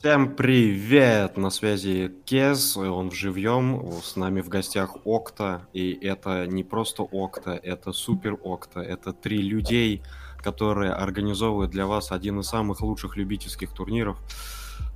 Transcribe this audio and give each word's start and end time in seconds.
Всем 0.00 0.36
привет! 0.36 1.36
На 1.36 1.50
связи 1.50 2.14
Кес, 2.24 2.76
он 2.76 3.10
в 3.10 3.14
живьем, 3.16 3.90
с 4.00 4.14
нами 4.14 4.42
в 4.42 4.48
гостях 4.48 4.96
Окта, 5.04 5.66
и 5.72 5.90
это 5.90 6.46
не 6.46 6.62
просто 6.62 7.02
Окта, 7.02 7.58
это 7.60 7.92
супер 7.92 8.38
Окта, 8.40 8.78
это 8.78 9.12
три 9.12 9.38
людей, 9.38 10.04
которые 10.36 10.92
организовывают 10.92 11.72
для 11.72 11.86
вас 11.86 12.12
один 12.12 12.38
из 12.38 12.46
самых 12.46 12.80
лучших 12.80 13.16
любительских 13.16 13.72
турниров, 13.72 14.18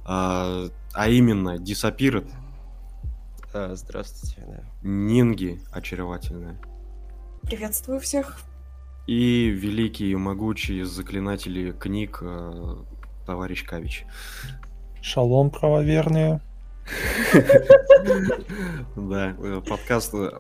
а, 0.05 0.69
а 0.95 1.09
именно 1.09 1.57
Disappeared. 1.57 2.31
А, 3.53 3.75
здравствуйте. 3.75 4.47
Да. 4.47 4.63
Нинги 4.89 5.61
очаровательная. 5.73 6.61
Приветствую 7.43 7.99
всех. 7.99 8.39
И 9.09 9.49
великий 9.49 10.13
и 10.13 10.15
могучий 10.15 10.85
заклинатели 10.85 11.73
книг 11.73 12.21
э, 12.23 12.77
товарищ 13.27 13.65
Кавич. 13.65 14.07
Шалом, 15.03 15.51
правоверные. 15.51 16.41
Да, 18.97 19.35
э, 19.39 19.61
подкаст 19.67 20.15
э, 20.15 20.31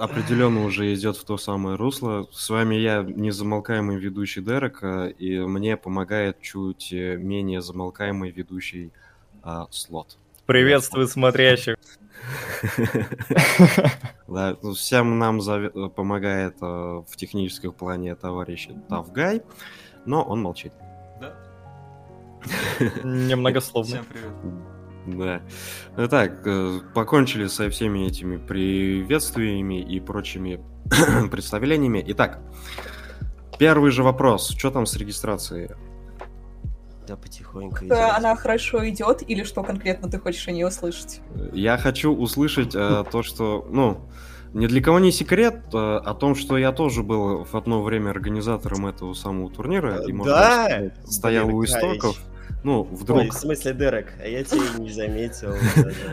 определенно 0.00 0.64
уже 0.64 0.92
идет 0.94 1.16
в 1.16 1.24
то 1.24 1.38
самое 1.38 1.76
русло. 1.76 2.26
С 2.30 2.50
вами 2.50 2.74
я, 2.74 3.02
незамолкаемый 3.02 3.96
ведущий 3.96 4.42
Дерек, 4.42 4.82
э, 4.82 5.12
и 5.12 5.38
мне 5.40 5.76
помогает 5.76 6.40
чуть 6.40 6.92
менее 6.92 7.62
замолкаемый 7.62 8.30
ведущий 8.30 8.92
а, 9.42 9.66
Слот. 9.70 10.18
Приветствую 10.46 11.08
смотрящих. 11.08 11.76
Да, 14.28 14.56
ну, 14.62 14.72
всем 14.72 15.18
нам 15.18 15.40
помогает 15.90 16.58
в 16.60 17.16
техническом 17.16 17.72
плане 17.72 18.14
товарищ 18.14 18.68
Тавгай, 18.88 19.42
но 20.06 20.22
он 20.22 20.40
молчит. 20.40 20.72
Немногословно. 23.04 23.90
Всем 23.90 24.04
привет. 24.06 24.32
Да. 25.06 25.42
Итак, 25.96 26.46
э, 26.46 26.80
покончили 26.94 27.46
со 27.46 27.68
всеми 27.70 28.06
этими 28.06 28.36
приветствиями 28.36 29.80
и 29.80 29.98
прочими 30.00 30.60
представлениями. 31.30 32.04
Итак, 32.08 32.40
первый 33.58 33.90
же 33.90 34.02
вопрос. 34.02 34.50
Что 34.56 34.70
там 34.70 34.86
с 34.86 34.96
регистрацией? 34.96 35.70
Да, 37.06 37.16
потихоньку 37.16 37.84
идет. 37.84 37.92
Она 37.92 38.36
хорошо 38.36 38.88
идет, 38.88 39.28
или 39.28 39.42
что 39.42 39.64
конкретно 39.64 40.08
ты 40.08 40.20
хочешь 40.20 40.46
о 40.46 40.52
ней 40.52 40.64
услышать? 40.64 41.20
Я 41.52 41.76
хочу 41.78 42.14
услышать 42.14 42.74
э, 42.76 43.04
то, 43.10 43.24
что, 43.24 43.66
ну, 43.68 44.08
ни 44.52 44.68
для 44.68 44.80
кого 44.80 45.00
не 45.00 45.10
секрет 45.10 45.64
э, 45.72 45.76
о 45.76 46.14
том, 46.14 46.36
что 46.36 46.56
я 46.58 46.70
тоже 46.70 47.02
был 47.02 47.44
в 47.44 47.54
одно 47.56 47.82
время 47.82 48.10
организатором 48.10 48.86
этого 48.86 49.14
самого 49.14 49.50
турнира. 49.50 50.04
И, 50.04 50.12
можно 50.12 50.32
да? 50.32 50.64
сказать, 50.64 50.92
стоял 51.08 51.48
у 51.48 51.64
истоков. 51.64 52.20
Ну, 52.64 52.84
вдруг... 52.84 53.18
Ой, 53.18 53.28
в 53.28 53.32
смысле, 53.32 53.74
Дерек, 53.74 54.12
а 54.22 54.26
я 54.26 54.44
тебя 54.44 54.78
не 54.78 54.90
заметил. 54.90 55.54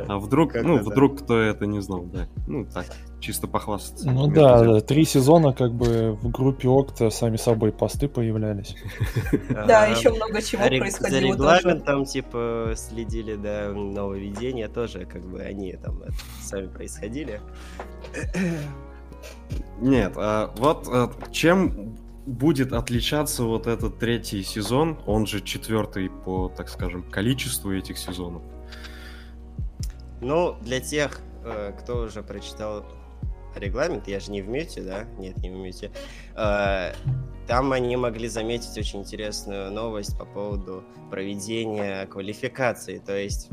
А 0.08 0.17
вдруг, 0.17 0.55
ну, 0.55 0.78
вдруг 0.80 1.22
кто 1.22 1.39
это 1.39 1.66
не 1.66 1.80
знал, 1.81 2.03
да. 2.05 2.28
Ну, 2.47 2.66
так, 2.66 2.86
чисто 3.19 3.47
похвастаться. 3.47 4.09
Ну 4.09 4.28
да, 4.28 4.81
три 4.81 5.05
сезона 5.05 5.53
как 5.53 5.73
бы 5.73 6.14
в 6.14 6.30
группе 6.30 6.67
Окта 6.67 7.11
сами 7.11 7.38
собой 7.38 7.72
посты 7.72 8.08
появлялись. 8.08 8.75
Да, 9.50 9.86
еще 9.86 10.09
много 10.11 10.42
чего 10.42 10.66
происходило 10.66 11.20
За 11.20 11.20
регламентом, 11.20 12.05
типа, 12.05 12.73
следили, 12.75 13.36
да, 13.36 13.70
нововведения 13.70 14.67
тоже, 14.67 15.05
как 15.05 15.23
бы, 15.23 15.42
они 15.42 15.73
там 15.73 16.02
сами 16.42 16.67
происходили. 16.67 17.42
Нет, 19.80 20.14
а 20.16 20.52
вот 20.58 20.88
а, 20.92 21.11
чем 21.31 21.95
будет 22.30 22.74
отличаться 22.74 23.44
вот 23.44 23.68
этот 23.68 24.00
третий 24.00 24.44
сезон, 24.44 25.00
он 25.06 25.26
же 25.26 25.42
четвертый 25.42 26.10
по, 26.10 26.50
так 26.50 26.70
скажем, 26.70 27.04
количеству 27.04 27.74
этих 27.74 27.98
сезонов? 27.98 28.44
Ну, 30.22 30.56
для 30.62 30.80
тех, 30.80 31.22
э, 31.44 31.74
кто 31.80 32.04
уже 32.04 32.22
прочитал 32.22 32.86
регламент, 33.56 34.08
я 34.08 34.20
же 34.20 34.32
не 34.32 34.42
в 34.42 34.50
мюте, 34.50 34.82
да? 34.82 35.06
Нет, 35.18 35.38
не 35.38 35.50
в 35.50 35.54
мюте. 35.54 35.92
Э, 36.36 36.94
там 37.48 37.72
они 37.72 37.95
могли 37.98 38.28
заметить 38.28 38.78
очень 38.78 39.00
интересную 39.00 39.72
новость 39.72 40.18
по 40.18 40.26
поводу 40.26 40.84
проведения 41.10 42.06
квалификации. 42.06 43.00
То 43.00 43.18
есть 43.18 43.50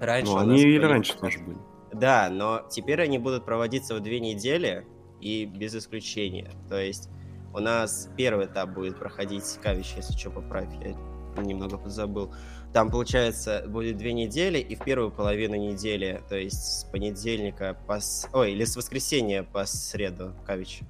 раньше... 0.00 0.32
Ну, 0.32 0.38
они 0.38 0.62
и 0.62 0.78
раньше 0.78 1.16
тоже 1.18 1.38
были. 1.40 1.58
Да, 1.92 2.28
но 2.30 2.62
теперь 2.70 3.02
они 3.02 3.18
будут 3.18 3.44
проводиться 3.44 3.94
в 3.94 4.00
две 4.00 4.20
недели 4.20 4.86
и 5.20 5.44
без 5.44 5.74
исключения. 5.74 6.50
То 6.68 6.80
есть 6.80 7.10
у 7.54 7.58
нас 7.58 8.08
первый 8.16 8.46
этап 8.46 8.70
будет 8.70 8.98
проходить, 8.98 9.58
Кавич, 9.62 9.94
если 9.96 10.16
что, 10.16 10.30
поправь, 10.30 10.68
я 10.84 10.94
немного 11.42 11.78
позабыл. 11.78 12.32
Там, 12.72 12.90
получается, 12.90 13.64
будет 13.66 13.96
две 13.96 14.12
недели, 14.12 14.58
и 14.58 14.74
в 14.74 14.80
первую 14.84 15.10
половину 15.10 15.54
недели, 15.56 16.22
то 16.28 16.36
есть 16.36 16.80
с 16.80 16.84
понедельника 16.84 17.76
по... 17.86 17.98
Ой, 18.32 18.52
или 18.52 18.64
с 18.64 18.76
воскресенья 18.76 19.44
по 19.44 19.64
среду, 19.64 20.34
Кавич. 20.46 20.82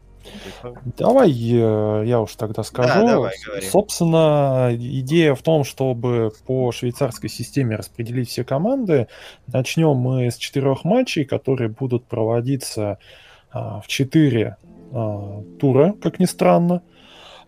Давай 0.98 1.30
э, 1.30 2.02
я 2.06 2.20
уж 2.20 2.34
тогда 2.34 2.62
скажу. 2.62 2.88
Да, 2.88 3.06
давай, 3.06 3.34
Собственно, 3.62 4.70
идея 4.72 5.34
в 5.34 5.42
том, 5.42 5.64
чтобы 5.64 6.32
по 6.46 6.72
швейцарской 6.72 7.30
системе 7.30 7.76
распределить 7.76 8.28
все 8.28 8.44
команды. 8.44 9.08
Начнем 9.46 9.94
мы 9.94 10.30
с 10.30 10.36
четырех 10.36 10.84
матчей, 10.84 11.24
которые 11.24 11.68
будут 11.68 12.06
проводиться 12.06 12.98
а, 13.52 13.80
в 13.80 13.86
четыре 13.86 14.56
а, 14.92 15.42
тура, 15.58 15.94
как 16.02 16.19
ни 16.19 16.24
странно. 16.24 16.82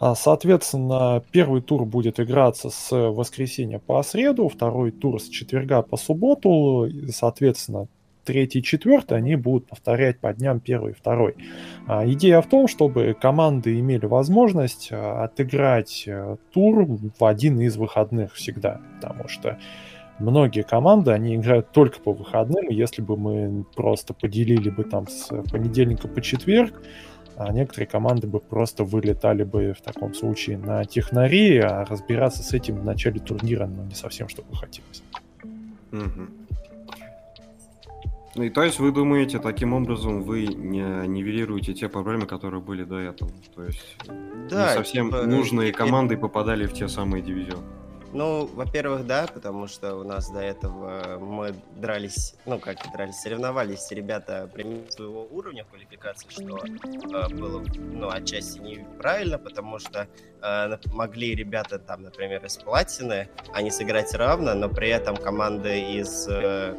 А, 0.00 0.14
соответственно, 0.14 1.22
первый 1.32 1.60
тур 1.60 1.84
будет 1.84 2.20
играться 2.20 2.70
с 2.70 2.90
воскресенья 2.92 3.80
по 3.80 4.02
среду, 4.02 4.48
второй 4.48 4.92
тур 4.92 5.20
с 5.20 5.28
четверга 5.28 5.82
по 5.82 5.96
субботу, 5.96 6.84
и, 6.84 7.08
соответственно, 7.08 7.88
третий 8.24 8.58
и 8.58 8.62
четвертый 8.62 9.16
они 9.16 9.36
будут 9.36 9.66
повторять 9.66 10.20
по 10.20 10.32
дням 10.32 10.60
первый 10.60 10.92
и 10.92 10.94
второй. 10.94 11.34
А, 11.86 12.06
идея 12.06 12.42
в 12.42 12.46
том, 12.46 12.68
чтобы 12.68 13.16
команды 13.20 13.80
имели 13.80 14.06
возможность 14.06 14.92
отыграть 14.92 16.04
э, 16.06 16.36
тур 16.52 16.86
в 17.18 17.24
один 17.24 17.58
из 17.60 17.76
выходных 17.76 18.34
всегда, 18.34 18.80
потому 19.00 19.28
что 19.28 19.58
многие 20.18 20.62
команды, 20.62 21.12
они 21.12 21.36
играют 21.36 21.72
только 21.72 22.00
по 22.00 22.12
выходным, 22.12 22.68
если 22.68 23.02
бы 23.02 23.16
мы 23.16 23.64
просто 23.74 24.14
поделили 24.14 24.70
бы 24.70 24.84
там 24.84 25.08
с 25.08 25.28
понедельника 25.50 26.06
по 26.06 26.20
четверг, 26.20 26.82
а 27.38 27.52
некоторые 27.52 27.86
команды 27.86 28.26
бы 28.26 28.40
просто 28.40 28.82
вылетали 28.82 29.44
бы 29.44 29.72
в 29.72 29.80
таком 29.80 30.12
случае 30.12 30.58
на 30.58 30.84
технари, 30.84 31.58
а 31.58 31.84
разбираться 31.84 32.42
с 32.42 32.52
этим 32.52 32.80
в 32.80 32.84
начале 32.84 33.20
турнира 33.20 33.66
ну, 33.66 33.84
не 33.84 33.94
совсем 33.94 34.28
что 34.28 34.42
бы 34.42 34.56
хотелось. 34.56 35.02
Угу. 35.92 36.26
Ну 38.34 38.42
и 38.42 38.50
то 38.50 38.62
есть 38.62 38.80
вы 38.80 38.90
думаете, 38.92 39.38
таким 39.38 39.72
образом 39.72 40.22
вы 40.22 40.46
не 40.46 41.06
нивелируете 41.06 41.74
те 41.74 41.88
проблемы, 41.88 42.26
которые 42.26 42.60
были 42.60 42.82
до 42.82 42.98
этого? 42.98 43.30
То 43.54 43.62
есть 43.64 43.96
да, 44.50 44.68
не 44.68 44.74
совсем 44.74 45.10
типа, 45.10 45.22
нужные 45.22 45.72
команды 45.72 46.16
попадали 46.16 46.66
в 46.66 46.72
те 46.72 46.88
самые 46.88 47.22
дивизионы? 47.22 47.66
Ну, 48.12 48.46
во-первых, 48.46 49.06
да, 49.06 49.26
потому 49.32 49.66
что 49.66 49.96
у 49.96 50.04
нас 50.04 50.30
до 50.30 50.40
этого 50.40 51.18
мы 51.18 51.54
дрались, 51.76 52.34
ну, 52.46 52.58
как 52.58 52.78
дрались, 52.92 53.16
соревновались. 53.16 53.90
Ребята 53.90 54.48
примерно 54.52 54.90
своего 54.90 55.26
уровня 55.30 55.64
квалификации, 55.64 56.28
что 56.30 56.58
э, 56.58 57.34
было, 57.34 57.62
ну, 57.76 58.08
отчасти 58.08 58.58
неправильно, 58.60 59.38
потому 59.38 59.78
что 59.78 60.08
э, 60.42 60.76
могли 60.92 61.34
ребята 61.34 61.78
там, 61.78 62.02
например, 62.02 62.44
из 62.44 62.56
платины, 62.56 63.28
они 63.52 63.70
сыграть 63.70 64.14
равно, 64.14 64.54
но 64.54 64.68
при 64.68 64.88
этом 64.88 65.16
команды 65.16 65.78
из 65.78 66.26
э, 66.28 66.74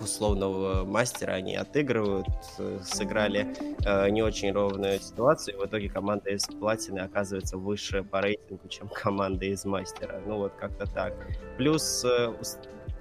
условного 0.00 0.84
мастера 0.84 1.32
они 1.32 1.56
отыгрывают, 1.56 2.28
э, 2.58 2.80
сыграли 2.82 3.54
э, 3.84 4.10
не 4.10 4.22
очень 4.22 4.52
ровную 4.52 5.00
ситуацию, 5.00 5.56
и 5.56 5.60
в 5.60 5.66
итоге 5.66 5.88
команда 5.88 6.30
из 6.30 6.44
платины 6.44 7.00
оказывается 7.00 7.56
выше 7.56 8.02
по 8.02 8.20
рейтингу, 8.20 8.68
чем 8.68 8.88
команда 9.02 9.46
из 9.46 9.64
мастера. 9.64 10.20
Ну 10.26 10.38
вот 10.38 10.52
как-то 10.54 10.86
так. 10.86 11.14
Плюс 11.56 12.04
э, 12.04 12.32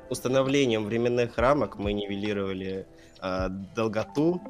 установлением 0.10 0.86
временных 0.86 1.38
рамок 1.38 1.78
мы 1.78 1.94
нивелировали 1.94 2.86
э, 3.22 3.48
долготу, 3.76 4.42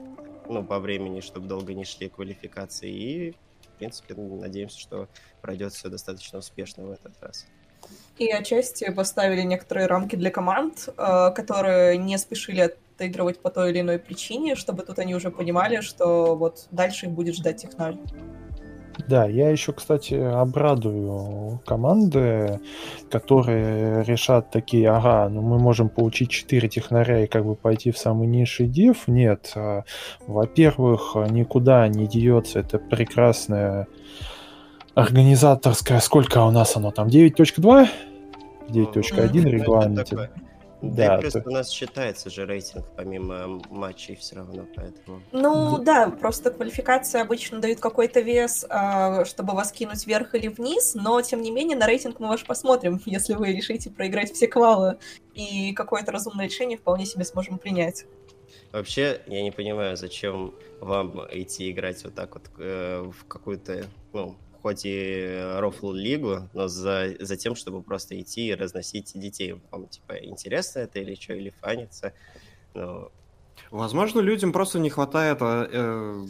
ну, 0.50 0.63
по 0.63 0.79
времени, 0.79 1.21
чтобы 1.21 1.47
долго 1.47 1.73
не 1.73 1.85
шли 1.85 2.09
квалификации, 2.09 2.91
и, 2.91 3.31
в 3.31 3.77
принципе, 3.77 4.13
надеемся, 4.15 4.79
что 4.79 5.07
пройдет 5.41 5.73
все 5.73 5.89
достаточно 5.89 6.39
успешно 6.39 6.85
в 6.85 6.91
этот 6.91 7.13
раз. 7.21 7.47
И 8.18 8.30
отчасти 8.30 8.91
поставили 8.91 9.41
некоторые 9.41 9.88
рамки 9.88 10.15
для 10.15 10.30
команд, 10.30 10.89
э, 10.95 11.31
которые 11.35 11.97
не 11.97 12.18
спешили 12.18 12.71
отыгрывать 12.95 13.39
по 13.39 13.50
той 13.50 13.71
или 13.71 13.81
иной 13.81 14.00
причине, 14.00 14.56
чтобы 14.56 14.83
тут 14.83 15.00
они 15.00 15.15
уже 15.15 15.31
понимали, 15.31 15.81
что 15.81 16.35
вот 16.35 16.68
дальше 16.71 17.07
их 17.07 17.12
будет 17.12 17.35
ждать 17.35 17.57
технарь. 17.57 17.97
Да, 19.07 19.25
я 19.25 19.50
еще, 19.50 19.74
кстати, 19.74 20.13
обрадую 20.13 21.59
команды, 21.65 22.59
которые 23.09 24.03
решат 24.03 24.51
такие, 24.51 24.89
ага, 24.89 25.27
ну 25.30 25.41
мы 25.41 25.57
можем 25.57 25.89
получить 25.89 26.30
4 26.30 26.69
технаря 26.69 27.24
и 27.24 27.27
как 27.27 27.44
бы 27.45 27.56
пойти 27.56 27.91
в 27.91 27.97
самый 27.97 28.27
низший 28.27 28.68
див. 28.68 29.07
Нет, 29.07 29.51
э, 29.56 29.81
во-первых, 30.27 31.15
никуда 31.30 31.88
не 31.88 32.07
деется 32.07 32.59
это 32.59 32.77
прекрасное 32.77 33.88
организаторская, 34.95 36.00
сколько 36.00 36.44
у 36.44 36.51
нас 36.51 36.75
оно 36.75 36.92
там, 36.92 37.07
9.2? 37.07 37.90
9.1 38.69 39.50
регламенте. 39.50 40.30
Да, 40.84 41.16
да 41.16 41.18
плюс 41.18 41.36
у 41.36 41.50
нас 41.50 41.69
считается 41.69 42.30
же 42.30 42.45
рейтинг 42.45 42.86
помимо 42.98 43.62
матчей 43.69 44.18
все 44.18 44.36
равно, 44.36 44.66
поэтому... 44.75 45.22
Ну 45.31 45.78
да, 45.78 46.10
просто 46.10 46.51
квалификация 46.51 47.22
обычно 47.22 47.60
дают 47.60 47.80
какой-то 47.80 48.19
вес, 48.19 48.66
а, 48.69 49.24
чтобы 49.24 49.54
вас 49.54 49.72
кинуть 49.72 50.06
вверх 50.06 50.36
или 50.36 50.50
вниз, 50.50 50.94
но 50.94 51.22
тем 51.22 51.42
не 51.42 51.51
менее 51.51 51.78
на 51.78 51.88
рейтинг 51.88 52.19
мы 52.19 52.28
ваш 52.28 52.45
посмотрим, 52.45 53.00
если 53.06 53.34
вы 53.34 53.54
решите 53.54 53.92
проиграть 53.92 54.34
все 54.34 54.48
квалы, 54.48 54.98
и 55.34 55.72
какое-то 55.72 56.12
разумное 56.12 56.48
решение 56.48 56.78
вполне 56.78 57.06
себе 57.06 57.24
сможем 57.24 57.60
принять. 57.60 58.06
Вообще, 58.74 59.22
я 59.28 59.42
не 59.42 59.51
понимаю, 59.51 59.95
зачем 59.95 60.54
вам 60.81 61.22
идти 61.31 61.72
играть 61.72 62.04
вот 62.04 62.13
так 62.13 62.34
вот 62.34 62.44
э, 62.57 63.10
в 63.10 63.25
какую-то, 63.25 63.86
ну, 64.12 64.36
хоть 64.63 64.86
и 64.86 65.42
рофл 65.57 65.92
лигу, 65.92 66.50
но 66.54 66.69
за, 66.69 67.10
за 67.19 67.36
тем, 67.36 67.54
чтобы 67.54 67.83
просто 67.83 68.19
идти 68.19 68.48
и 68.48 68.56
разносить 68.56 69.12
детей. 69.13 69.60
Вам, 69.69 69.88
типа, 69.88 70.13
интересно 70.13 70.80
это 70.80 71.00
или 71.00 71.15
что, 71.15 71.33
или 71.33 71.54
фанится. 71.62 72.13
Но... 72.74 73.12
Возможно, 73.69 74.21
людям 74.21 74.54
просто 74.54 74.80
не 74.80 74.89
хватает... 74.89 75.39
А, 75.42 75.68
э, 75.69 76.25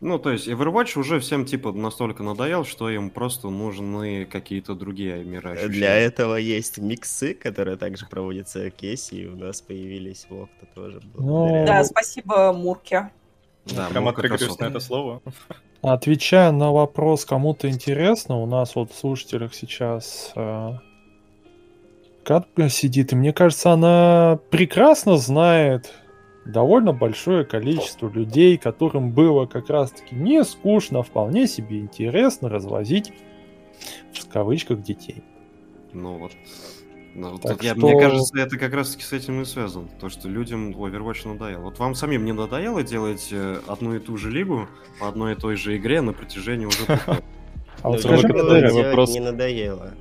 ну, 0.00 0.18
то 0.18 0.30
есть 0.30 0.48
Overwatch 0.48 0.98
уже 0.98 1.20
всем, 1.20 1.46
типа, 1.46 1.70
настолько 1.72 2.24
надоел, 2.24 2.64
что 2.64 2.90
им 2.90 3.08
просто 3.08 3.50
нужны 3.50 4.26
какие-то 4.26 4.74
другие 4.74 5.14
ощущения. 5.14 5.68
Для 5.68 5.94
этого 5.94 6.34
есть 6.34 6.78
миксы, 6.78 7.34
которые 7.34 7.76
также 7.76 8.06
проводятся 8.06 8.66
в 8.66 8.70
Кейсе, 8.72 9.16
и 9.16 9.26
у 9.28 9.36
нас 9.36 9.62
появились 9.62 10.26
в 10.28 10.34
Окта 10.34 10.66
тоже. 10.74 11.00
Ну... 11.14 11.64
Да, 11.64 11.84
спасибо 11.84 12.52
Мурке. 12.52 13.12
Да, 13.64 13.88
Прям 13.90 14.08
отыгрываюсь 14.08 14.58
на 14.58 14.64
это 14.66 14.80
слово. 14.80 15.22
Отвечая 15.86 16.50
на 16.50 16.72
вопрос, 16.72 17.24
кому-то 17.24 17.68
интересно, 17.68 18.42
у 18.42 18.46
нас 18.46 18.74
вот 18.74 18.90
в 18.90 18.98
слушателях 18.98 19.54
сейчас 19.54 20.32
э, 20.34 20.72
Катка 22.24 22.68
сидит, 22.68 23.12
и 23.12 23.14
мне 23.14 23.32
кажется, 23.32 23.70
она 23.70 24.40
прекрасно 24.50 25.16
знает 25.16 25.94
довольно 26.44 26.92
большое 26.92 27.44
количество 27.44 28.08
людей, 28.08 28.56
которым 28.56 29.12
было 29.12 29.46
как 29.46 29.70
раз-таки 29.70 30.16
не 30.16 30.42
скучно, 30.42 31.04
вполне 31.04 31.46
себе 31.46 31.78
интересно 31.78 32.48
развозить 32.48 33.12
в 34.12 34.28
кавычках 34.28 34.82
детей. 34.82 35.22
Ну 35.92 36.18
вот, 36.18 36.32
ну, 37.16 37.38
так 37.38 37.62
я, 37.62 37.74
что... 37.74 37.80
Мне 37.80 37.98
кажется, 37.98 38.38
это 38.38 38.58
как 38.58 38.74
раз-таки 38.74 39.02
с 39.02 39.12
этим 39.12 39.40
и 39.40 39.44
связано. 39.46 39.88
То, 40.00 40.10
что 40.10 40.28
людям 40.28 40.72
Overwatch 40.72 41.26
надоело. 41.26 41.62
Вот 41.62 41.78
вам 41.78 41.94
самим 41.94 42.24
не 42.24 42.32
надоело 42.32 42.82
делать 42.82 43.28
э, 43.30 43.60
одну 43.66 43.94
и 43.94 43.98
ту 43.98 44.18
же 44.18 44.30
лигу 44.30 44.68
по 45.00 45.08
одной 45.08 45.32
и 45.32 45.34
той 45.34 45.56
же 45.56 45.76
игре 45.76 46.02
на 46.02 46.12
протяжении 46.12 46.66
уже 46.66 46.76
А 47.82 47.88
вот 47.88 48.00
скажи, 48.00 48.28
вопрос... 48.28 49.14
не 49.14 49.20
надоело. 49.20 49.92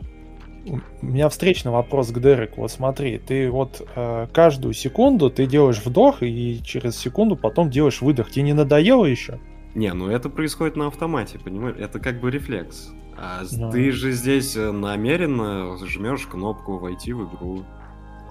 У 1.02 1.06
меня 1.06 1.30
встречный 1.30 1.72
вопрос 1.72 2.12
к 2.12 2.20
Дереку. 2.20 2.62
Вот 2.62 2.72
смотри, 2.72 3.20
ты 3.20 3.50
вот 3.50 3.88
э, 3.96 4.28
каждую 4.34 4.74
секунду 4.74 5.30
ты 5.30 5.46
делаешь 5.46 5.82
вдох, 5.86 6.24
и 6.24 6.60
через 6.64 6.98
секунду 6.98 7.36
потом 7.36 7.70
делаешь 7.70 8.02
выдох. 8.02 8.32
Тебе 8.32 8.44
не 8.44 8.54
надоело 8.54 9.06
еще? 9.06 9.40
Не, 9.76 9.94
ну 9.94 10.10
это 10.10 10.30
происходит 10.30 10.78
на 10.78 10.88
автомате, 10.88 11.38
понимаешь? 11.38 11.76
Это 11.78 12.00
как 12.00 12.22
бы 12.22 12.32
рефлекс. 12.32 12.92
А 13.18 13.44
Но... 13.52 13.72
ты 13.72 13.92
же 13.92 14.14
здесь 14.14 14.56
э, 14.56 14.72
намеренно 14.72 15.78
жмешь 15.86 16.26
кнопку 16.28 16.78
войти 16.78 17.14
в 17.14 17.26
игру. 17.26 17.66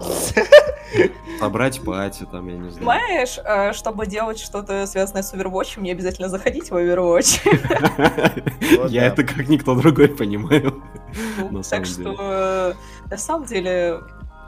Собрать 1.38 1.82
пати, 1.82 2.26
там, 2.30 2.48
я 2.48 2.56
не 2.56 2.70
знаю. 2.70 2.86
Понимаешь, 2.86 3.38
э, 3.44 3.72
чтобы 3.72 4.06
делать 4.06 4.38
что-то 4.38 4.86
связанное 4.86 5.22
с 5.22 5.34
Overwatch, 5.34 5.80
мне 5.80 5.92
обязательно 5.92 6.28
заходить 6.28 6.70
в 6.70 6.74
Overwatch. 6.74 7.40
Я 8.88 9.06
это 9.06 9.22
как 9.24 9.48
никто 9.48 9.74
другой 9.74 10.08
понимаю. 10.08 10.82
Ну, 11.50 11.62
так 11.62 11.86
что, 11.86 12.16
э, 12.18 12.74
на 13.10 13.18
самом 13.18 13.46
деле, 13.46 14.00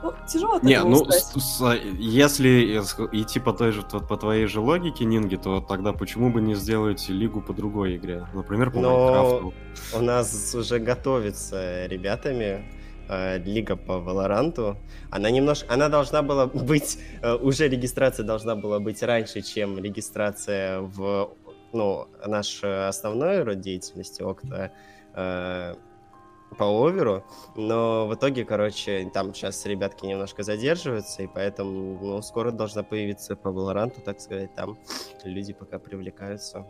ну, 0.03 0.13
тяжело 0.27 0.59
Не, 0.61 0.83
ну, 0.83 1.05
с, 1.05 1.33
с, 1.33 1.75
если 1.97 2.77
идти 3.11 3.39
по 3.39 3.53
той 3.53 3.71
же, 3.71 3.81
по 3.81 4.17
твоей 4.17 4.45
же 4.45 4.59
логике, 4.59 5.05
Нинги, 5.05 5.35
то 5.35 5.59
тогда 5.61 5.93
почему 5.93 6.31
бы 6.31 6.41
не 6.41 6.55
сделать 6.55 7.09
лигу 7.09 7.41
по 7.41 7.53
другой 7.53 7.97
игре? 7.97 8.27
Например, 8.33 8.71
по 8.71 8.79
Но 8.79 8.99
Майнкрафту. 8.99 9.53
у 9.97 10.01
нас 10.01 10.55
уже 10.55 10.79
готовится 10.79 11.87
ребятами 11.87 12.63
э, 13.09 13.39
лига 13.39 13.75
по 13.75 13.99
Валоранту. 13.99 14.77
Она 15.09 15.31
немножко, 15.31 15.73
она 15.73 15.89
должна 15.89 16.21
была 16.21 16.45
быть, 16.45 16.99
э, 17.21 17.33
уже 17.33 17.67
регистрация 17.67 18.25
должна 18.25 18.55
была 18.55 18.79
быть 18.79 19.01
раньше, 19.01 19.41
чем 19.41 19.79
регистрация 19.79 20.81
в, 20.81 21.31
ну, 21.73 22.07
наш 22.25 22.63
основной 22.63 23.43
род 23.43 23.61
деятельности, 23.61 24.21
Окта, 24.21 24.71
э, 25.15 25.73
по 26.57 26.65
оверу, 26.65 27.23
но 27.55 28.07
в 28.07 28.15
итоге, 28.15 28.45
короче, 28.45 29.09
там 29.13 29.33
сейчас 29.33 29.65
ребятки 29.65 30.05
немножко 30.05 30.43
задерживаются, 30.43 31.23
и 31.23 31.27
поэтому 31.27 31.99
ну, 32.01 32.21
скоро 32.21 32.51
должна 32.51 32.83
появиться 32.83 33.35
по 33.35 33.49
Valorant, 33.49 34.01
так 34.01 34.19
сказать, 34.21 34.53
там 34.55 34.77
люди 35.23 35.53
пока 35.53 35.79
привлекаются. 35.79 36.65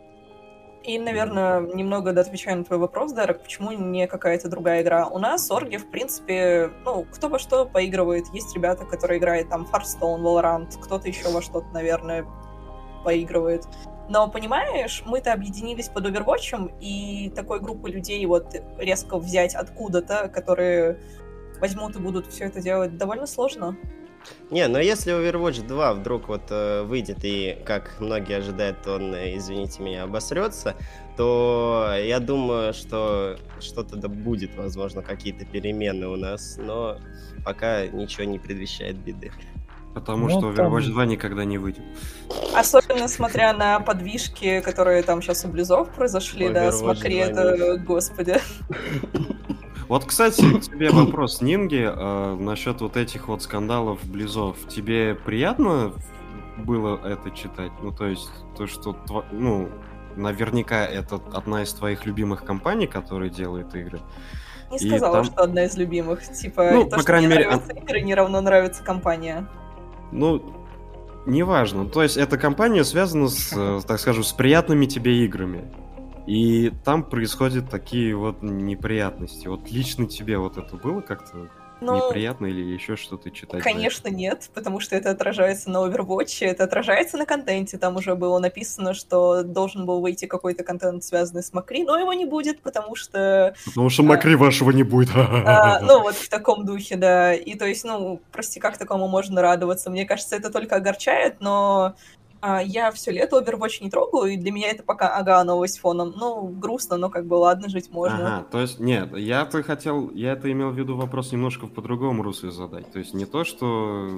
И, 0.84 0.98
наверное, 0.98 1.60
немного 1.60 2.18
отвечаю 2.18 2.58
на 2.58 2.64
твой 2.64 2.78
вопрос, 2.78 3.12
Дарек, 3.12 3.42
почему 3.42 3.72
не 3.72 4.06
какая-то 4.06 4.48
другая 4.48 4.82
игра? 4.82 5.06
У 5.08 5.18
нас 5.18 5.50
орги, 5.50 5.76
в 5.76 5.90
принципе, 5.90 6.70
ну, 6.84 7.04
кто 7.12 7.28
во 7.28 7.38
что 7.38 7.66
поигрывает. 7.66 8.26
Есть 8.32 8.54
ребята, 8.54 8.84
которые 8.84 9.18
играют 9.18 9.50
там 9.50 9.66
Hearthstone, 9.72 10.22
Valorant, 10.22 10.80
кто-то 10.80 11.08
еще 11.08 11.30
во 11.30 11.42
что-то, 11.42 11.66
наверное, 11.72 12.24
поигрывает. 13.04 13.66
Но, 14.08 14.28
понимаешь, 14.28 15.02
мы-то 15.04 15.32
объединились 15.32 15.88
под 15.88 16.06
Overwatch, 16.06 16.72
и 16.80 17.30
такой 17.34 17.60
группы 17.60 17.90
людей 17.90 18.24
вот 18.26 18.54
резко 18.78 19.18
взять 19.18 19.54
откуда-то, 19.54 20.28
которые 20.28 20.98
возьмут 21.60 21.96
и 21.96 21.98
будут 21.98 22.26
все 22.28 22.44
это 22.44 22.60
делать, 22.60 22.96
довольно 22.96 23.26
сложно. 23.26 23.76
Не, 24.50 24.66
но 24.66 24.78
если 24.78 25.12
Overwatch 25.12 25.66
2 25.66 25.94
вдруг 25.94 26.28
вот 26.28 26.50
э, 26.50 26.82
выйдет 26.82 27.18
и, 27.22 27.58
как 27.64 28.00
многие 28.00 28.38
ожидают, 28.38 28.86
он, 28.86 29.14
э, 29.14 29.36
извините 29.36 29.82
меня, 29.82 30.04
обосрется, 30.04 30.74
то 31.16 31.94
я 31.96 32.18
думаю, 32.18 32.74
что 32.74 33.38
что-то 33.60 33.96
да 33.96 34.08
будет, 34.08 34.54
возможно, 34.56 35.02
какие-то 35.02 35.44
перемены 35.44 36.08
у 36.08 36.16
нас, 36.16 36.56
но 36.58 36.98
пока 37.44 37.86
ничего 37.86 38.24
не 38.24 38.38
предвещает 38.38 38.96
беды. 38.96 39.30
Потому 39.94 40.28
ну, 40.28 40.38
что 40.38 40.50
Overwatch 40.52 40.84
там... 40.84 40.92
2 40.92 41.06
никогда 41.06 41.44
не 41.44 41.58
выйдет. 41.58 41.82
Особенно 42.54 43.08
смотря 43.08 43.52
на 43.52 43.80
подвижки, 43.80 44.60
которые 44.60 45.02
там 45.02 45.22
сейчас 45.22 45.44
у 45.44 45.48
Близов 45.48 45.88
произошли, 45.90 46.46
Overwatch 46.46 46.52
да, 46.52 46.72
смотри, 46.72 47.16
это, 47.16 47.76
господи. 47.78 48.38
Вот, 49.88 50.04
кстати, 50.04 50.42
тебе 50.60 50.90
вопрос, 50.90 51.40
Нинги, 51.40 51.88
э, 51.90 52.34
насчет 52.34 52.82
вот 52.82 52.98
этих 52.98 53.28
вот 53.28 53.42
скандалов 53.42 54.04
Близов. 54.04 54.56
Тебе 54.68 55.14
приятно 55.14 55.94
было 56.58 57.00
это 57.06 57.30
читать? 57.30 57.72
Ну, 57.82 57.90
то 57.90 58.06
есть, 58.06 58.28
то, 58.56 58.66
что, 58.66 58.94
ну, 59.32 59.70
наверняка 60.16 60.84
это 60.84 61.20
одна 61.32 61.62
из 61.62 61.72
твоих 61.72 62.04
любимых 62.04 62.44
компаний, 62.44 62.86
которые 62.86 63.30
делают 63.30 63.74
игры. 63.74 64.00
Не 64.70 64.78
сказала, 64.78 65.16
там... 65.16 65.24
что 65.24 65.42
одна 65.42 65.64
из 65.64 65.76
любимых. 65.76 66.22
Типа, 66.22 66.70
ну, 66.72 66.84
то, 66.84 66.90
по 66.90 66.96
что 66.98 67.06
крайней 67.06 67.28
мне 67.28 67.36
мере, 67.36 67.48
нравятся 67.48 67.72
игры, 67.72 68.00
не 68.02 68.14
равно 68.14 68.40
нравится 68.40 68.82
компания. 68.84 69.46
Ну, 70.12 70.54
неважно. 71.26 71.86
То 71.86 72.02
есть 72.02 72.16
эта 72.16 72.38
компания 72.38 72.84
связана 72.84 73.28
с, 73.28 73.52
э, 73.54 73.80
так 73.86 74.00
скажем, 74.00 74.24
с 74.24 74.32
приятными 74.32 74.86
тебе 74.86 75.24
играми. 75.24 75.72
И 76.26 76.72
там 76.84 77.04
происходят 77.04 77.70
такие 77.70 78.14
вот 78.14 78.42
неприятности. 78.42 79.46
Вот 79.48 79.70
лично 79.70 80.06
тебе 80.06 80.38
вот 80.38 80.58
это 80.58 80.76
было 80.76 81.00
как-то 81.00 81.48
ну, 81.80 82.08
неприятно 82.08 82.46
или 82.46 82.60
еще 82.60 82.96
что-то 82.96 83.30
читать? 83.30 83.62
Конечно, 83.62 84.08
нет, 84.08 84.50
потому 84.54 84.80
что 84.80 84.96
это 84.96 85.10
отражается 85.10 85.70
на 85.70 85.78
Overwatch, 85.78 86.46
это 86.46 86.64
отражается 86.64 87.16
на 87.16 87.26
контенте. 87.26 87.78
Там 87.78 87.96
уже 87.96 88.14
было 88.14 88.38
написано, 88.38 88.94
что 88.94 89.42
должен 89.42 89.86
был 89.86 90.00
выйти 90.00 90.26
какой-то 90.26 90.64
контент, 90.64 91.04
связанный 91.04 91.42
с 91.42 91.52
Макри, 91.52 91.84
но 91.84 91.98
его 91.98 92.12
не 92.12 92.24
будет, 92.24 92.60
потому 92.62 92.94
что... 92.96 93.54
Потому 93.64 93.90
что 93.90 94.02
Макри 94.02 94.34
а, 94.34 94.38
вашего 94.38 94.70
не 94.70 94.82
будет. 94.82 95.10
А, 95.14 95.80
ну, 95.82 96.02
вот 96.02 96.14
в 96.14 96.28
таком 96.28 96.64
духе, 96.64 96.96
да. 96.96 97.34
И 97.34 97.54
то 97.54 97.66
есть, 97.66 97.84
ну, 97.84 98.20
прости, 98.32 98.60
как 98.60 98.78
такому 98.78 99.08
можно 99.08 99.42
радоваться? 99.42 99.90
Мне 99.90 100.04
кажется, 100.04 100.36
это 100.36 100.50
только 100.50 100.76
огорчает, 100.76 101.40
но 101.40 101.94
я 102.42 102.90
все 102.92 103.10
лето 103.10 103.40
Overwatch 103.40 103.82
не 103.82 103.90
трогаю, 103.90 104.32
и 104.32 104.36
для 104.36 104.52
меня 104.52 104.70
это 104.70 104.82
пока 104.82 105.16
ага, 105.16 105.42
новость 105.44 105.78
фоном. 105.80 106.14
Ну, 106.16 106.46
грустно, 106.48 106.96
но 106.96 107.10
как 107.10 107.26
бы 107.26 107.34
ладно, 107.34 107.68
жить 107.68 107.90
можно. 107.90 108.38
Ага, 108.38 108.46
то 108.50 108.60
есть, 108.60 108.78
нет, 108.78 109.16
я 109.16 109.44
бы 109.44 109.62
хотел, 109.62 110.10
я 110.10 110.32
это 110.32 110.50
имел 110.50 110.70
в 110.70 110.78
виду 110.78 110.96
вопрос 110.96 111.32
немножко 111.32 111.66
в 111.66 111.72
по-другому 111.72 112.22
русле 112.22 112.50
задать. 112.50 112.90
То 112.92 112.98
есть 112.98 113.14
не 113.14 113.26
то, 113.26 113.44
что 113.44 114.08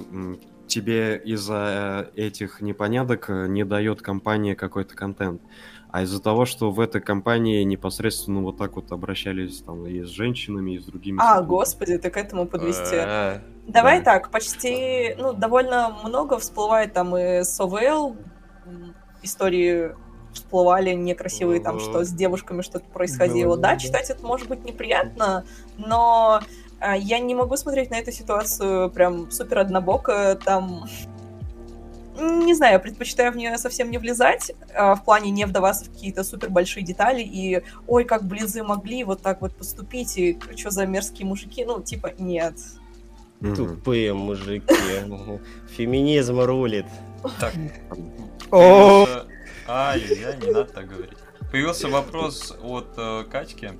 тебе 0.67 1.21
из-за 1.25 2.09
этих 2.15 2.61
непоняток 2.61 3.29
э, 3.29 3.47
не 3.47 3.65
дает 3.65 4.01
компания 4.01 4.55
какой-то 4.55 4.95
контент, 4.95 5.41
а 5.91 6.03
из-за 6.03 6.21
того, 6.21 6.45
что 6.45 6.71
в 6.71 6.79
этой 6.79 7.01
компании 7.01 7.63
непосредственно 7.63 8.41
вот 8.41 8.57
так 8.57 8.75
вот 8.75 8.91
обращались 8.91 9.61
там 9.61 9.85
и 9.85 10.03
с 10.03 10.07
женщинами, 10.07 10.75
и 10.75 10.79
с 10.79 10.85
другими... 10.85 11.17
А, 11.17 11.21
сотрудниками. 11.21 11.49
господи, 11.49 11.97
ты 11.97 12.09
к 12.09 12.17
этому 12.17 12.47
подвести. 12.47 12.95
А, 12.95 13.41
Давай 13.67 13.99
да. 13.99 14.05
так, 14.05 14.31
почти, 14.31 15.15
ну, 15.17 15.33
довольно 15.33 15.97
много 16.03 16.37
всплывает 16.39 16.93
там 16.93 17.15
и 17.17 17.43
с 17.43 17.59
ОВЛ, 17.59 18.15
истории 19.21 19.95
всплывали 20.33 20.93
некрасивые, 20.93 21.59
там, 21.59 21.79
что 21.79 22.05
с 22.05 22.09
девушками 22.09 22.61
что-то 22.61 22.85
происходило. 22.85 23.57
Да, 23.57 23.75
читать 23.75 24.09
это 24.09 24.25
может 24.25 24.47
быть 24.47 24.63
неприятно, 24.63 25.45
но 25.77 26.41
А, 26.81 26.97
я 26.97 27.19
не 27.19 27.35
могу 27.35 27.55
смотреть 27.57 27.91
на 27.91 27.99
эту 27.99 28.11
ситуацию 28.11 28.89
прям 28.89 29.29
супер 29.31 29.59
однобоко, 29.59 30.37
там... 30.43 30.85
Не 32.19 32.53
знаю, 32.53 32.73
я 32.73 32.79
предпочитаю 32.79 33.31
в 33.31 33.37
нее 33.37 33.57
совсем 33.57 33.89
не 33.89 33.97
влезать, 33.97 34.51
а, 34.75 34.95
в 34.95 35.05
плане 35.05 35.31
не 35.31 35.45
вдаваться 35.45 35.85
в 35.85 35.91
какие-то 35.91 36.23
супер 36.23 36.49
большие 36.49 36.83
детали 36.83 37.21
и 37.21 37.63
ой, 37.87 38.03
как 38.03 38.23
близы 38.23 38.63
могли 38.63 39.03
вот 39.03 39.21
так 39.21 39.41
вот 39.41 39.55
поступить, 39.55 40.17
и 40.17 40.37
что 40.57 40.71
за 40.71 40.85
мерзкие 40.85 41.25
мужики, 41.25 41.63
ну, 41.65 41.81
типа, 41.81 42.11
нет. 42.17 42.55
Тупые 43.39 44.13
мужики. 44.13 44.65
Феминизм 45.77 46.41
рулит. 46.41 46.85
Так. 47.39 47.53
О! 48.51 49.07
Ай, 49.67 50.01
я 50.19 50.35
не 50.35 50.51
надо 50.51 50.65
так 50.65 50.87
говорить. 50.87 51.17
Появился 51.51 51.87
вопрос 51.87 52.55
от 52.61 52.93
э, 52.97 53.23
Катьки. 53.31 53.71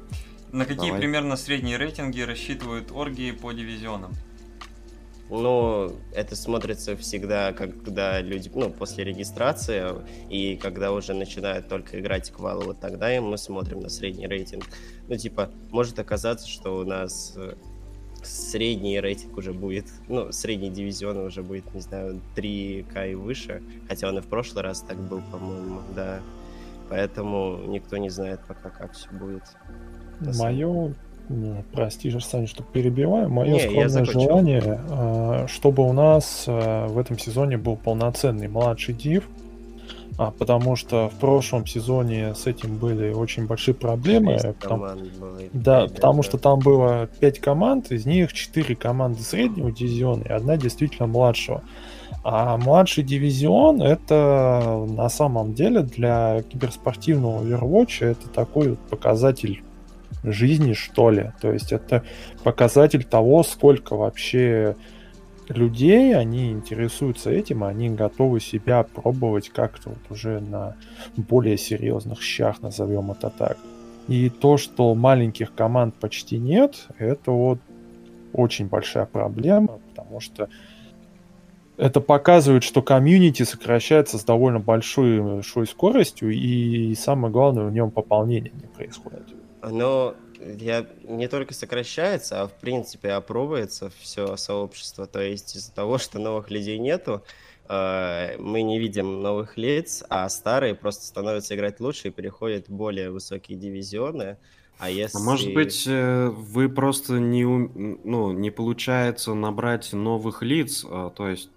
На 0.51 0.65
какие 0.65 0.87
Давай. 0.87 0.99
примерно 0.99 1.37
средние 1.37 1.77
рейтинги 1.77 2.21
рассчитывают 2.21 2.91
оргии 2.91 3.31
по 3.31 3.51
дивизионам? 3.51 4.13
Ну, 5.31 5.95
это 6.13 6.35
смотрится 6.35 6.97
всегда, 6.97 7.53
когда 7.53 8.19
люди, 8.19 8.51
ну, 8.53 8.69
после 8.69 9.05
регистрации, 9.05 9.85
и 10.29 10.57
когда 10.57 10.91
уже 10.91 11.13
начинают 11.13 11.69
только 11.69 12.01
играть 12.01 12.29
квалы, 12.31 12.65
вот 12.65 12.81
тогда 12.81 13.15
и 13.15 13.19
мы 13.19 13.37
смотрим 13.37 13.79
на 13.79 13.87
средний 13.87 14.27
рейтинг. 14.27 14.65
Ну, 15.07 15.15
типа, 15.15 15.49
может 15.69 15.97
оказаться, 15.99 16.49
что 16.49 16.77
у 16.77 16.83
нас 16.83 17.33
э, 17.37 17.53
средний 18.21 18.99
рейтинг 18.99 19.37
уже 19.37 19.53
будет, 19.53 19.85
ну, 20.09 20.33
средний 20.33 20.69
дивизион 20.69 21.17
уже 21.19 21.43
будет, 21.43 21.73
не 21.73 21.79
знаю, 21.79 22.19
3К 22.35 23.11
и 23.11 23.15
выше, 23.15 23.63
хотя 23.87 24.09
он 24.09 24.17
и 24.17 24.21
в 24.21 24.27
прошлый 24.27 24.63
раз 24.63 24.81
так 24.81 24.97
был, 24.97 25.21
по-моему, 25.31 25.79
да. 25.95 26.19
Поэтому 26.89 27.57
никто 27.67 27.95
не 27.95 28.09
знает 28.09 28.41
пока, 28.45 28.69
как 28.69 28.91
все 28.91 29.09
будет. 29.11 29.43
Мое, 30.19 30.93
прости 31.71 32.09
же, 32.09 32.21
Саня, 32.21 32.47
что 32.47 32.63
перебиваю, 32.63 33.29
мое 33.29 33.53
не, 33.53 33.59
скромное 33.59 34.05
желание, 34.05 34.81
а, 34.89 35.45
чтобы 35.47 35.87
у 35.87 35.93
нас 35.93 36.45
а, 36.47 36.87
в 36.87 36.97
этом 36.97 37.17
сезоне 37.17 37.57
был 37.57 37.75
полноценный 37.75 38.47
младший 38.47 38.93
див, 38.93 39.27
а, 40.17 40.31
потому 40.31 40.75
что 40.75 41.09
в 41.09 41.13
прошлом 41.19 41.65
сезоне 41.65 42.35
с 42.35 42.45
этим 42.45 42.77
были 42.77 43.11
очень 43.11 43.47
большие 43.47 43.73
проблемы. 43.73 44.37
Потому, 44.59 44.87
да, 45.53 45.87
потому 45.87 46.23
что 46.23 46.37
там 46.37 46.59
было 46.59 47.09
5 47.19 47.39
команд, 47.39 47.91
из 47.91 48.05
них 48.05 48.33
4 48.33 48.75
команды 48.75 49.21
среднего 49.21 49.71
дивизиона 49.71 50.23
и 50.23 50.29
одна 50.29 50.57
действительно 50.57 51.07
младшего. 51.07 51.63
А 52.23 52.57
младший 52.57 53.03
дивизион 53.03 53.81
это 53.81 54.85
на 54.87 55.09
самом 55.09 55.53
деле 55.53 55.81
для 55.81 56.43
киберспортивного 56.43 57.43
Overwatch 57.43 58.05
это 58.05 58.29
такой 58.29 58.69
вот 58.69 58.79
показатель 58.79 59.63
жизни, 60.23 60.73
что 60.73 61.09
ли. 61.09 61.31
То 61.41 61.51
есть 61.51 61.71
это 61.71 62.03
показатель 62.43 63.03
того, 63.03 63.43
сколько 63.43 63.95
вообще 63.95 64.75
людей, 65.49 66.15
они 66.15 66.51
интересуются 66.51 67.29
этим, 67.31 67.63
они 67.63 67.89
готовы 67.89 68.39
себя 68.39 68.83
пробовать 68.83 69.49
как-то 69.49 69.89
вот 69.89 69.99
уже 70.09 70.39
на 70.39 70.75
более 71.15 71.57
серьезных 71.57 72.21
щах, 72.21 72.61
назовем 72.61 73.11
это 73.11 73.29
так. 73.29 73.57
И 74.07 74.29
то, 74.29 74.57
что 74.57 74.95
маленьких 74.95 75.53
команд 75.53 75.95
почти 75.95 76.37
нет, 76.37 76.87
это 76.97 77.31
вот 77.31 77.59
очень 78.33 78.67
большая 78.67 79.05
проблема, 79.05 79.79
потому 79.89 80.19
что 80.19 80.49
это 81.77 81.99
показывает, 81.99 82.63
что 82.63 82.81
комьюнити 82.81 83.43
сокращается 83.43 84.17
с 84.17 84.23
довольно 84.23 84.59
большой, 84.59 85.21
большой 85.21 85.67
скоростью, 85.67 86.31
и 86.31 86.93
самое 86.95 87.31
главное, 87.31 87.65
в 87.65 87.71
нем 87.71 87.91
пополнение 87.91 88.51
не 88.53 88.67
происходит. 88.67 89.40
Оно 89.61 90.15
я, 90.59 90.87
не 91.03 91.27
только 91.27 91.53
сокращается, 91.53 92.41
а 92.41 92.47
в 92.47 92.53
принципе 92.53 93.11
опробуется 93.11 93.91
все 93.99 94.35
сообщество. 94.37 95.05
То 95.05 95.21
есть 95.21 95.55
из-за 95.55 95.71
того, 95.71 95.97
что 95.97 96.19
новых 96.19 96.49
людей 96.49 96.79
нету, 96.79 97.23
э, 97.69 98.37
мы 98.39 98.63
не 98.63 98.79
видим 98.79 99.21
новых 99.21 99.57
лиц, 99.57 100.03
а 100.09 100.27
старые 100.29 100.75
просто 100.75 101.05
становятся 101.05 101.55
играть 101.55 101.79
лучше 101.79 102.09
и 102.09 102.11
переходят 102.11 102.67
в 102.67 102.71
более 102.71 103.11
высокие 103.11 103.57
дивизионы. 103.57 104.37
А 104.79 104.89
если... 104.89 105.17
А 105.17 105.21
может 105.21 105.53
быть, 105.53 105.85
э, 105.87 106.29
вы 106.29 106.67
просто 106.67 107.19
не, 107.19 107.45
ну, 107.45 108.31
не 108.31 108.49
получается 108.49 109.33
набрать 109.35 109.93
новых 109.93 110.41
лиц, 110.41 110.83
а, 110.89 111.11
то 111.11 111.27
есть 111.27 111.49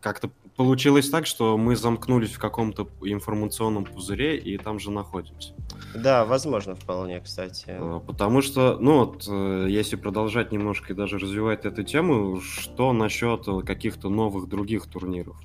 как-то 0.00 0.30
получилось 0.60 1.08
так, 1.08 1.24
что 1.24 1.56
мы 1.56 1.74
замкнулись 1.74 2.32
в 2.32 2.38
каком-то 2.38 2.86
информационном 3.00 3.86
пузыре 3.86 4.36
и 4.36 4.58
там 4.58 4.78
же 4.78 4.90
находимся. 4.90 5.54
Да, 5.94 6.26
возможно, 6.26 6.74
вполне, 6.74 7.18
кстати. 7.20 7.64
А, 7.70 8.00
потому 8.00 8.42
что, 8.42 8.76
ну 8.78 8.98
вот, 8.98 9.24
э, 9.26 9.68
если 9.70 9.96
продолжать 9.96 10.52
немножко 10.52 10.92
и 10.92 10.96
даже 10.96 11.18
развивать 11.18 11.64
эту 11.64 11.82
тему, 11.82 12.42
что 12.42 12.92
насчет 12.92 13.46
каких-то 13.64 14.10
новых 14.10 14.50
других 14.50 14.84
турниров? 14.84 15.38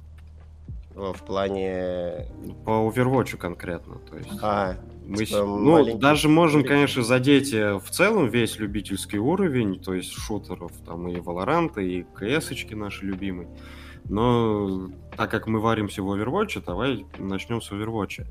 В 0.93 1.23
плане... 1.25 2.27
По 2.65 2.71
Overwatch 2.71 3.37
конкретно, 3.37 3.99
то 4.09 4.17
есть... 4.17 4.37
А, 4.41 4.75
мы, 5.07 5.25
типа 5.25 5.45
ну, 5.45 5.97
даже 5.97 6.27
можем, 6.27 6.65
конечно, 6.65 7.03
задеть 7.03 7.53
э, 7.53 7.75
в 7.75 7.89
целом 7.89 8.27
весь 8.27 8.59
любительский 8.59 9.19
уровень, 9.19 9.79
то 9.79 9.93
есть 9.93 10.11
шутеров, 10.11 10.73
там 10.85 11.07
и 11.07 11.15
Valorant, 11.15 11.81
и 11.81 12.03
КС-очки 12.03 12.75
наши 12.75 13.05
любимые. 13.05 13.47
Но 14.09 14.89
так 15.17 15.31
как 15.31 15.47
мы 15.47 15.59
варимся 15.59 16.03
в 16.03 16.11
Overwatch, 16.11 16.63
давай 16.65 17.05
начнем 17.17 17.61
с 17.61 17.71
Overwatch. 17.71 18.25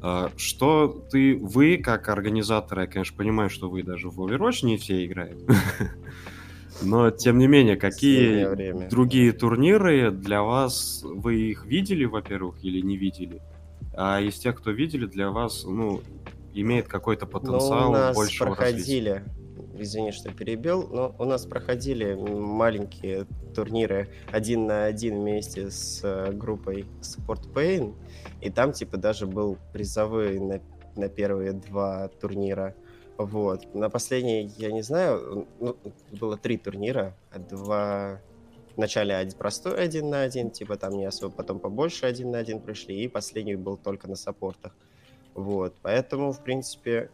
А, 0.00 0.30
что 0.36 1.04
ты, 1.10 1.36
вы, 1.36 1.78
как 1.78 2.08
организаторы, 2.08 2.82
я, 2.82 2.86
конечно, 2.86 3.16
понимаю, 3.16 3.50
что 3.50 3.68
вы 3.68 3.82
даже 3.82 4.08
в 4.10 4.20
Overwatch 4.20 4.64
не 4.64 4.76
все 4.76 5.04
играют. 5.04 5.38
Но, 6.82 7.10
тем 7.10 7.38
не 7.38 7.48
менее, 7.48 7.76
какие 7.76 8.88
другие 8.88 9.32
турниры 9.32 10.12
для 10.12 10.42
вас, 10.42 11.02
вы 11.02 11.50
их 11.50 11.64
видели, 11.64 12.04
во-первых, 12.04 12.62
или 12.62 12.80
не 12.80 12.96
видели? 12.96 13.42
А 13.94 14.20
из 14.20 14.38
тех, 14.38 14.56
кто 14.56 14.70
видели, 14.70 15.06
для 15.06 15.30
вас, 15.30 15.64
ну, 15.64 16.02
имеет 16.54 16.86
какой-то 16.86 17.26
потенциал 17.26 17.92
ну, 17.92 18.14
большего 18.14 18.54
проходили, 18.54 19.08
развития? 19.08 19.24
Извини, 19.82 20.12
что 20.12 20.32
перебил, 20.32 20.88
но 20.88 21.14
у 21.18 21.24
нас 21.24 21.46
проходили 21.46 22.14
маленькие 22.14 23.26
турниры 23.54 24.08
один 24.32 24.66
на 24.66 24.84
один 24.84 25.20
вместе 25.20 25.70
с 25.70 26.00
э, 26.04 26.32
группой 26.32 26.86
Sport 27.00 27.52
Pain, 27.52 27.94
и 28.40 28.50
там, 28.50 28.72
типа, 28.72 28.96
даже 28.96 29.26
был 29.26 29.58
призовой 29.72 30.38
на, 30.38 30.60
на 30.96 31.08
первые 31.08 31.52
два 31.52 32.08
турнира. 32.08 32.74
Вот. 33.16 33.74
На 33.74 33.90
последний, 33.90 34.52
я 34.58 34.70
не 34.70 34.82
знаю, 34.82 35.46
ну, 35.58 35.76
было 36.12 36.36
три 36.36 36.56
турнира, 36.56 37.16
два... 37.50 38.20
Вначале 38.76 39.16
один 39.16 39.36
простой 39.36 39.82
один 39.82 40.08
на 40.08 40.22
один, 40.22 40.52
типа 40.52 40.76
там 40.76 40.92
не 40.92 41.04
особо, 41.04 41.34
потом 41.34 41.58
побольше 41.58 42.06
один 42.06 42.30
на 42.30 42.38
один 42.38 42.60
пришли, 42.60 42.94
и 43.02 43.08
последний 43.08 43.56
был 43.56 43.76
только 43.76 44.08
на 44.08 44.14
саппортах. 44.14 44.72
Вот, 45.34 45.74
поэтому, 45.82 46.32
в 46.32 46.44
принципе, 46.44 47.10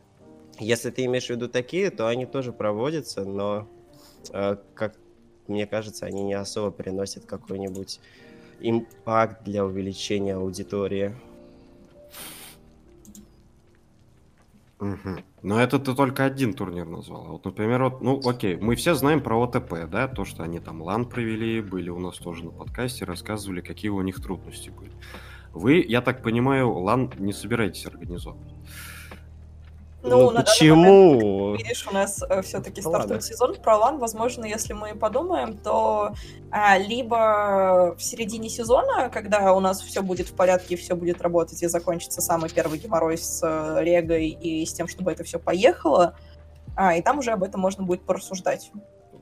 если 0.59 0.91
ты 0.91 1.05
имеешь 1.05 1.27
в 1.27 1.31
виду 1.31 1.49
такие, 1.49 1.91
то 1.91 2.07
они 2.09 2.27
тоже 2.27 2.53
проводятся, 2.53 3.25
но, 3.25 3.69
э, 4.33 4.57
как 4.75 4.95
мне 5.47 5.67
кажется, 5.67 6.07
они 6.07 6.23
не 6.23 6.35
особо 6.35 6.71
приносят 6.71 7.27
какой-нибудь 7.27 8.01
impact 8.61 9.45
для 9.45 9.65
увеличения 9.65 10.35
аудитории. 10.35 11.15
Угу. 14.81 15.23
Но 15.43 15.61
это 15.61 15.79
ты 15.79 15.95
только 15.95 16.25
один 16.25 16.53
турнир 16.55 16.87
назвал. 16.87 17.25
Вот, 17.27 17.45
например, 17.45 17.85
вот, 17.85 18.03
ну, 18.03 18.21
окей, 18.25 18.57
мы 18.57 18.75
все 18.75 18.95
знаем 18.95 19.23
про 19.23 19.41
ОТП, 19.43 19.89
да, 19.91 20.09
то, 20.09 20.25
что 20.25 20.43
они 20.43 20.61
там 20.61 20.83
LAN 20.83 21.07
провели, 21.07 21.61
были 21.61 21.91
у 21.91 21.99
нас 21.99 22.19
тоже 22.19 22.45
на 22.45 22.51
подкасте, 22.51 23.05
рассказывали, 23.05 23.61
какие 23.61 23.91
у 23.91 24.01
них 24.03 24.21
трудности 24.23 24.71
были. 24.71 24.93
Вы, 25.53 25.85
я 25.87 26.01
так 26.01 26.23
понимаю, 26.23 26.73
LAN 26.73 27.13
не 27.19 27.33
собираетесь 27.33 27.87
организовывать. 27.87 28.53
Ну, 30.05 30.31
ну 30.31 30.41
почему? 30.43 31.15
Момент, 31.15 31.63
видишь, 31.63 31.87
у 31.87 31.95
нас 31.95 32.23
э, 32.23 32.43
все-таки 32.43 32.83
ну, 32.83 32.91
стартует 32.91 33.23
ладно. 33.23 33.27
сезон. 33.27 33.55
Про 33.57 33.79
LAN, 33.79 33.99
возможно, 33.99 34.45
если 34.45 34.75
мы 34.75 34.95
подумаем, 34.95 35.57
то 35.57 36.15
а, 36.51 36.77
либо 36.77 37.95
в 37.97 38.03
середине 38.03 38.51
сезона, 38.51 39.09
когда 39.09 39.55
у 39.55 39.61
нас 39.61 39.81
все 39.81 40.03
будет 40.03 40.29
в 40.29 40.35
порядке, 40.35 40.77
все 40.77 40.95
будет 40.95 41.23
работать 41.23 41.63
и 41.63 41.67
закончится 41.69 42.21
самый 42.21 42.51
первый 42.51 42.79
геморрой 42.79 43.17
с 43.17 43.41
э, 43.43 43.83
регой 43.83 44.29
и 44.29 44.67
с 44.67 44.75
тем, 44.75 44.89
чтобы 44.89 45.11
это 45.11 45.25
все 45.25 45.39
поехало, 45.39 46.15
а, 46.77 46.95
и 46.97 47.03
там 47.03 47.19
уже 47.19 47.31
об 47.31 47.43
этом 47.43 47.63
можно 47.63 47.83
будет 47.83 48.03
порассуждать. 48.03 48.71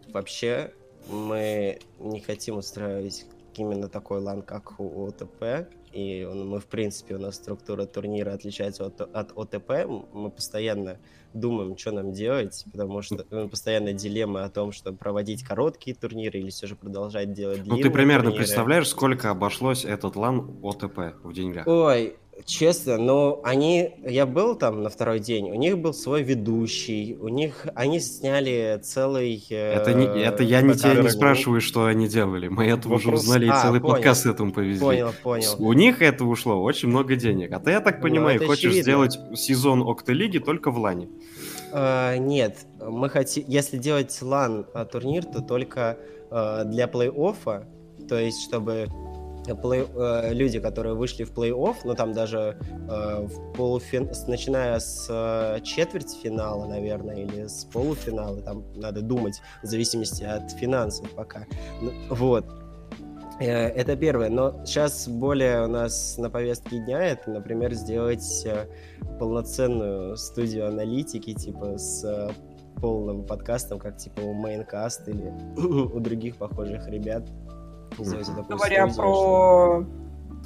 Вообще, 0.09 0.73
мы 1.09 1.79
не 2.01 2.21
хотим 2.21 2.57
устраивать 2.57 3.25
именно 3.55 3.89
такой 3.89 4.21
лан, 4.21 4.43
как 4.43 4.81
у 4.81 5.07
ОТП, 5.07 5.69
и 5.93 6.25
мы, 6.25 6.61
в 6.61 6.67
принципе, 6.67 7.17
у 7.17 7.19
нас 7.19 7.37
структура 7.37 7.87
турнира 7.87 8.33
отличается 8.33 8.87
от, 8.87 9.01
от 9.01 9.33
ОТП, 9.37 9.71
мы 10.13 10.31
постоянно 10.31 10.99
думаем, 11.35 11.77
что 11.77 11.93
нам 11.93 12.13
делать, 12.13 12.65
потому 12.71 13.03
что 13.03 13.25
ну, 13.31 13.49
постоянно 13.49 13.93
дилемма 13.93 14.45
о 14.45 14.51
том, 14.51 14.73
что 14.73 14.93
проводить 14.93 15.43
короткие 15.43 15.97
турниры 15.97 16.39
или 16.39 16.51
все 16.51 16.67
же 16.67 16.77
продолжать 16.77 17.33
делать 17.33 17.63
длинные 17.63 17.83
Ну, 17.83 17.83
ты 17.83 17.91
примерно 17.91 18.25
турниры. 18.25 18.45
представляешь, 18.45 18.89
сколько 18.89 19.31
обошлось 19.31 19.85
этот 19.85 20.17
LAN 20.17 20.59
ОТП 20.63 21.17
в 21.23 21.33
деньгах? 21.33 21.67
Ой, 21.67 22.17
Честно, 22.45 22.99
но 22.99 23.41
они, 23.45 23.95
я 24.05 24.27
был 24.27 24.57
там 24.57 24.83
на 24.83 24.91
второй 24.91 25.21
день, 25.21 25.51
у 25.51 25.55
них 25.55 25.79
был 25.79 25.95
свой 25.95 26.23
ведущий, 26.23 27.17
у 27.21 27.29
них, 27.29 27.67
они 27.75 28.01
сняли 28.01 28.81
целый... 28.83 29.45
Это, 29.49 29.95
не, 29.95 30.07
это 30.23 30.43
я 30.43 30.61
не 30.61 30.75
тебя 30.75 31.01
не 31.03 31.09
спрашиваю, 31.09 31.61
что 31.61 31.85
они 31.85 32.09
делали, 32.09 32.49
мы 32.49 32.67
это 32.67 32.89
Вопрос... 32.89 33.05
уже 33.05 33.15
узнали, 33.15 33.49
а, 33.49 33.59
и 33.59 33.63
целый 33.63 33.81
понял. 33.81 33.95
подкаст 33.95 34.27
этому 34.27 34.53
повезли. 34.53 34.81
Понял, 34.81 35.13
понял. 35.23 35.55
У 35.59 35.73
них 35.73 36.03
это 36.03 36.25
ушло 36.25 36.61
очень 36.63 36.89
много 36.89 37.15
денег, 37.17 37.53
а 37.53 37.61
ты, 37.61 37.71
я 37.71 37.81
так 37.81 37.97
ну, 37.97 38.03
понимаю, 38.03 38.41
ну, 38.41 38.47
хочешь 38.49 38.65
очевидно. 38.65 38.83
сделать 38.83 39.19
сезон 39.35 39.89
Октолиги 39.89 40.39
только 40.39 40.71
в 40.71 40.79
лане. 40.79 41.09
Э, 41.73 42.19
нет, 42.19 42.59
мы 42.81 43.09
хотим, 43.09 43.45
если 43.47 43.79
делать 43.79 44.17
LAN 44.21 44.67
турнир, 44.91 45.25
то 45.25 45.41
только 45.41 45.97
uh, 46.31 46.65
для 46.65 46.87
плей-оффа, 46.87 47.65
то 48.09 48.19
есть 48.19 48.43
чтобы 48.43 48.89
плей, 49.45 49.87
э, 49.95 50.33
люди, 50.33 50.61
которые 50.61 50.95
вышли 50.95 51.25
в 51.25 51.33
плей-офф, 51.33 51.77
ну 51.85 51.95
там 51.95 52.13
даже 52.13 52.57
э, 52.89 53.27
в 53.27 53.53
полуфин... 53.55 54.11
начиная 54.29 54.79
с 54.79 55.07
э, 55.11 55.61
четвертьфинала, 55.63 56.67
наверное, 56.67 57.17
или 57.17 57.47
с 57.47 57.65
полуфинала, 57.65 58.41
там 58.43 58.65
надо 58.77 59.03
думать 59.03 59.41
в 59.63 59.67
зависимости 59.67 60.25
от 60.25 60.51
финансов 60.53 61.11
пока. 61.11 61.47
Ну, 61.81 61.93
вот. 62.09 62.45
Э, 63.41 63.69
это 63.69 63.97
первое. 63.97 64.31
Но 64.31 64.65
сейчас 64.65 65.09
более 65.09 65.65
у 65.65 65.69
нас 65.69 66.17
на 66.19 66.31
повестке 66.31 66.79
дня 66.79 67.03
это, 67.03 67.31
например, 67.31 67.73
сделать 67.75 68.45
э, 68.47 68.67
полноценную 69.19 70.17
студию 70.17 70.69
аналитики, 70.69 71.35
типа 71.35 71.79
с 71.79 72.05
э, 72.05 72.31
полным 72.81 73.25
подкастом, 73.25 73.79
как 73.79 73.97
типа 73.97 74.21
у 74.21 74.35
Maincast 74.35 75.09
или 75.09 75.33
у 75.95 76.01
других 76.01 76.37
похожих 76.37 76.89
ребят. 76.89 77.25
Говоря 77.97 78.87
про 78.89 79.85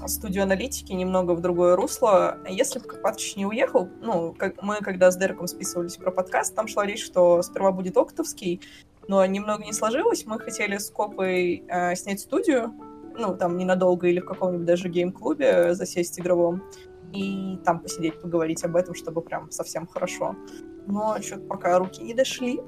студию 0.07 0.43
аналитики 0.43 0.93
немного 0.93 1.33
в 1.33 1.41
другое 1.41 1.77
русло. 1.77 2.39
Если 2.49 2.79
бы 2.79 2.87
Копатыч 2.87 3.37
не 3.37 3.47
уехал, 3.47 3.89
ну, 4.03 4.35
как 4.35 4.63
мы 4.63 4.77
когда 4.77 5.11
с 5.11 5.17
Дереком 5.17 5.47
списывались 5.47 5.97
про 5.97 6.11
подкаст, 6.11 6.55
там 6.55 6.69
шла 6.69 6.85
речь, 6.85 7.05
что 7.05 7.43
сперва 7.43 7.73
будет 7.73 7.97
Октовский, 7.97 8.61
но 9.09 9.25
немного 9.25 9.65
не 9.65 9.73
сложилось. 9.73 10.27
Мы 10.27 10.39
хотели 10.39 10.79
с 10.79 10.91
Копой 10.91 11.65
э, 11.69 11.95
снять 11.97 12.21
студию, 12.21 12.75
ну, 13.19 13.37
там 13.37 13.57
ненадолго 13.57 14.07
или 14.09 14.21
в 14.21 14.27
каком-нибудь 14.27 14.67
даже 14.67 14.89
гейм-клубе 14.89 15.75
засесть 15.75 16.21
игровом, 16.21 16.63
и 17.13 17.59
там 17.65 17.81
посидеть, 17.81 18.21
поговорить 18.21 18.65
об 18.65 18.77
этом, 18.77 18.95
чтобы 18.95 19.23
прям 19.23 19.51
совсем 19.51 19.87
хорошо. 19.87 20.37
Но 20.87 21.21
что-то 21.21 21.47
пока 21.47 21.79
руки 21.79 22.03
не 22.03 22.15
дошли. 22.15 22.61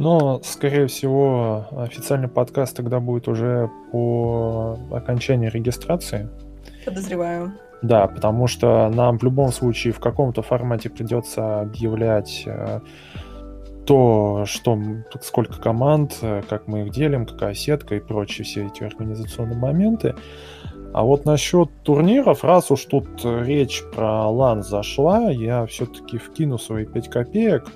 Но, 0.00 0.40
скорее 0.42 0.86
всего, 0.86 1.66
официальный 1.72 2.28
подкаст 2.28 2.74
тогда 2.74 3.00
будет 3.00 3.28
уже 3.28 3.70
по 3.92 4.78
окончании 4.90 5.50
регистрации. 5.50 6.26
Подозреваю. 6.86 7.52
Да, 7.82 8.06
потому 8.06 8.46
что 8.46 8.88
нам 8.88 9.18
в 9.18 9.22
любом 9.22 9.52
случае 9.52 9.92
в 9.92 10.00
каком-то 10.00 10.40
формате 10.40 10.88
придется 10.88 11.60
объявлять 11.60 12.44
э, 12.46 12.80
то, 13.84 14.44
что 14.46 14.78
сколько 15.20 15.60
команд, 15.60 16.16
э, 16.22 16.40
как 16.48 16.66
мы 16.66 16.86
их 16.86 16.92
делим, 16.92 17.26
какая 17.26 17.52
сетка 17.52 17.96
и 17.96 18.00
прочие 18.00 18.46
все 18.46 18.68
эти 18.68 18.82
организационные 18.82 19.58
моменты. 19.58 20.14
А 20.94 21.04
вот 21.04 21.26
насчет 21.26 21.68
турниров, 21.82 22.42
раз 22.42 22.70
уж 22.70 22.86
тут 22.86 23.06
речь 23.22 23.82
про 23.94 24.30
лан 24.30 24.62
зашла, 24.62 25.30
я 25.30 25.66
все-таки 25.66 26.16
вкину 26.16 26.56
свои 26.56 26.86
5 26.86 27.10
копеек. 27.10 27.66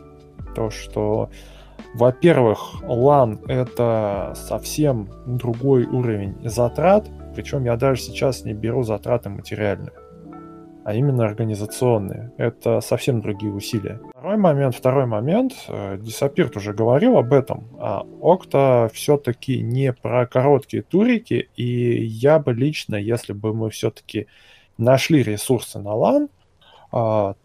То, 0.54 0.71
что 0.71 1.28
во-первых, 1.95 2.83
LAN— 2.83 3.45
это 3.49 4.33
совсем 4.35 5.09
другой 5.26 5.85
уровень 5.85 6.37
затрат, 6.49 7.09
причем 7.35 7.64
я 7.64 7.76
даже 7.76 8.00
сейчас 8.00 8.45
не 8.45 8.53
беру 8.53 8.83
затраты 8.83 9.29
материальные, 9.29 9.93
а 10.85 10.95
именно 10.95 11.25
организационные. 11.25 12.33
Это 12.37 12.81
совсем 12.81 13.21
другие 13.21 13.53
усилия. 13.53 14.00
Второй 14.11 14.37
момент, 14.37 14.75
второй 14.75 15.07
момент, 15.07 15.53
э, 15.69 15.99
Дисапирт 16.00 16.57
уже 16.57 16.73
говорил 16.73 17.19
об 17.19 17.33
этом, 17.33 17.69
а 17.79 18.05
Окта 18.21 18.91
все-таки 18.93 19.61
не 19.62 19.93
про 19.93 20.26
короткие 20.26 20.83
турики, 20.83 21.49
и 21.57 22.05
я 22.05 22.38
бы 22.38 22.53
лично, 22.53 22.97
если 22.97 23.33
бы 23.33 23.53
мы 23.55 23.71
все-таки 23.71 24.26
нашли 24.79 25.23
ресурсы 25.23 25.79
на 25.79 25.90
LAN, 25.90 26.29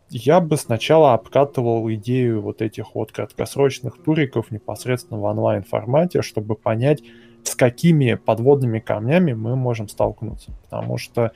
я 0.09 0.41
бы 0.41 0.57
сначала 0.57 1.13
обкатывал 1.13 1.89
идею 1.93 2.41
вот 2.41 2.61
этих 2.61 2.93
вот 2.95 3.11
краткосрочных 3.11 3.97
туриков 4.03 4.51
непосредственно 4.51 5.19
в 5.19 5.23
онлайн-формате, 5.23 6.21
чтобы 6.21 6.55
понять, 6.55 7.01
с 7.43 7.55
какими 7.55 8.13
подводными 8.13 8.79
камнями 8.79 9.33
мы 9.33 9.55
можем 9.55 9.87
столкнуться. 9.87 10.51
Потому 10.63 10.97
что 10.97 11.31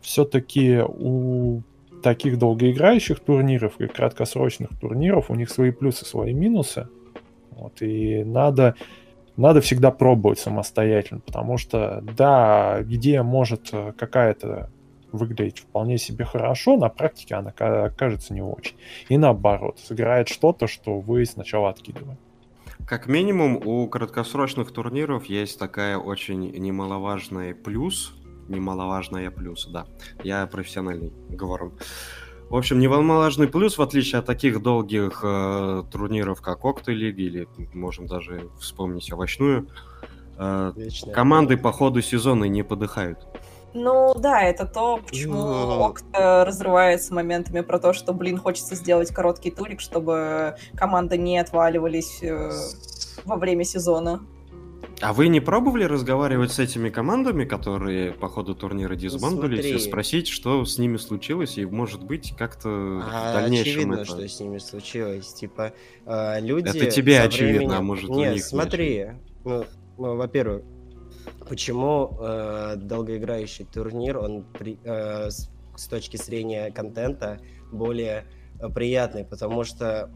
все-таки 0.00 0.80
у 0.80 1.62
таких 2.02 2.38
долгоиграющих 2.38 3.20
турниров 3.20 3.78
и 3.78 3.86
краткосрочных 3.86 4.70
турниров 4.80 5.30
у 5.30 5.34
них 5.34 5.50
свои 5.50 5.70
плюсы, 5.70 6.04
свои 6.04 6.32
минусы. 6.32 6.88
Вот, 7.50 7.82
и 7.82 8.24
надо, 8.24 8.74
надо 9.36 9.60
всегда 9.60 9.90
пробовать 9.90 10.38
самостоятельно, 10.38 11.20
потому 11.20 11.58
что, 11.58 12.02
да, 12.16 12.78
идея 12.88 13.22
может 13.22 13.68
э, 13.72 13.92
какая-то 13.98 14.70
выглядеть 15.12 15.58
вполне 15.58 15.98
себе 15.98 16.24
хорошо, 16.24 16.76
на 16.76 16.88
практике 16.88 17.34
она 17.36 17.52
кажется 17.52 18.34
не 18.34 18.42
очень. 18.42 18.76
И 19.08 19.18
наоборот, 19.18 19.78
сыграет 19.78 20.28
что-то, 20.28 20.66
что 20.66 21.00
вы 21.00 21.24
сначала 21.26 21.70
откидывали. 21.70 22.18
Как 22.86 23.06
минимум, 23.06 23.56
у 23.64 23.86
краткосрочных 23.88 24.72
турниров 24.72 25.26
есть 25.26 25.58
такая 25.58 25.96
очень 25.96 26.50
немаловажная 26.50 27.54
плюс, 27.54 28.14
немаловажная 28.48 29.30
плюс, 29.30 29.66
да. 29.66 29.86
Я 30.24 30.46
профессиональный 30.46 31.12
говорю. 31.28 31.72
В 32.48 32.56
общем, 32.56 32.80
немаловажный 32.80 33.46
плюс, 33.46 33.78
в 33.78 33.82
отличие 33.82 34.18
от 34.18 34.26
таких 34.26 34.60
долгих 34.60 35.20
э, 35.22 35.84
турниров, 35.92 36.42
как 36.42 36.64
Лиги, 36.88 37.22
или 37.22 37.48
можем 37.72 38.06
даже 38.06 38.48
вспомнить 38.58 39.12
овощную, 39.12 39.68
э, 40.36 40.72
команды 41.14 41.56
по 41.56 41.70
ходу 41.70 42.02
сезона 42.02 42.46
не 42.46 42.64
подыхают. 42.64 43.20
Ну 43.72 44.14
да, 44.14 44.42
это 44.42 44.66
то, 44.66 45.00
почему 45.06 45.34
Но... 45.34 45.86
Окта 45.86 46.44
разрывается 46.44 47.14
моментами 47.14 47.60
про 47.60 47.78
то, 47.78 47.92
что, 47.92 48.12
блин, 48.12 48.38
хочется 48.38 48.74
сделать 48.74 49.12
короткий 49.12 49.50
турик, 49.50 49.80
чтобы 49.80 50.56
команды 50.74 51.16
не 51.16 51.38
отваливались 51.38 52.22
э, 52.22 52.50
во 53.24 53.36
время 53.36 53.64
сезона. 53.64 54.20
А 55.00 55.14
вы 55.14 55.28
не 55.28 55.40
пробовали 55.40 55.84
разговаривать 55.84 56.52
с 56.52 56.58
этими 56.58 56.90
командами, 56.90 57.44
которые 57.44 58.12
по 58.12 58.28
ходу 58.28 58.54
турнира 58.54 58.94
дисбандулись, 58.96 59.64
ну, 59.70 59.76
и 59.76 59.78
спросить, 59.78 60.28
что 60.28 60.64
с 60.64 60.76
ними 60.78 60.98
случилось, 60.98 61.56
и, 61.56 61.64
может 61.64 62.02
быть, 62.02 62.34
как-то 62.36 62.68
а, 62.68 63.30
в 63.30 63.34
дальнейшем 63.40 63.72
очевидно, 63.72 63.94
это... 63.94 64.04
что 64.04 64.28
с 64.28 64.40
ними 64.40 64.58
случилось. 64.58 65.32
Типа, 65.32 65.72
э, 66.04 66.40
люди... 66.40 66.68
Это 66.68 66.90
тебе 66.90 67.20
очевидно, 67.22 67.58
временем... 67.58 67.78
а 67.78 67.82
может, 67.82 68.10
Нет, 68.10 68.30
у 68.30 68.34
них 68.34 68.44
смотри, 68.44 69.06
ну, 69.44 69.64
ну, 69.96 70.16
во-первых, 70.16 70.64
почему 71.48 72.16
э, 72.20 72.76
долгоиграющий 72.76 73.64
турнир, 73.64 74.18
он 74.18 74.44
при, 74.58 74.78
э, 74.84 75.30
с, 75.30 75.48
точки 75.88 76.16
зрения 76.16 76.70
контента 76.70 77.40
более 77.72 78.26
э, 78.60 78.68
приятный, 78.68 79.24
потому 79.24 79.64
что 79.64 80.10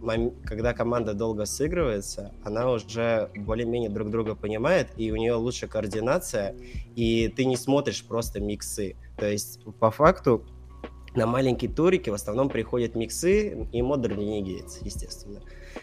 когда 0.45 0.75
команда 0.75 1.15
долго 1.15 1.47
сыгрывается, 1.47 2.33
она 2.45 2.71
уже 2.71 3.31
более-менее 3.35 3.91
друг 3.91 4.11
друга 4.11 4.35
понимает, 4.35 4.89
и 4.97 5.11
у 5.11 5.17
нее 5.17 5.35
лучше 5.35 5.67
координация, 5.67 6.55
и 6.95 7.33
ты 7.35 7.45
не 7.45 7.57
смотришь 7.57 8.05
просто 8.05 8.41
миксы. 8.41 8.97
То 9.17 9.31
есть, 9.31 9.61
по 9.81 9.91
факту, 9.91 10.45
на 11.15 11.27
маленькие 11.27 11.71
турики 11.71 12.11
в 12.11 12.15
основном 12.15 12.49
приходят 12.49 12.95
миксы 12.95 13.67
и 13.73 13.81
Modern 13.81 14.17
Renegades, 14.17 14.79
естественно, 14.83 15.41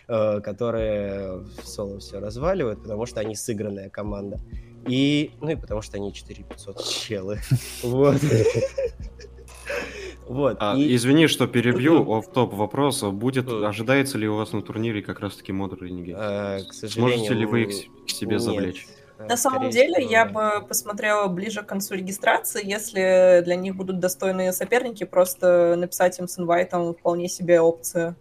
э, 0.07 0.41
которые 0.41 1.37
в 1.37 1.65
соло 1.65 1.99
все 1.99 2.19
разваливают, 2.19 2.83
потому 2.83 3.05
что 3.05 3.21
они 3.21 3.35
сыгранная 3.35 3.89
команда. 3.89 4.39
И, 4.87 5.31
ну 5.41 5.49
и 5.49 5.55
потому 5.55 5.81
что 5.81 5.97
они 5.97 6.13
4500 6.13 6.83
челы. 6.83 7.39
Вот. 7.83 8.17
Вот. 10.27 10.57
А, 10.61 10.77
и... 10.77 10.95
Извини, 10.95 11.27
что 11.27 11.45
перебью, 11.45 12.03
в 12.03 12.27
топ 12.31 12.53
вопрос. 12.53 13.03
Будет, 13.03 13.49
ожидается 13.49 14.17
ли 14.17 14.29
у 14.29 14.37
вас 14.37 14.53
на 14.53 14.61
турнире 14.61 15.01
как 15.01 15.19
раз-таки 15.19 15.51
модуль 15.51 15.89
Renegade? 15.89 16.15
А, 16.15 16.59
к 16.63 16.73
сожалению... 16.73 17.17
Сможете 17.17 17.33
ли 17.33 17.45
вы 17.45 17.63
их 17.63 18.05
к 18.05 18.09
себе 18.09 18.33
нет. 18.33 18.41
завлечь? 18.41 18.87
На 19.27 19.37
самом 19.37 19.69
деле, 19.69 19.95
всего, 19.95 20.09
я 20.09 20.25
бы 20.25 20.65
посмотрела 20.65 21.27
ближе 21.27 21.61
к 21.61 21.65
концу 21.65 21.95
регистрации, 21.95 22.65
если 22.65 23.41
для 23.43 23.55
них 23.55 23.75
будут 23.75 23.99
достойные 23.99 24.53
соперники, 24.53 25.03
просто 25.03 25.75
написать 25.77 26.17
им 26.19 26.27
с 26.27 26.39
инвайтом 26.39 26.93
вполне 26.93 27.27
себе 27.27 27.61
опция. 27.61 28.15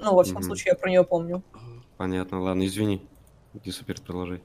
Ну, 0.00 0.14
во 0.14 0.24
всяком 0.24 0.42
mm-hmm. 0.42 0.46
случае, 0.46 0.70
я 0.72 0.74
про 0.76 0.90
нее 0.90 1.04
помню. 1.04 1.42
Понятно, 1.96 2.40
ладно, 2.40 2.66
извини. 2.66 3.06
Иди 3.54 3.70
супер, 3.70 4.00
продолжай. 4.00 4.40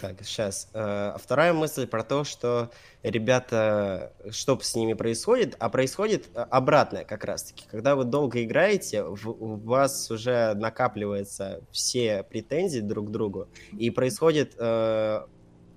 Так, 0.00 0.22
сейчас. 0.22 0.68
А 0.74 1.16
вторая 1.18 1.52
мысль 1.52 1.86
про 1.86 2.04
то, 2.04 2.22
что 2.22 2.70
ребята, 3.02 4.12
что 4.30 4.58
с 4.60 4.76
ними 4.76 4.94
происходит, 4.94 5.56
а 5.58 5.68
происходит 5.68 6.28
э, 6.34 6.40
обратное 6.40 7.04
как 7.04 7.24
раз-таки. 7.24 7.64
Когда 7.68 7.96
вы 7.96 8.04
долго 8.04 8.44
играете, 8.44 9.02
у 9.02 9.56
вас 9.56 10.10
уже 10.10 10.54
накапливаются 10.54 11.62
все 11.72 12.22
претензии 12.22 12.80
друг 12.80 13.08
к 13.08 13.10
другу, 13.10 13.48
и 13.76 13.90
происходит 13.90 14.54
э, 14.56 15.26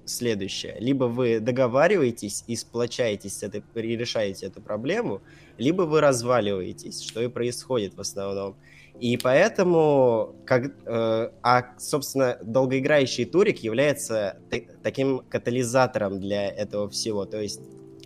следующее. 0.06 0.78
Либо 0.80 1.06
вы 1.06 1.40
договариваетесь 1.40 2.44
и 2.48 2.56
сплочаетесь 2.56 3.40
с 3.40 3.44
этой, 3.44 3.64
и 3.74 3.98
решаете 3.98 4.48
эту 4.48 4.62
проблему, 4.62 5.22
либо 5.58 5.84
вы 5.84 6.00
разваливаетесь, 6.02 7.02
что 7.02 7.22
и 7.22 7.28
происходит 7.28 7.96
в 7.96 8.02
основном. 8.02 8.56
И 9.02 9.18
поэтому, 9.18 10.36
как, 10.46 10.74
э, 10.86 11.30
а, 11.42 11.64
собственно, 11.80 12.38
долгоиграющий 12.44 13.26
турик 13.26 13.58
является 13.64 14.38
таким 14.84 15.24
катализатором 15.28 16.20
для 16.20 16.50
этого 16.50 16.88
всего. 16.88 17.26
То 17.26 17.42
есть, 17.42 17.62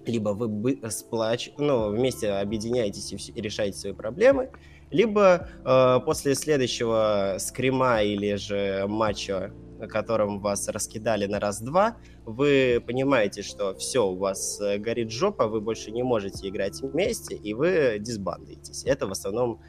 либо 0.05 0.29
вы 0.29 0.79
сплач, 0.89 1.51
ну, 1.58 1.89
вместе 1.89 2.31
объединяетесь 2.31 3.12
и, 3.12 3.17
и 3.38 3.41
решаете 3.41 3.77
свои 3.77 3.91
проблемы, 3.91 4.51
либо 4.89 5.49
э, 5.65 5.99
после 6.05 6.34
следующего 6.34 7.36
скрима 7.39 8.01
или 8.01 8.36
же 8.36 8.86
матча, 8.88 9.51
на 9.77 9.88
котором 9.88 10.39
вас 10.39 10.69
раскидали 10.69 11.25
на 11.25 11.41
раз-два, 11.41 11.97
вы 12.23 12.81
понимаете, 12.86 13.41
что 13.41 13.75
все, 13.75 14.08
у 14.08 14.15
вас 14.15 14.62
э, 14.62 14.77
горит 14.77 15.12
жопа, 15.12 15.47
вы 15.47 15.60
больше 15.60 15.91
не 15.91 16.03
можете 16.03 16.47
играть 16.47 16.81
вместе, 16.81 17.36
и 17.36 17.53
вы 17.53 17.97
дисбандуетесь. 17.99 18.86
Это 18.86 19.08
в 19.08 19.12
основном, 19.12 19.60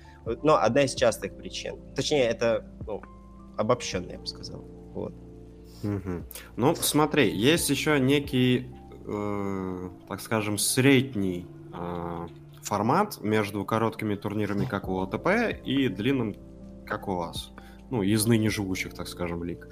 ну, 0.42 0.54
одна 0.54 0.82
из 0.82 0.94
частых 0.94 1.36
причин. 1.36 1.76
Точнее, 1.94 2.24
это 2.24 2.66
ну, 2.86 3.02
обобщенно, 3.56 4.12
я 4.12 4.18
бы 4.18 4.26
сказал. 4.26 4.60
Вот. 4.94 5.14
Угу. 5.82 6.24
Ну, 6.56 6.74
смотри, 6.74 7.30
есть 7.30 7.70
еще 7.70 8.00
некий, 8.00 8.68
э, 9.06 9.90
так 10.08 10.20
скажем, 10.20 10.58
средний 10.58 11.46
э, 11.72 12.26
формат 12.62 13.20
между 13.22 13.64
короткими 13.64 14.16
турнирами, 14.16 14.64
как 14.64 14.88
у 14.88 14.98
ОТП, 15.00 15.28
и 15.64 15.88
длинным, 15.88 16.36
как 16.86 17.08
у 17.08 17.16
вас. 17.16 17.52
Ну, 17.90 18.02
из 18.02 18.26
ныне 18.26 18.50
живущих, 18.50 18.94
так 18.94 19.06
скажем, 19.06 19.44
лиг. 19.44 19.68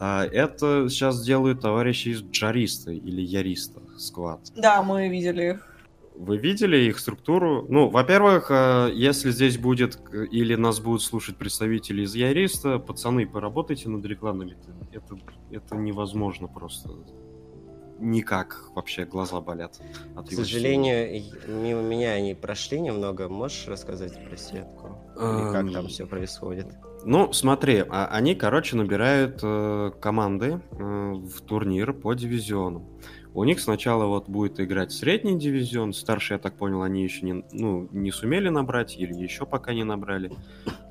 А, 0.00 0.24
это 0.24 0.88
сейчас 0.88 1.24
делают 1.24 1.60
товарищи 1.60 2.08
из 2.08 2.22
Джариста 2.22 2.92
или 2.92 3.20
Яриста 3.20 3.80
сквад. 3.98 4.40
Да, 4.56 4.82
мы 4.82 5.08
видели 5.08 5.52
их. 5.52 5.77
Вы 6.18 6.36
видели 6.36 6.76
их 6.76 6.98
структуру? 6.98 7.64
Ну, 7.68 7.90
во-первых, 7.90 8.48
а, 8.50 8.88
если 8.88 9.30
здесь 9.30 9.56
будет 9.56 10.00
или 10.12 10.56
нас 10.56 10.80
будут 10.80 11.02
слушать 11.02 11.36
представители 11.36 12.02
из 12.02 12.14
Яриста, 12.16 12.80
пацаны, 12.80 13.26
поработайте 13.26 13.88
над 13.88 14.04
рекламными. 14.04 14.56
Это, 14.92 15.16
это 15.50 15.76
невозможно 15.76 16.48
просто 16.48 16.90
никак 18.00 18.70
вообще 18.74 19.04
глаза 19.04 19.40
болят. 19.40 19.80
От 20.16 20.28
К 20.28 20.32
сожалению, 20.32 21.22
мимо 21.48 21.82
меня 21.82 22.12
они 22.12 22.34
прошли 22.34 22.80
немного. 22.80 23.28
Можешь 23.28 23.66
рассказать 23.66 24.12
про 24.28 24.36
сетку? 24.36 24.98
Или 25.16 25.52
как 25.52 25.72
там 25.72 25.88
все 25.88 26.06
происходит? 26.06 26.66
Ну, 27.04 27.32
смотри, 27.32 27.84
а, 27.88 28.08
они, 28.08 28.34
короче, 28.34 28.76
набирают 28.76 29.38
э, 29.42 29.92
команды 30.00 30.60
э, 30.72 30.78
в 30.78 31.40
турнир 31.42 31.92
по 31.92 32.12
дивизиону. 32.14 32.84
У 33.34 33.44
них 33.44 33.60
сначала 33.60 34.06
вот 34.06 34.28
будет 34.28 34.58
играть 34.58 34.92
средний 34.92 35.38
дивизион, 35.38 35.92
старший, 35.92 36.34
я 36.34 36.38
так 36.38 36.56
понял, 36.56 36.82
они 36.82 37.04
еще 37.04 37.24
не, 37.24 37.44
ну, 37.52 37.88
не 37.92 38.10
сумели 38.10 38.48
набрать 38.48 38.96
или 38.96 39.14
еще 39.14 39.46
пока 39.46 39.74
не 39.74 39.84
набрали. 39.84 40.32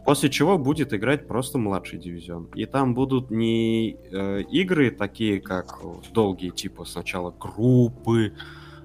После 0.05 0.29
чего 0.29 0.57
будет 0.57 0.93
играть 0.93 1.27
просто 1.27 1.57
младший 1.57 1.99
дивизион. 1.99 2.49
И 2.55 2.65
там 2.65 2.93
будут 2.93 3.29
не 3.29 3.97
э, 4.11 4.43
игры 4.43 4.91
такие, 4.91 5.41
как 5.41 5.79
долгие, 6.13 6.51
типа 6.51 6.85
сначала 6.85 7.31
группы, 7.31 8.33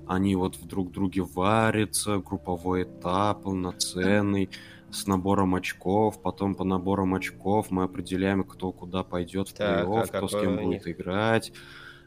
они 0.08 0.34
вот 0.34 0.56
в 0.56 0.66
друг 0.66 0.90
друге 0.90 1.22
варятся, 1.22 2.18
групповой 2.18 2.82
этап, 2.82 3.44
полноценный, 3.44 4.50
с 4.90 5.06
набором 5.06 5.54
очков, 5.54 6.20
потом 6.20 6.54
по 6.54 6.64
наборам 6.64 7.14
очков 7.14 7.70
мы 7.70 7.84
определяем, 7.84 8.44
кто 8.44 8.72
куда 8.72 9.04
пойдет 9.04 9.48
в 9.48 9.54
плей-офф, 9.54 10.02
а 10.02 10.06
кто 10.06 10.28
с 10.28 10.32
кем 10.32 10.56
будет 10.56 10.86
играть. 10.86 11.52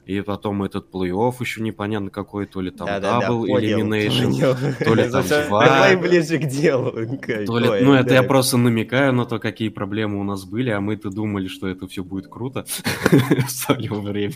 И 0.06 0.22
потом 0.22 0.62
этот 0.62 0.92
плей-офф 0.94 1.34
еще 1.40 1.62
непонятно 1.62 2.12
какой, 2.12 2.46
то 2.46 2.62
ли 2.62 2.70
там 2.70 2.86
да, 2.86 3.00
double 3.00 3.48
да, 3.48 3.54
elimination, 3.54 4.40
то 4.84 4.94
ли 4.94 5.10
там 5.10 5.24
два. 5.48 5.66
Давай 5.66 5.96
ближе 5.96 6.38
к 6.38 6.46
делу. 6.46 6.92
То 6.92 7.60
ли, 7.60 7.84
ну, 7.84 7.94
это 7.94 8.14
я 8.14 8.22
просто 8.22 8.58
намекаю 8.58 9.14
на 9.14 9.26
то, 9.26 9.40
какие 9.40 9.70
проблемы 9.70 10.20
у 10.20 10.24
нас 10.24 10.46
были, 10.46 10.70
а 10.70 10.80
мы-то 10.80 11.10
думали, 11.10 11.48
что 11.48 11.68
это 11.68 11.88
все 11.88 12.04
будет 12.04 12.28
круто 12.28 12.66
в 13.48 13.50
свое 13.50 13.92
время. 13.94 14.36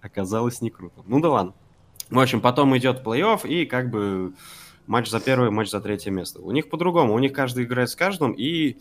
Оказалось, 0.00 0.62
не 0.62 0.70
круто. 0.70 1.02
Ну 1.06 1.20
да 1.20 1.28
ладно. 1.28 1.54
В 2.08 2.18
общем, 2.18 2.40
потом 2.40 2.76
идет 2.78 3.04
плей-офф, 3.04 3.46
и 3.46 3.66
как 3.66 3.90
бы 3.90 4.32
матч 4.86 5.10
за 5.10 5.20
первое, 5.20 5.50
матч 5.50 5.68
за 5.68 5.80
третье 5.80 6.10
место. 6.10 6.40
У 6.40 6.50
них 6.50 6.70
по-другому. 6.70 7.12
У 7.12 7.18
них 7.18 7.34
каждый 7.34 7.64
играет 7.64 7.90
с 7.90 7.94
каждым, 7.94 8.32
и 8.32 8.78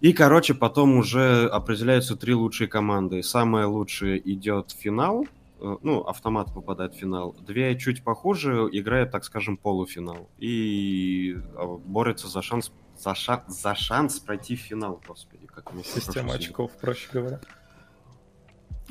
и, 0.00 0.12
короче, 0.12 0.54
потом 0.54 0.96
уже 0.96 1.48
определяются 1.48 2.16
три 2.16 2.34
лучшие 2.34 2.68
команды. 2.68 3.22
Самая 3.22 3.66
лучшая 3.66 4.16
идет 4.16 4.70
финал, 4.70 5.26
э, 5.60 5.76
ну, 5.82 6.02
автомат 6.02 6.54
попадает 6.54 6.94
в 6.94 6.98
финал. 6.98 7.34
Две 7.40 7.76
чуть 7.76 8.04
похуже 8.04 8.68
играют, 8.70 9.10
так 9.10 9.24
скажем, 9.24 9.56
полуфинал. 9.56 10.28
И 10.38 11.36
а, 11.56 11.66
борются 11.66 12.28
за 12.28 12.42
шанс, 12.42 12.70
за, 12.96 13.14
ша, 13.16 13.44
за 13.48 13.74
шанс 13.74 14.20
пройти 14.20 14.54
в 14.54 14.60
финал, 14.60 15.00
господи. 15.06 15.46
Как 15.46 15.72
Система 15.84 16.34
очков, 16.34 16.70
проще 16.80 17.08
говоря. 17.12 17.40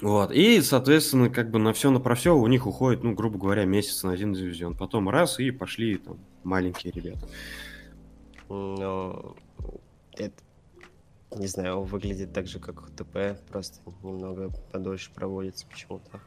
Вот, 0.01 0.31
и, 0.31 0.61
соответственно, 0.61 1.29
как 1.29 1.49
бы 1.49 1.57
на 1.57 1.73
все 1.73 1.89
на 1.89 1.99
про 1.99 2.15
все 2.15 2.35
у 2.35 2.45
них 2.47 2.67
уходит, 2.67 3.03
ну, 3.03 3.13
грубо 3.13 3.39
говоря, 3.39 3.65
месяц 3.65 4.03
на 4.03 4.11
один 4.11 4.33
дивизион. 4.33 4.75
Потом 4.75 5.09
раз, 5.09 5.39
и 5.39 5.51
пошли 5.51 5.97
там 5.97 6.19
маленькие 6.43 6.91
ребята. 6.91 7.27
Но 8.49 9.35
это 10.13 10.35
не 11.35 11.47
знаю, 11.47 11.79
он 11.79 11.85
выглядит 11.85 12.33
так 12.33 12.47
же, 12.47 12.59
как 12.59 12.89
ТП, 12.91 13.39
просто 13.49 13.79
немного 14.03 14.49
подольше 14.71 15.11
проводится 15.13 15.65
почему-то. 15.67 16.21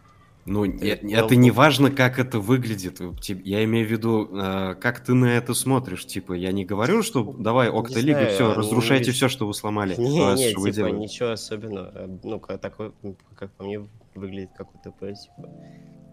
Ну, 0.46 0.64
это, 0.64 1.06
это 1.06 1.36
не 1.36 1.50
важно, 1.50 1.90
как 1.90 2.18
это 2.18 2.40
выглядит. 2.40 3.00
Я 3.44 3.62
имею 3.64 3.86
в 3.86 3.90
виду, 3.90 4.28
э, 4.32 4.74
как 4.74 5.00
ты 5.00 5.14
на 5.14 5.26
это 5.26 5.52
смотришь. 5.54 6.06
Типа, 6.06 6.32
я 6.32 6.50
не 6.50 6.64
говорю, 6.64 7.02
что 7.02 7.34
давай, 7.38 7.68
Октолига, 7.68 8.26
все, 8.26 8.54
разрушайте 8.54 9.12
все, 9.12 9.28
что 9.28 9.46
вы 9.46 9.54
сломали. 9.54 9.94
Не, 9.98 10.34
не, 10.34 10.48
типа, 10.48 10.70
делаете. 10.70 10.98
ничего 10.98 11.30
особенного. 11.30 11.92
Э, 11.94 12.18
ну, 12.22 12.40
такой, 12.40 12.92
как 13.36 13.52
по 13.52 13.64
мне, 13.64 13.86
выглядит 14.14 14.50
как 14.56 14.74
у 14.74 14.78
ТП, 14.78 15.14
типа. 15.14 15.48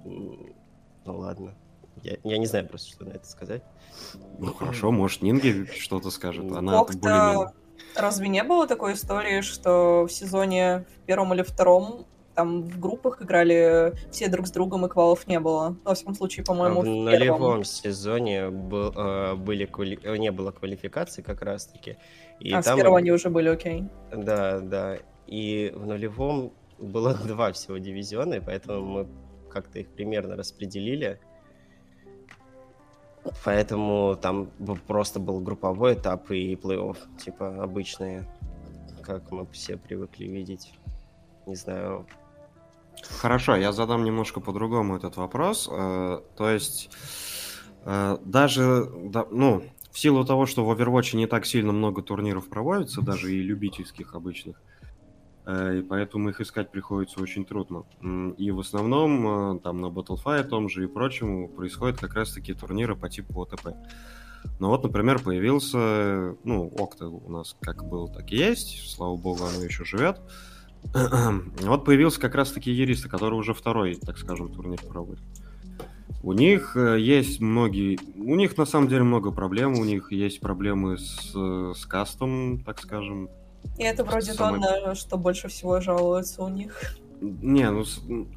Ну, 0.04 1.18
ладно. 1.18 1.56
Я, 2.04 2.18
я 2.24 2.38
не 2.38 2.46
знаю 2.46 2.68
просто, 2.68 2.90
что 2.92 3.06
на 3.06 3.14
это 3.14 3.26
сказать. 3.26 3.64
Ну, 4.40 4.54
хорошо, 4.54 4.92
может, 4.92 5.22
Нинги 5.22 5.68
что-то 5.80 6.12
скажет. 6.12 6.52
Она 6.52 6.84
более 6.84 7.52
Разве 7.98 8.28
не 8.28 8.44
было 8.44 8.68
такой 8.68 8.94
истории, 8.94 9.42
что 9.42 10.06
в 10.06 10.12
сезоне 10.12 10.86
в 10.96 11.06
первом 11.06 11.34
или 11.34 11.42
втором 11.42 12.06
там 12.38 12.62
в 12.62 12.80
группах 12.80 13.24
играли 13.24 13.94
все 14.12 14.28
друг 14.28 14.46
с 14.46 14.52
другом, 14.52 14.86
и 14.86 14.90
квалов 14.90 15.26
не 15.26 15.40
было. 15.40 15.76
Во 15.84 15.96
всяком 15.96 16.14
случае, 16.14 16.46
по-моему, 16.46 16.82
в, 16.82 16.84
в 16.84 16.88
нулевом 16.88 17.64
сезоне 17.64 18.52
был, 18.52 18.94
э, 18.96 19.34
были 19.34 19.66
квали... 19.66 20.00
не 20.20 20.32
было 20.32 20.52
квалификации 20.52 21.24
как 21.24 21.42
раз-таки. 21.42 21.98
И 22.40 22.54
а, 22.54 22.62
там... 22.62 22.76
с 22.76 22.78
первого 22.78 23.00
они 23.00 23.12
уже 23.12 23.32
были, 23.32 23.50
окей. 23.50 23.86
Да, 24.14 24.60
да. 24.60 25.00
И 25.26 25.74
в 25.76 25.88
нулевом 25.88 26.54
было 26.78 27.14
два 27.28 27.52
всего 27.54 27.80
дивизиона, 27.80 28.36
и 28.36 28.40
поэтому 28.40 28.86
мы 28.86 29.08
как-то 29.50 29.80
их 29.80 29.88
примерно 29.88 30.36
распределили. 30.36 31.20
Поэтому 33.44 34.18
там 34.22 34.48
просто 34.88 35.20
был 35.20 35.40
групповой 35.40 35.96
этап 35.96 36.32
и 36.32 36.56
плей-офф, 36.56 36.98
типа 37.18 37.64
обычные, 37.64 38.26
как 39.02 39.32
мы 39.32 39.46
все 39.52 39.78
привыкли 39.78 40.26
видеть. 40.26 40.74
Не 41.46 41.56
знаю. 41.56 42.06
Хорошо, 43.22 43.56
я 43.56 43.72
задам 43.72 44.04
немножко 44.04 44.40
по-другому 44.40 44.96
этот 44.96 45.18
вопрос. 45.18 45.70
Э, 45.72 46.20
то 46.36 46.50
есть 46.50 46.90
э, 47.86 48.18
даже, 48.24 48.90
ну, 49.32 49.64
в 49.92 50.00
силу 50.00 50.26
того, 50.26 50.46
что 50.46 50.66
в 50.66 50.72
Overwatch 50.72 51.16
не 51.16 51.28
так 51.28 51.46
сильно 51.46 51.72
много 51.72 52.02
турниров 52.02 52.50
проводится, 52.50 53.02
даже 53.02 53.34
и 53.34 53.42
любительских 53.42 54.14
обычных, 54.14 54.62
и 55.48 55.82
поэтому 55.82 56.30
их 56.30 56.42
искать 56.42 56.72
приходится 56.72 57.22
очень 57.22 57.46
трудно. 57.46 57.86
И 58.38 58.52
в 58.52 58.60
основном 58.60 59.56
э, 59.56 59.60
там 59.60 59.80
на 59.80 59.86
Battlefy 59.86 60.44
том 60.44 60.68
же 60.68 60.84
и 60.84 60.88
прочему 60.88 61.48
происходят 61.48 62.00
как 62.00 62.16
раз-таки 62.16 62.54
турниры 62.54 62.96
по 62.96 63.10
типу 63.10 63.42
ОТП. 63.42 63.70
Ну 64.60 64.68
вот, 64.68 64.84
например, 64.84 65.20
появился, 65.20 66.36
ну, 66.44 66.72
Окта 66.78 67.08
у 67.08 67.30
нас 67.32 67.56
как 67.62 67.88
был, 67.88 68.08
так 68.08 68.32
и 68.32 68.38
есть, 68.38 68.90
слава 68.90 69.16
богу, 69.16 69.46
оно 69.46 69.64
еще 69.64 69.86
живет. 69.86 70.20
вот 71.62 71.86
появился 71.86 72.20
как 72.20 72.36
раз-таки 72.36 72.72
Ериста, 72.72 73.08
который 73.08 73.36
уже 73.36 73.54
второй, 73.54 73.96
так 73.96 74.18
скажем, 74.18 74.52
турнир 74.52 74.82
проводит. 74.82 75.24
У 76.24 76.34
них 76.34 76.76
э, 76.76 77.00
есть 77.00 77.40
многие... 77.40 78.00
У 78.16 78.36
них 78.36 78.58
на 78.58 78.66
самом 78.66 78.90
деле 78.90 79.04
много 79.04 79.32
проблем. 79.32 79.80
У 79.80 79.86
них 79.86 80.12
есть 80.12 80.40
проблемы 80.40 80.98
с, 80.98 81.32
с 81.32 81.86
кастом, 81.86 82.60
так 82.66 82.80
скажем. 82.82 83.30
И 83.78 83.84
это 83.84 84.04
вроде 84.04 84.34
Самое... 84.34 84.62
то, 84.62 84.88
на 84.88 84.96
что 84.96 85.18
больше 85.18 85.48
всего 85.48 85.80
жалуются 85.80 86.44
у 86.44 86.50
них. 86.50 86.98
Не, 87.20 87.72
ну 87.72 87.84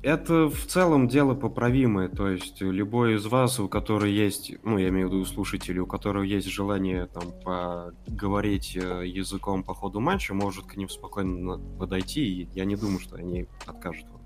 это 0.03 0.49
в 0.49 0.67
целом 0.67 1.07
дело 1.07 1.35
поправимое. 1.35 2.09
То 2.09 2.29
есть 2.29 2.63
любой 2.63 3.17
из 3.17 3.27
вас, 3.27 3.61
у 3.61 3.69
которого 3.69 4.07
есть, 4.07 4.53
ну 4.63 4.79
я 4.79 4.89
имею 4.89 5.09
в 5.09 5.13
виду 5.13 5.25
слушателей, 5.27 5.81
у 5.81 5.87
которого 5.87 6.23
есть 6.23 6.49
желание 6.49 7.07
там 7.07 7.33
поговорить 7.43 8.77
э, 8.77 9.07
языком 9.07 9.65
по 9.65 9.75
ходу 9.75 10.01
матча, 10.01 10.33
может 10.33 10.65
к 10.65 10.77
ним 10.77 10.89
спокойно 10.89 11.59
подойти, 11.79 12.25
и 12.25 12.49
я 12.55 12.65
не 12.65 12.77
думаю, 12.77 13.01
что 13.01 13.17
они 13.17 13.47
откажут 13.67 14.07
вам. 14.11 14.23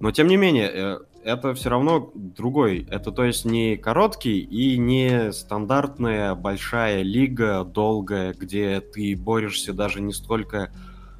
Но 0.00 0.12
тем 0.12 0.28
не 0.28 0.36
менее, 0.36 0.70
э, 0.72 0.98
это 1.24 1.54
все 1.54 1.70
равно 1.70 2.10
другой. 2.14 2.86
Это 2.90 3.12
то 3.12 3.24
есть 3.24 3.44
не 3.44 3.76
короткий 3.76 4.40
и 4.40 4.78
не 4.78 5.32
стандартная 5.32 6.34
большая 6.34 7.02
лига 7.02 7.64
долгая, 7.64 8.34
где 8.34 8.80
ты 8.80 9.16
борешься 9.16 9.72
даже 9.72 10.00
не 10.00 10.12
столько 10.12 10.72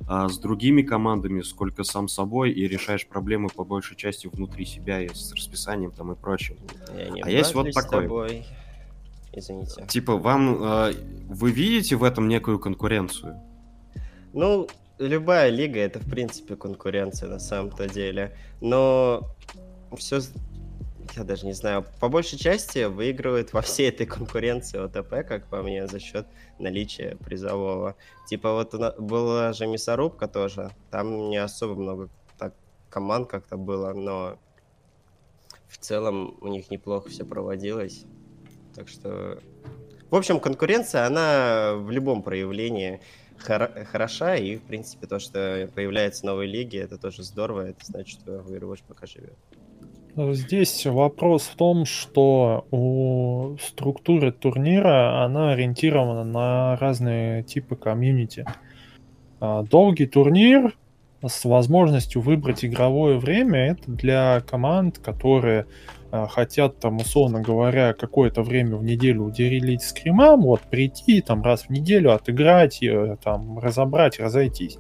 а, 0.06 0.28
с 0.28 0.38
другими 0.38 0.82
командами, 0.82 1.42
сколько 1.42 1.84
сам 1.84 2.08
собой 2.08 2.50
и 2.52 2.66
решаешь 2.66 3.06
проблемы 3.06 3.48
по 3.48 3.64
большей 3.64 3.96
части 3.96 4.26
внутри 4.26 4.64
себя 4.64 5.02
и 5.02 5.08
с 5.08 5.32
расписанием 5.34 5.92
там 5.92 6.12
и 6.12 6.16
прочим. 6.16 6.56
а 7.22 7.30
есть 7.30 7.54
вот 7.54 7.72
такой. 7.72 8.02
Тобой. 8.02 8.46
Извините. 9.32 9.86
Типа 9.86 10.16
вам 10.16 10.62
э, 10.62 10.94
вы 11.28 11.50
видите 11.50 11.96
в 11.96 12.04
этом 12.04 12.28
некую 12.28 12.58
конкуренцию? 12.58 13.38
Ну, 14.32 14.66
любая 14.98 15.50
лига 15.50 15.78
это 15.78 15.98
в 15.98 16.08
принципе 16.08 16.56
конкуренция 16.56 17.28
на 17.28 17.38
самом-то 17.38 17.88
деле, 17.88 18.36
но 18.60 19.22
все 19.98 20.20
я 21.16 21.24
даже 21.24 21.46
не 21.46 21.52
знаю, 21.52 21.84
по 22.00 22.08
большей 22.08 22.38
части 22.38 22.84
выигрывает 22.84 23.52
во 23.52 23.60
всей 23.60 23.88
этой 23.88 24.06
конкуренции 24.06 24.78
ОТП, 24.78 25.26
как 25.26 25.46
по 25.48 25.62
мне, 25.62 25.86
за 25.86 25.98
счет 25.98 26.26
наличия 26.58 27.16
призового. 27.16 27.96
Типа 28.28 28.52
вот 28.52 28.74
была 28.98 29.52
же 29.52 29.66
мясорубка 29.66 30.28
тоже, 30.28 30.70
там 30.90 31.28
не 31.30 31.38
особо 31.38 31.74
много 31.74 32.08
так 32.38 32.54
команд 32.90 33.28
как-то 33.28 33.56
было, 33.56 33.92
но 33.92 34.38
в 35.68 35.78
целом 35.78 36.36
у 36.40 36.48
них 36.48 36.70
неплохо 36.70 37.08
все 37.08 37.24
проводилось. 37.24 38.04
Так 38.74 38.88
что... 38.88 39.38
В 40.10 40.16
общем, 40.16 40.40
конкуренция, 40.40 41.06
она 41.06 41.74
в 41.74 41.90
любом 41.90 42.22
проявлении 42.22 43.00
хор- 43.38 43.84
хороша, 43.84 44.36
и, 44.36 44.56
в 44.56 44.62
принципе, 44.62 45.06
то, 45.06 45.18
что 45.18 45.70
появляются 45.74 46.24
новые 46.24 46.48
лиги, 46.48 46.78
это 46.78 46.96
тоже 46.96 47.22
здорово, 47.22 47.68
это 47.68 47.84
значит, 47.84 48.20
что 48.20 48.36
Overwatch 48.36 48.84
пока 48.88 49.06
живет. 49.06 49.36
Здесь 50.18 50.84
вопрос 50.84 51.42
в 51.42 51.54
том, 51.54 51.84
что 51.84 52.66
у 52.72 53.56
структуры 53.62 54.32
турнира 54.32 55.24
она 55.24 55.52
ориентирована 55.52 56.24
на 56.24 56.76
разные 56.76 57.44
типы 57.44 57.76
комьюнити. 57.76 58.44
А, 59.38 59.62
долгий 59.62 60.06
турнир 60.06 60.76
с 61.24 61.44
возможностью 61.44 62.20
выбрать 62.20 62.64
игровое 62.64 63.16
время 63.18 63.70
это 63.70 63.92
для 63.92 64.40
команд, 64.40 64.98
которые 64.98 65.66
а, 66.10 66.26
хотят 66.26 66.80
там, 66.80 66.96
условно 66.96 67.40
говоря, 67.40 67.92
какое-то 67.92 68.42
время 68.42 68.74
в 68.74 68.82
неделю 68.82 69.22
уделить 69.22 69.82
скримам, 69.82 70.40
вот 70.40 70.62
прийти 70.62 71.20
там 71.20 71.44
раз 71.44 71.66
в 71.66 71.70
неделю 71.70 72.12
отыграть, 72.12 72.82
э, 72.82 73.18
там 73.22 73.60
разобрать, 73.60 74.18
разойтись. 74.18 74.78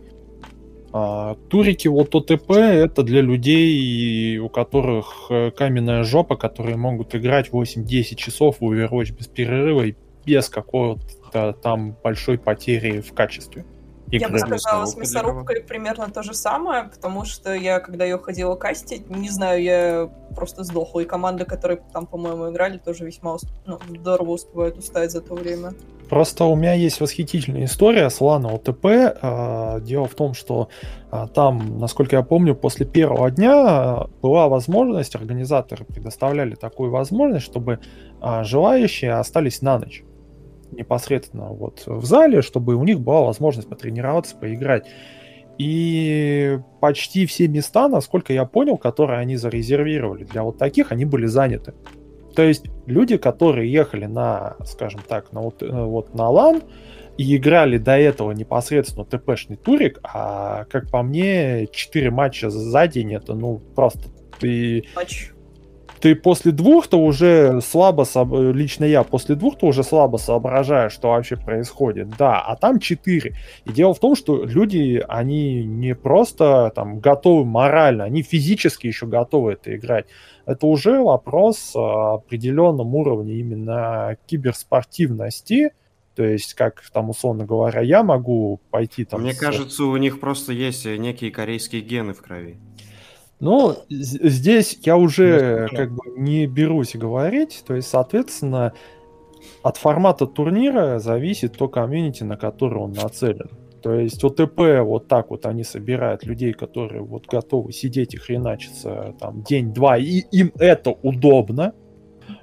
А, 0.92 1.34
турики 1.48 1.86
вот 1.88 2.14
ОТП 2.14 2.52
это 2.52 3.02
для 3.02 3.20
людей, 3.20 4.38
у 4.38 4.48
которых 4.48 5.26
э, 5.28 5.50
каменная 5.50 6.02
жопа, 6.02 6.36
которые 6.36 6.76
могут 6.76 7.14
играть 7.14 7.50
8-10 7.50 8.14
часов 8.14 8.60
в 8.60 8.64
Overwatch 8.64 9.14
без 9.16 9.26
перерыва 9.26 9.82
и 9.82 9.94
без 10.24 10.48
какой-то 10.48 11.52
там 11.62 11.96
большой 12.02 12.38
потери 12.38 13.00
в 13.00 13.12
качестве. 13.12 13.64
Я 14.10 14.28
бы 14.28 14.38
сказала, 14.38 14.86
с 14.86 14.96
мясорубкой 14.96 15.62
примерно 15.62 16.10
то 16.10 16.22
же 16.22 16.34
самое, 16.34 16.84
потому 16.84 17.24
что 17.24 17.54
я, 17.54 17.80
когда 17.80 18.04
ее 18.04 18.18
ходила 18.18 18.54
кастить, 18.54 19.08
не 19.10 19.30
знаю, 19.30 19.62
я 19.62 20.10
просто 20.34 20.64
сдохла. 20.64 21.00
И 21.00 21.04
команды, 21.04 21.44
которые 21.44 21.80
там, 21.92 22.06
по-моему, 22.06 22.50
играли, 22.50 22.78
тоже 22.78 23.04
весьма 23.04 23.36
ну, 23.66 23.78
здорово 23.88 24.30
успевают 24.30 24.78
устать 24.78 25.10
за 25.10 25.20
то 25.20 25.34
время. 25.34 25.74
Просто 26.08 26.44
у 26.44 26.56
меня 26.56 26.72
есть 26.72 27.00
восхитительная 27.00 27.64
история 27.64 28.08
с 28.08 28.20
Лана 28.20 28.54
ОТП. 28.54 28.86
А, 29.20 29.80
дело 29.80 30.06
в 30.06 30.14
том, 30.14 30.32
что 30.32 30.68
а, 31.10 31.26
там, 31.28 31.78
насколько 31.78 32.16
я 32.16 32.22
помню, 32.22 32.54
после 32.54 32.86
первого 32.86 33.30
дня 33.30 33.52
а, 33.52 34.10
была 34.22 34.48
возможность, 34.48 35.14
организаторы 35.14 35.84
предоставляли 35.84 36.54
такую 36.54 36.90
возможность, 36.90 37.44
чтобы 37.44 37.80
желающие 38.42 39.12
остались 39.12 39.62
на 39.62 39.78
ночь 39.78 40.02
непосредственно 40.72 41.48
вот 41.48 41.82
в 41.86 42.04
зале, 42.04 42.42
чтобы 42.42 42.74
у 42.74 42.84
них 42.84 43.00
была 43.00 43.22
возможность 43.22 43.68
потренироваться, 43.68 44.36
поиграть. 44.36 44.86
И 45.58 46.60
почти 46.80 47.26
все 47.26 47.48
места, 47.48 47.88
насколько 47.88 48.32
я 48.32 48.44
понял, 48.44 48.76
которые 48.76 49.18
они 49.18 49.36
зарезервировали 49.36 50.24
для 50.24 50.44
вот 50.44 50.56
таких, 50.56 50.92
они 50.92 51.04
были 51.04 51.26
заняты. 51.26 51.74
То 52.36 52.42
есть 52.42 52.66
люди, 52.86 53.16
которые 53.16 53.70
ехали 53.70 54.06
на, 54.06 54.56
скажем 54.64 55.00
так, 55.06 55.32
на 55.32 55.40
вот, 55.40 55.60
э, 55.60 55.68
вот 55.68 56.14
на 56.14 56.28
лан 56.28 56.62
и 57.16 57.36
играли 57.36 57.78
до 57.78 57.98
этого 57.98 58.30
непосредственно 58.30 59.04
ТПшный 59.04 59.56
турик, 59.56 59.98
а 60.04 60.64
как 60.66 60.88
по 60.88 61.02
мне, 61.02 61.66
4 61.72 62.10
матча 62.12 62.48
за 62.48 62.86
день 62.86 63.14
это 63.14 63.34
ну 63.34 63.60
просто 63.74 64.08
ты... 64.38 64.84
Матч 64.94 65.32
ты 66.00 66.14
после 66.14 66.52
двух-то 66.52 66.98
уже 66.98 67.60
слабо, 67.60 68.06
лично 68.52 68.84
я 68.84 69.02
после 69.02 69.34
двух-то 69.34 69.66
уже 69.66 69.82
слабо 69.82 70.16
соображаю, 70.16 70.90
что 70.90 71.08
вообще 71.08 71.36
происходит. 71.36 72.08
Да, 72.16 72.40
а 72.40 72.56
там 72.56 72.78
четыре. 72.78 73.34
И 73.64 73.72
дело 73.72 73.94
в 73.94 73.98
том, 73.98 74.16
что 74.16 74.44
люди, 74.44 75.04
они 75.08 75.64
не 75.64 75.94
просто 75.94 76.72
там 76.74 77.00
готовы 77.00 77.44
морально, 77.44 78.04
они 78.04 78.22
физически 78.22 78.86
еще 78.86 79.06
готовы 79.06 79.52
это 79.52 79.74
играть. 79.76 80.06
Это 80.46 80.66
уже 80.66 81.00
вопрос 81.00 81.72
определенном 81.74 82.94
уровне 82.94 83.34
именно 83.34 84.16
киберспортивности, 84.26 85.72
то 86.14 86.24
есть, 86.24 86.54
как 86.54 86.82
там, 86.92 87.10
условно 87.10 87.44
говоря, 87.44 87.80
я 87.80 88.02
могу 88.02 88.60
пойти 88.70 89.04
там... 89.04 89.20
Мне 89.20 89.34
с... 89.34 89.38
кажется, 89.38 89.84
у 89.84 89.96
них 89.96 90.18
просто 90.18 90.52
есть 90.52 90.84
некие 90.84 91.30
корейские 91.30 91.80
гены 91.80 92.12
в 92.12 92.20
крови. 92.22 92.56
Ну, 93.40 93.76
здесь 93.88 94.78
я 94.82 94.96
уже 94.96 95.68
как 95.68 95.92
бы 95.92 96.02
не 96.16 96.46
берусь 96.46 96.96
говорить, 96.96 97.62
то 97.66 97.74
есть, 97.74 97.88
соответственно, 97.88 98.72
от 99.62 99.76
формата 99.76 100.26
турнира 100.26 100.98
зависит 100.98 101.56
то 101.56 101.68
комьюнити, 101.68 102.24
на 102.24 102.36
которое 102.36 102.80
он 102.80 102.92
нацелен. 102.92 103.50
То 103.80 103.94
есть 103.94 104.24
ОТП 104.24 104.80
вот 104.82 105.06
так 105.06 105.30
вот 105.30 105.46
они 105.46 105.62
собирают 105.62 106.24
людей, 106.24 106.52
которые 106.52 107.02
вот 107.02 107.26
готовы 107.26 107.72
сидеть 107.72 108.14
и 108.14 108.16
хреначиться 108.16 109.14
там 109.20 109.42
день-два, 109.42 109.98
и 109.98 110.22
им 110.32 110.52
это 110.58 110.90
удобно. 111.02 111.74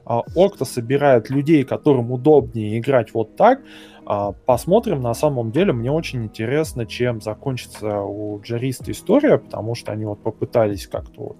А 0.06 0.22
Окта 0.36 0.66
собирает 0.66 1.30
людей, 1.30 1.64
которым 1.64 2.12
удобнее 2.12 2.80
играть 2.80 3.14
вот 3.14 3.36
так. 3.36 3.62
А, 4.06 4.34
посмотрим, 4.34 5.02
на 5.02 5.14
самом 5.14 5.52
деле, 5.52 5.74
мне 5.74 5.92
очень 5.92 6.24
интересно, 6.26 6.86
чем 6.86 7.22
закончится 7.22 8.02
у 8.02 8.40
Джариста 8.42 8.92
история, 8.92 9.38
потому 9.38 9.74
что 9.74 9.92
они 9.92 10.06
вот 10.06 10.22
попытались 10.22 10.88
как-то 10.88 11.22
вот 11.22 11.38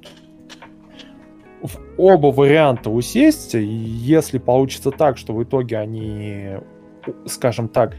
в 1.62 1.80
оба 1.98 2.28
варианта 2.28 2.90
усесть, 2.90 3.56
и 3.56 3.64
если 3.64 4.40
получится 4.40 4.92
так, 4.92 5.18
что 5.18 5.34
в 5.34 5.44
итоге 5.44 5.78
они, 5.78 6.58
скажем 7.26 7.70
так, 7.70 7.96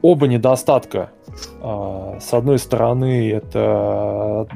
оба 0.00 0.28
недостатка, 0.28 1.10
а, 1.60 2.18
с 2.20 2.32
одной 2.32 2.58
стороны, 2.58 3.30
это 3.30 4.48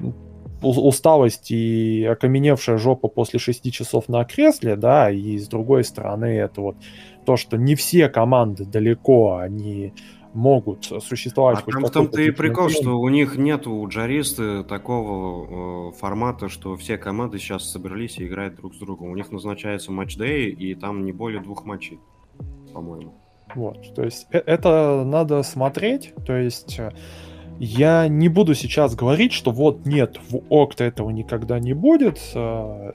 усталость 0.62 1.50
и 1.50 2.04
окаменевшая 2.04 2.76
жопа 2.76 3.08
после 3.08 3.38
6 3.38 3.72
часов 3.72 4.08
на 4.08 4.24
кресле, 4.24 4.76
да, 4.76 5.10
и 5.10 5.38
с 5.38 5.48
другой 5.48 5.84
стороны, 5.84 6.26
это 6.26 6.60
вот 6.60 6.76
то, 7.30 7.36
что 7.36 7.56
не 7.56 7.76
все 7.76 8.08
команды 8.08 8.64
далеко, 8.64 9.36
они 9.36 9.94
могут 10.34 10.86
существовать. 10.86 11.60
А 11.64 11.70
там 11.70 11.84
в 11.84 11.90
том-то 11.90 12.20
и 12.20 12.32
прикол, 12.32 12.70
что 12.70 12.98
у 12.98 13.08
них 13.08 13.36
нет 13.36 13.68
у 13.68 13.86
джаристы 13.86 14.64
такого 14.64 15.90
э, 15.90 15.92
формата, 15.96 16.48
что 16.48 16.74
все 16.74 16.98
команды 16.98 17.38
сейчас 17.38 17.70
собрались 17.70 18.18
и 18.18 18.26
играют 18.26 18.56
друг 18.56 18.74
с 18.74 18.78
другом. 18.78 19.10
У 19.12 19.14
них 19.14 19.30
назначается 19.30 19.92
матч-дэй, 19.92 20.50
и 20.50 20.74
там 20.74 21.04
не 21.04 21.12
более 21.12 21.40
двух 21.40 21.64
матчей, 21.64 22.00
по-моему. 22.74 23.14
Вот, 23.54 23.94
то 23.94 24.02
есть 24.02 24.26
э, 24.32 24.38
это 24.38 25.04
надо 25.06 25.44
смотреть, 25.44 26.12
то 26.26 26.36
есть 26.36 26.80
э, 26.80 26.90
я 27.60 28.08
не 28.08 28.28
буду 28.28 28.56
сейчас 28.56 28.96
говорить, 28.96 29.32
что 29.32 29.52
вот 29.52 29.86
нет, 29.86 30.18
в 30.30 30.42
Окта 30.48 30.82
этого 30.82 31.10
никогда 31.10 31.60
не 31.60 31.74
будет. 31.74 32.18
Э, 32.34 32.90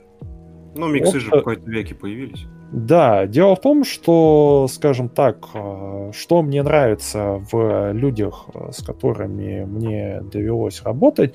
ну, 0.74 0.88
миксы 0.88 1.08
Окта... 1.08 1.20
же 1.20 1.28
в 1.28 1.30
какой-то 1.30 1.70
веке 1.70 1.94
появились. 1.94 2.46
Да, 2.72 3.26
дело 3.26 3.54
в 3.54 3.60
том, 3.60 3.84
что, 3.84 4.66
скажем 4.68 5.08
так, 5.08 5.48
э, 5.54 6.10
что 6.12 6.42
мне 6.42 6.62
нравится 6.62 7.42
в 7.50 7.92
людях, 7.92 8.46
э, 8.54 8.72
с 8.72 8.82
которыми 8.82 9.64
мне 9.64 10.20
довелось 10.20 10.82
работать, 10.82 11.34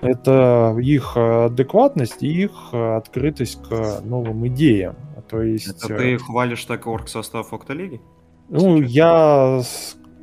это 0.00 0.76
их 0.80 1.16
адекватность 1.16 2.22
и 2.22 2.28
их 2.28 2.72
открытость 2.72 3.62
к 3.62 4.00
новым 4.04 4.46
идеям. 4.48 4.96
То 5.28 5.42
есть... 5.42 5.68
Это 5.68 5.96
ты 5.96 6.18
хвалишь 6.18 6.64
так 6.64 6.86
орг 6.86 7.08
состав 7.08 7.52
Октолиги? 7.52 8.00
Ну, 8.48 8.78
Сейчас? 8.82 8.90
я 8.90 9.62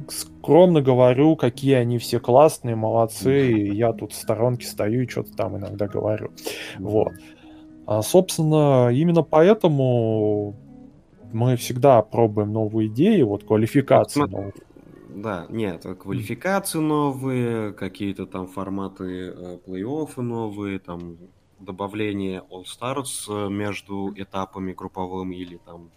скромно 0.09 0.81
говорю, 0.81 1.35
какие 1.35 1.75
они 1.75 1.97
все 1.97 2.19
классные, 2.19 2.75
молодцы, 2.75 3.51
и 3.51 3.75
я 3.75 3.93
тут 3.93 4.13
в 4.13 4.15
сторонке 4.15 4.65
стою 4.67 5.03
и 5.03 5.07
что-то 5.07 5.33
там 5.35 5.57
иногда 5.57 5.87
говорю. 5.87 6.31
Вот. 6.79 7.13
А, 7.91 8.01
собственно, 8.03 8.89
именно 8.89 9.21
поэтому 9.21 10.55
мы 11.33 11.57
всегда 11.57 12.01
пробуем 12.01 12.53
новые 12.53 12.87
идеи, 12.87 13.21
вот 13.21 13.43
квалификацию. 13.43 14.29
Смотри, 14.29 14.63
Да, 15.09 15.45
нет, 15.49 15.85
квалификации 15.99 16.79
новые, 16.79 17.73
какие-то 17.73 18.27
там 18.27 18.47
форматы 18.47 19.33
э, 19.35 19.57
плей-оффы 19.67 20.21
новые, 20.21 20.79
там 20.79 21.17
добавление 21.59 22.43
All 22.49 22.63
Stars 22.63 23.27
э, 23.27 23.49
между 23.49 24.13
этапами 24.15 24.71
групповым 24.71 25.33
или 25.33 25.57
там 25.57 25.91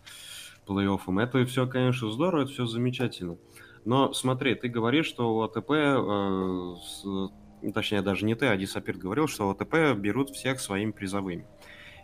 плей-оффом. 0.66 1.22
Это 1.22 1.46
все, 1.46 1.68
конечно, 1.68 2.10
здорово, 2.10 2.42
это 2.42 2.50
все 2.50 2.66
замечательно. 2.66 3.36
Но 3.84 4.12
смотри, 4.14 4.56
ты 4.56 4.68
говоришь, 4.68 5.06
что 5.06 5.32
у 5.32 5.42
АТП, 5.42 5.70
э, 5.70 6.74
с, 6.82 7.72
точнее 7.72 8.02
даже 8.02 8.24
не 8.24 8.34
ты, 8.34 8.46
а 8.46 8.56
Дисапирт 8.56 8.98
говорил, 8.98 9.28
что 9.28 9.46
у 9.46 9.50
АТП 9.52 9.96
берут 9.96 10.30
всех 10.30 10.58
своими 10.58 10.90
призовыми. 10.90 11.46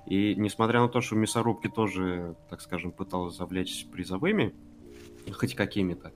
И 0.06 0.34
несмотря 0.36 0.80
на 0.80 0.88
то, 0.88 1.00
что 1.00 1.16
мясорубки 1.16 1.68
тоже, 1.68 2.34
так 2.48 2.60
скажем, 2.60 2.92
пыталась 2.92 3.36
завлечь 3.36 3.86
призовыми, 3.92 4.54
хоть 5.32 5.54
какими-то, 5.54 6.12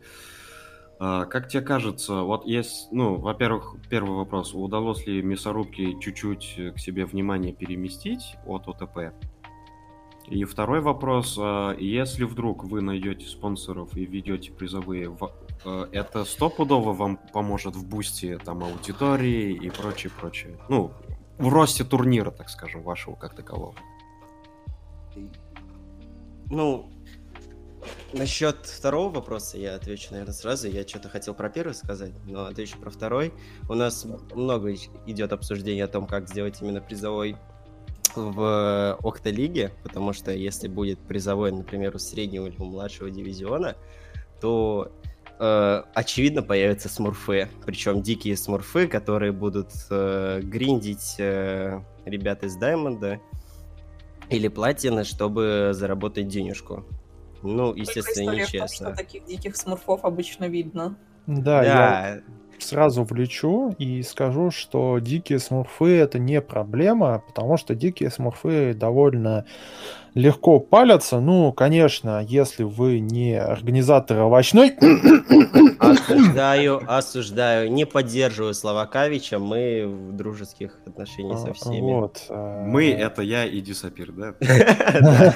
а, 0.98 1.26
как 1.26 1.48
тебе 1.48 1.62
кажется, 1.62 2.22
вот 2.22 2.46
есть, 2.46 2.88
ну, 2.92 3.16
во-первых, 3.16 3.76
первый 3.90 4.16
вопрос, 4.16 4.54
удалось 4.54 5.06
ли 5.06 5.22
мясорубке 5.22 5.98
чуть-чуть 6.00 6.74
к 6.74 6.78
себе 6.78 7.04
внимание 7.04 7.52
переместить 7.52 8.36
от 8.46 8.68
ОТП? 8.68 9.12
И 10.26 10.44
второй 10.44 10.80
вопрос, 10.80 11.36
а, 11.38 11.76
если 11.76 12.24
вдруг 12.24 12.64
вы 12.64 12.80
найдете 12.80 13.26
спонсоров 13.26 13.94
и 13.96 14.06
ведете 14.06 14.52
призовые, 14.52 15.14
а, 15.64 15.88
это 15.92 16.24
стопудово 16.24 16.92
вам 16.92 17.18
поможет 17.32 17.76
в 17.76 17.86
бусте 17.86 18.38
там 18.38 18.64
аудитории 18.64 19.52
и 19.52 19.70
прочее, 19.70 20.12
прочее. 20.18 20.56
Ну, 20.68 20.92
в 21.38 21.48
росте 21.48 21.84
турнира, 21.84 22.30
так 22.30 22.48
скажем, 22.48 22.82
вашего 22.82 23.14
как 23.14 23.34
такового. 23.34 23.74
Ну, 26.50 26.90
Насчет 28.12 28.66
второго 28.66 29.12
вопроса 29.12 29.58
я 29.58 29.74
отвечу, 29.74 30.08
наверное, 30.12 30.34
сразу. 30.34 30.68
Я 30.68 30.86
что-то 30.86 31.08
хотел 31.08 31.34
про 31.34 31.50
первый 31.50 31.74
сказать, 31.74 32.12
но 32.26 32.46
отвечу 32.46 32.78
про 32.78 32.90
второй. 32.90 33.32
У 33.68 33.74
нас 33.74 34.06
много 34.32 34.74
идет 35.06 35.32
обсуждение 35.32 35.84
о 35.84 35.88
том, 35.88 36.06
как 36.06 36.28
сделать 36.28 36.62
именно 36.62 36.80
призовой 36.80 37.36
в 38.14 38.96
Окта-лиге, 39.02 39.72
потому 39.82 40.12
что 40.12 40.30
если 40.30 40.68
будет 40.68 41.00
призовой, 41.00 41.50
например, 41.50 41.96
у 41.96 41.98
среднего 41.98 42.46
или 42.46 42.56
у 42.58 42.64
младшего 42.64 43.10
дивизиона, 43.10 43.76
то 44.40 44.92
э, 45.38 45.82
очевидно 45.94 46.42
появятся 46.42 46.88
смурфы, 46.88 47.48
причем 47.64 48.02
дикие 48.02 48.36
смурфы, 48.36 48.86
которые 48.86 49.32
будут 49.32 49.70
э, 49.90 50.40
гриндить 50.42 51.16
э, 51.18 51.80
ребят 52.04 52.42
из 52.44 52.56
Даймонда 52.56 53.20
или 54.30 54.48
Платины, 54.48 55.04
чтобы 55.04 55.70
заработать 55.72 56.28
денежку. 56.28 56.84
Ну, 57.42 57.74
естественно, 57.74 58.30
нечестно. 58.30 58.86
Том, 58.86 58.94
что 58.94 59.04
таких 59.04 59.24
диких 59.26 59.56
смурфов 59.56 60.04
обычно 60.04 60.48
видно. 60.48 60.96
Да, 61.26 61.62
да. 61.62 61.64
я 61.64 62.22
сразу 62.58 63.04
влечу 63.04 63.74
и 63.78 64.02
скажу, 64.02 64.50
что 64.50 64.98
дикие 64.98 65.38
смурфы 65.38 65.96
это 65.96 66.18
не 66.18 66.40
проблема, 66.40 67.22
потому 67.26 67.56
что 67.56 67.74
дикие 67.74 68.10
смурфы 68.10 68.74
довольно 68.74 69.44
легко 70.14 70.60
палятся. 70.60 71.20
Ну, 71.20 71.52
конечно, 71.52 72.24
если 72.26 72.62
вы 72.62 73.00
не 73.00 73.34
организатор 73.34 74.20
овощной... 74.20 74.74
Осуждаю, 75.78 76.82
осуждаю. 76.86 77.70
Не 77.70 77.84
поддерживаю 77.84 78.54
слова 78.54 78.86
Кавича. 78.86 79.38
Мы 79.38 79.84
в 79.86 80.12
дружеских 80.12 80.78
отношениях 80.86 81.38
со 81.40 81.50
а, 81.50 81.52
всеми. 81.52 81.92
Вот. 81.92 82.24
А, 82.30 82.64
мы— 82.64 82.90
это 82.92 83.22
я 83.22 83.44
и 83.44 83.60
Дисапир, 83.60 84.12
да? 84.12 84.34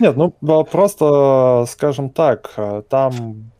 Нет, 0.00 0.16
ну 0.16 0.30
просто, 0.64 1.66
скажем 1.68 2.10
так, 2.10 2.54
там 2.88 3.50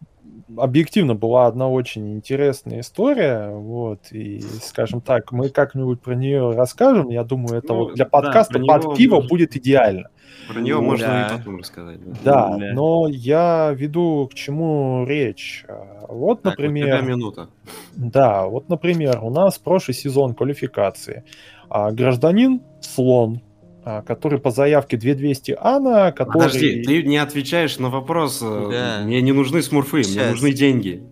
объективно 0.61 1.15
была 1.15 1.47
одна 1.47 1.69
очень 1.69 2.15
интересная 2.15 2.81
история, 2.81 3.51
вот, 3.51 4.13
и, 4.13 4.41
скажем 4.63 5.01
так, 5.01 5.33
мы 5.33 5.49
как-нибудь 5.49 6.01
про 6.01 6.15
нее 6.15 6.53
расскажем, 6.53 7.09
я 7.11 7.25
думаю, 7.25 7.59
это 7.59 7.73
ну, 7.73 7.79
вот 7.81 7.95
для 7.95 8.05
подкаста 8.05 8.59
да, 8.59 8.65
под 8.65 8.97
пиво 8.97 9.17
можно... 9.17 9.29
будет 9.29 9.57
идеально. 9.57 10.11
Про 10.49 10.61
нее 10.61 10.77
ну, 10.77 10.83
можно 10.83 11.07
да. 11.07 11.27
и 11.27 11.39
потом 11.39 11.59
рассказать. 11.59 12.01
Да. 12.23 12.49
Да, 12.49 12.57
да, 12.57 12.73
но 12.73 13.07
я 13.09 13.73
веду 13.75 14.29
к 14.33 14.35
чему 14.35 15.05
речь. 15.07 15.65
Вот, 16.09 16.43
так, 16.43 16.53
например... 16.53 16.97
Вот 17.01 17.09
минута. 17.09 17.49
Да, 17.95 18.47
вот, 18.47 18.69
например, 18.69 19.19
у 19.23 19.31
нас 19.31 19.59
прошлый 19.59 19.95
сезон 19.95 20.35
квалификации. 20.35 21.25
А 21.69 21.91
гражданин 21.93 22.63
Слон 22.81 23.41
а, 23.41 23.48
который 24.07 24.39
по 24.39 24.51
заявке 24.51 24.97
2200 24.97 25.57
Ана, 25.61 26.13
который... 26.13 26.45
Подожди, 26.45 26.83
ты 26.83 27.03
не 27.03 27.17
отвечаешь 27.17 27.79
на 27.79 27.91
вопрос. 27.91 28.41
Э, 28.43 28.69
да. 28.71 29.05
Мне 29.05 29.21
не 29.23 29.33
нужны 29.33 29.63
смурфы, 29.63 30.03
Сейчас. 30.03 30.17
мне 30.17 30.31
нужны 30.31 30.53
деньги. 30.53 31.03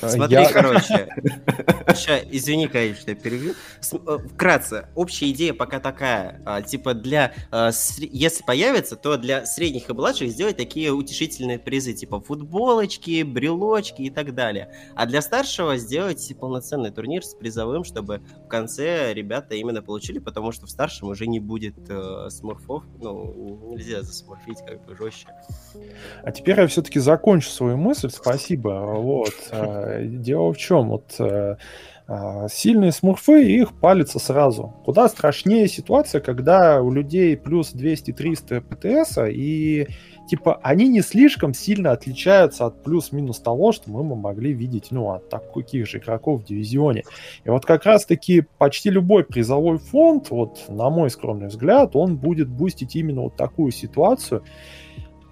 А, 0.00 0.08
Смотри, 0.08 0.36
я... 0.36 0.52
короче. 0.52 1.08
Сейчас, 1.94 2.22
извини, 2.30 2.68
конечно, 2.68 3.10
я 3.10 3.16
перебью. 3.16 3.54
Э, 3.92 4.18
вкратце, 4.32 4.88
общая 4.94 5.30
идея 5.30 5.54
пока 5.54 5.80
такая. 5.80 6.40
А, 6.44 6.62
типа 6.62 6.94
для... 6.94 7.32
А, 7.50 7.70
если 7.98 8.42
появится, 8.44 8.96
то 8.96 9.16
для 9.16 9.46
средних 9.46 9.88
и 9.90 9.92
младших 9.92 10.30
сделать 10.30 10.56
такие 10.56 10.92
утешительные 10.92 11.58
призы, 11.58 11.92
типа 11.92 12.20
футболочки, 12.20 13.22
брелочки 13.22 14.02
и 14.02 14.10
так 14.10 14.34
далее. 14.34 14.72
А 14.94 15.06
для 15.06 15.22
старшего 15.22 15.76
сделать 15.76 16.32
полноценный 16.38 16.90
турнир 16.90 17.24
с 17.24 17.34
призовым, 17.34 17.84
чтобы 17.84 18.22
в 18.44 18.48
конце 18.48 19.12
ребята 19.14 19.54
именно 19.54 19.82
получили, 19.82 20.18
потому 20.18 20.52
что 20.52 20.66
в 20.66 20.70
старшем 20.70 21.08
уже 21.08 21.26
не 21.26 21.40
будет 21.40 21.74
э, 21.88 22.28
смурфов. 22.30 22.84
Ну, 23.00 23.74
нельзя 23.76 24.02
засмурфить 24.02 24.58
как 24.66 24.84
бы 24.84 24.96
жестче. 24.96 25.28
А 26.22 26.32
теперь 26.32 26.58
я 26.60 26.66
все-таки 26.66 26.98
закончу 26.98 27.50
свою 27.50 27.76
мысль. 27.76 28.10
Спасибо. 28.10 28.94
Вот. 28.96 29.34
Дело 30.02 30.52
в 30.52 30.58
чем? 30.58 30.88
Вот 30.88 31.14
э, 31.18 31.56
а, 32.10 32.48
сильные 32.48 32.90
смурфы, 32.90 33.44
их 33.44 33.78
палится 33.78 34.18
сразу. 34.18 34.74
Куда 34.86 35.10
страшнее 35.10 35.68
ситуация, 35.68 36.22
когда 36.22 36.80
у 36.80 36.90
людей 36.90 37.36
плюс 37.36 37.74
200-300 37.74 38.62
ПТС, 38.62 39.18
и 39.30 39.88
типа 40.26 40.58
они 40.62 40.88
не 40.88 41.02
слишком 41.02 41.52
сильно 41.52 41.92
отличаются 41.92 42.64
от 42.64 42.82
плюс-минус 42.82 43.40
того, 43.40 43.72
что 43.72 43.90
мы 43.90 44.02
могли 44.16 44.54
видеть, 44.54 44.86
ну, 44.90 45.10
от 45.10 45.28
таких 45.28 45.86
же 45.86 45.98
игроков 45.98 46.40
в 46.40 46.44
дивизионе. 46.46 47.02
И 47.44 47.50
вот 47.50 47.66
как 47.66 47.84
раз-таки 47.84 48.46
почти 48.56 48.88
любой 48.88 49.22
призовой 49.22 49.76
фонд, 49.76 50.30
вот 50.30 50.64
на 50.68 50.88
мой 50.88 51.10
скромный 51.10 51.48
взгляд, 51.48 51.94
он 51.94 52.16
будет 52.16 52.48
бустить 52.48 52.96
именно 52.96 53.20
вот 53.20 53.36
такую 53.36 53.70
ситуацию. 53.70 54.42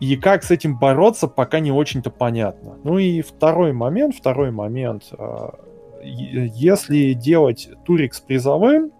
И 0.00 0.16
как 0.16 0.44
с 0.44 0.50
этим 0.50 0.78
бороться, 0.78 1.26
пока 1.26 1.60
не 1.60 1.72
очень-то 1.72 2.10
понятно. 2.10 2.76
Ну 2.84 2.98
и 2.98 3.22
второй 3.22 3.72
момент, 3.72 4.14
второй 4.14 4.50
момент. 4.50 5.04
А, 5.12 5.54
если 6.02 7.14
делать 7.14 7.70
турик 7.84 8.14
с 8.14 8.20
призовым, 8.20 8.92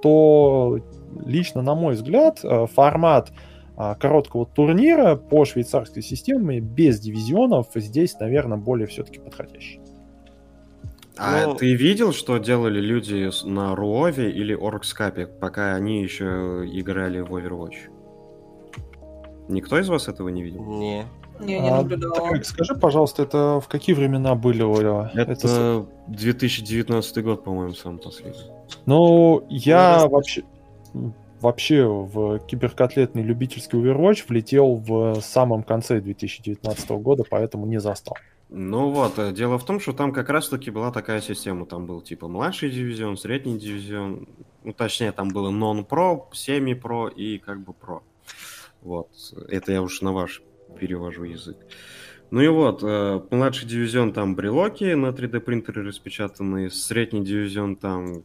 то 0.00 0.78
лично, 1.24 1.62
на 1.62 1.74
мой 1.74 1.94
взгляд, 1.94 2.40
а, 2.44 2.66
формат 2.66 3.32
а, 3.76 3.96
короткого 3.96 4.46
турнира 4.46 5.16
по 5.16 5.44
швейцарской 5.44 6.02
системе 6.02 6.60
без 6.60 7.00
дивизионов 7.00 7.68
здесь, 7.74 8.18
наверное, 8.20 8.58
более 8.58 8.86
все-таки 8.86 9.18
подходящий. 9.18 9.80
А 11.16 11.46
ну, 11.46 11.54
ты 11.54 11.74
видел, 11.74 12.12
что 12.12 12.38
делали 12.38 12.80
люди 12.80 13.30
на 13.44 13.74
Руове 13.76 14.30
или 14.30 14.52
Оркскапе, 14.52 15.26
пока 15.26 15.74
они 15.74 16.02
еще 16.02 16.64
играли 16.72 17.20
в 17.20 17.34
Overwatch? 17.34 17.93
Никто 19.48 19.78
из 19.78 19.88
вас 19.88 20.08
этого 20.08 20.28
не 20.28 20.42
видел? 20.42 20.64
Не. 20.64 21.06
Не, 21.40 21.58
не 21.58 21.68
а, 21.68 21.78
наблюдала. 21.78 22.14
Так, 22.14 22.44
скажи, 22.44 22.74
пожалуйста, 22.74 23.24
это 23.24 23.60
в 23.60 23.68
какие 23.68 23.94
времена 23.94 24.34
были, 24.36 24.62
Оля? 24.62 25.10
Это, 25.14 25.32
это 25.32 25.86
2019 26.06 27.24
год, 27.24 27.44
по-моему, 27.44 27.74
сам 27.74 27.98
последний. 27.98 28.52
Ну, 28.86 29.44
я 29.50 30.02
ну, 30.04 30.10
вообще 30.10 30.44
вообще 31.40 31.84
в 31.84 32.38
киберкотлетный 32.38 33.22
любительский 33.22 33.76
Overwatch 33.76 34.24
влетел 34.28 34.76
в 34.76 35.20
самом 35.20 35.62
конце 35.62 36.00
2019 36.00 36.90
года, 36.90 37.24
поэтому 37.28 37.66
не 37.66 37.80
застал. 37.80 38.16
Ну 38.48 38.90
вот, 38.90 39.18
э, 39.18 39.32
дело 39.32 39.58
в 39.58 39.64
том, 39.64 39.80
что 39.80 39.92
там 39.92 40.12
как 40.12 40.30
раз-таки 40.30 40.70
была 40.70 40.90
такая 40.92 41.20
система. 41.20 41.66
Там 41.66 41.86
был 41.86 42.00
типа 42.00 42.28
младший 42.28 42.70
дивизион, 42.70 43.16
средний 43.16 43.58
дивизион, 43.58 44.28
ну 44.62 44.72
точнее 44.72 45.12
там 45.12 45.28
было 45.28 45.50
нон-про, 45.50 46.28
семи-про 46.32 47.08
и 47.08 47.38
как 47.38 47.60
бы 47.60 47.72
про. 47.72 48.02
Вот, 48.84 49.08
это 49.48 49.72
я 49.72 49.82
уж 49.82 50.02
на 50.02 50.12
ваш 50.12 50.42
перевожу 50.78 51.24
язык. 51.24 51.56
Ну 52.30 52.40
и 52.40 52.48
вот, 52.48 52.82
э, 52.82 53.20
младший 53.30 53.68
дивизион 53.68 54.12
там 54.12 54.34
брелоки 54.34 54.92
на 54.94 55.08
3D 55.08 55.40
принтере 55.40 55.82
распечатанные, 55.82 56.70
средний 56.70 57.24
дивизион 57.24 57.76
там, 57.76 58.24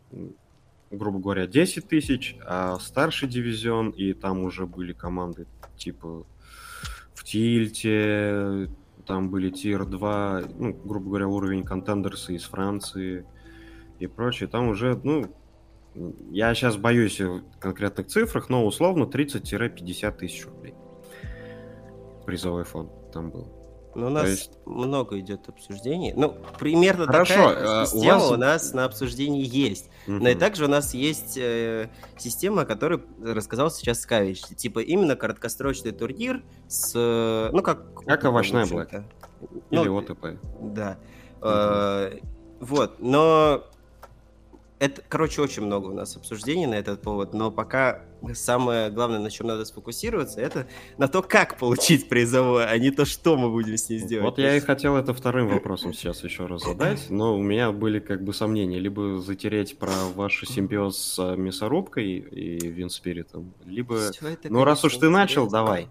грубо 0.91 1.20
говоря, 1.20 1.47
10 1.47 1.88
тысяч, 1.88 2.36
а 2.45 2.78
старший 2.80 3.30
дивизион, 3.30 3.91
и 3.91 4.14
там 4.14 4.43
уже 4.43 4.66
были 4.66 4.93
команды 4.93 5.47
типа 5.78 6.26
в 7.14 7.24
Тильте, 7.24 8.70
там 9.05 9.30
были 9.30 9.49
тир 9.49 9.86
2, 9.86 10.43
ну, 10.57 10.74
грубо 10.74 11.07
говоря, 11.07 11.28
уровень 11.28 11.64
контендерса 11.64 12.34
из 12.34 12.43
Франции 12.43 13.26
и 13.99 14.07
прочее. 14.07 14.47
Там 14.47 14.68
уже, 14.68 14.99
ну, 15.03 15.34
я 16.32 16.54
сейчас 16.54 16.78
боюсь 16.78 17.22
конкретных 17.60 18.08
цифрах, 18.08 18.50
но 18.50 18.66
условно 18.66 19.04
30-50 19.04 20.18
тысяч 20.18 20.45
рублей. 20.45 20.76
Призовой 22.26 22.64
фонд 22.64 22.91
там 23.12 23.32
был. 23.32 23.60
Ну, 23.95 24.08
у 24.08 24.10
нас 24.10 24.30
есть... 24.30 24.52
много 24.66 25.20
идет 25.20 25.50
обсуждений. 25.50 26.14
Ну, 26.16 26.38
примерно 26.60 27.06
Хорошо, 27.06 27.54
такая 27.54 27.86
система 27.86 28.18
у, 28.18 28.20
вас... 28.20 28.32
у 28.32 28.38
нас 28.38 28.74
на 28.74 28.86
обсуждении 28.86 29.43
есть. 29.45 29.89
Угу. 30.08 30.18
Но 30.18 30.30
и 30.30 30.36
также 30.36 30.66
у 30.66 30.68
нас 30.68 30.93
есть 30.93 31.38
э, 31.38 31.89
система, 32.18 32.62
о 32.62 32.66
которой 32.66 33.02
рассказал 33.24 33.72
сейчас 33.72 34.02
Скавич. 34.02 34.41
Типа 34.56 34.80
именно 34.80 35.16
короткосрочный 35.16 35.91
турнир 35.91 36.43
с... 36.68 36.93
Э, 36.95 37.50
ну, 37.52 37.64
как... 37.64 38.04
Как 38.06 38.24
овощная 38.26 38.66
блэк. 38.66 39.04
Или 39.72 39.88
ну, 39.88 39.97
ОТП. 39.97 40.39
Да. 40.62 40.97
Угу. 41.41 41.50
Э, 41.50 42.20
вот, 42.60 43.00
но 43.00 43.66
это, 44.80 45.01
короче, 45.07 45.41
очень 45.41 45.63
много 45.63 45.88
у 45.88 45.93
нас 45.93 46.15
обсуждений 46.15 46.65
на 46.65 46.75
этот 46.75 47.01
повод, 47.01 47.34
но 47.34 47.51
пока 47.51 48.05
самое 48.34 48.89
главное, 48.89 49.19
на 49.19 49.30
чем 49.30 49.47
надо 49.47 49.65
сфокусироваться, 49.65 50.39
это 50.39 50.67
на 50.97 51.07
то, 51.07 51.21
как 51.21 51.57
получить 51.57 52.07
призовое, 52.07 52.65
а 52.65 52.77
не 52.77 52.91
то, 52.91 53.05
что 53.05 53.38
мы 53.38 53.49
будем 53.49 53.77
с 53.77 53.89
ней 53.89 53.99
сделать. 53.99 54.25
Вот 54.25 54.38
я 54.38 54.55
и 54.55 54.59
хотел 54.61 54.95
это 54.95 55.13
вторым 55.13 55.49
вопросом 55.49 55.93
сейчас 55.93 56.23
еще 56.23 56.45
раз 56.45 56.63
задать, 56.63 57.09
но 57.09 57.38
у 57.38 57.41
меня 57.41 57.71
были 57.71 57.99
как 57.99 58.23
бы 58.23 58.34
сомнения, 58.34 58.80
либо 58.80 59.19
затереть 59.19 59.77
про 59.77 59.91
ваш 60.15 60.43
симбиоз 60.47 60.97
с 60.97 61.36
мясорубкой 61.36 62.05
и 62.05 62.67
Винспиритом, 62.67 63.53
либо... 63.65 64.11
ну, 64.45 64.63
раз 64.63 64.84
уж 64.86 64.95
ты 64.95 65.09
начал, 65.09 65.49
давай. 65.49 65.89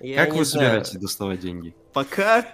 Я 0.00 0.24
как 0.24 0.34
вы 0.34 0.44
собираетесь 0.44 0.98
доставать 0.98 1.40
деньги? 1.40 1.74
Пока 1.92 2.46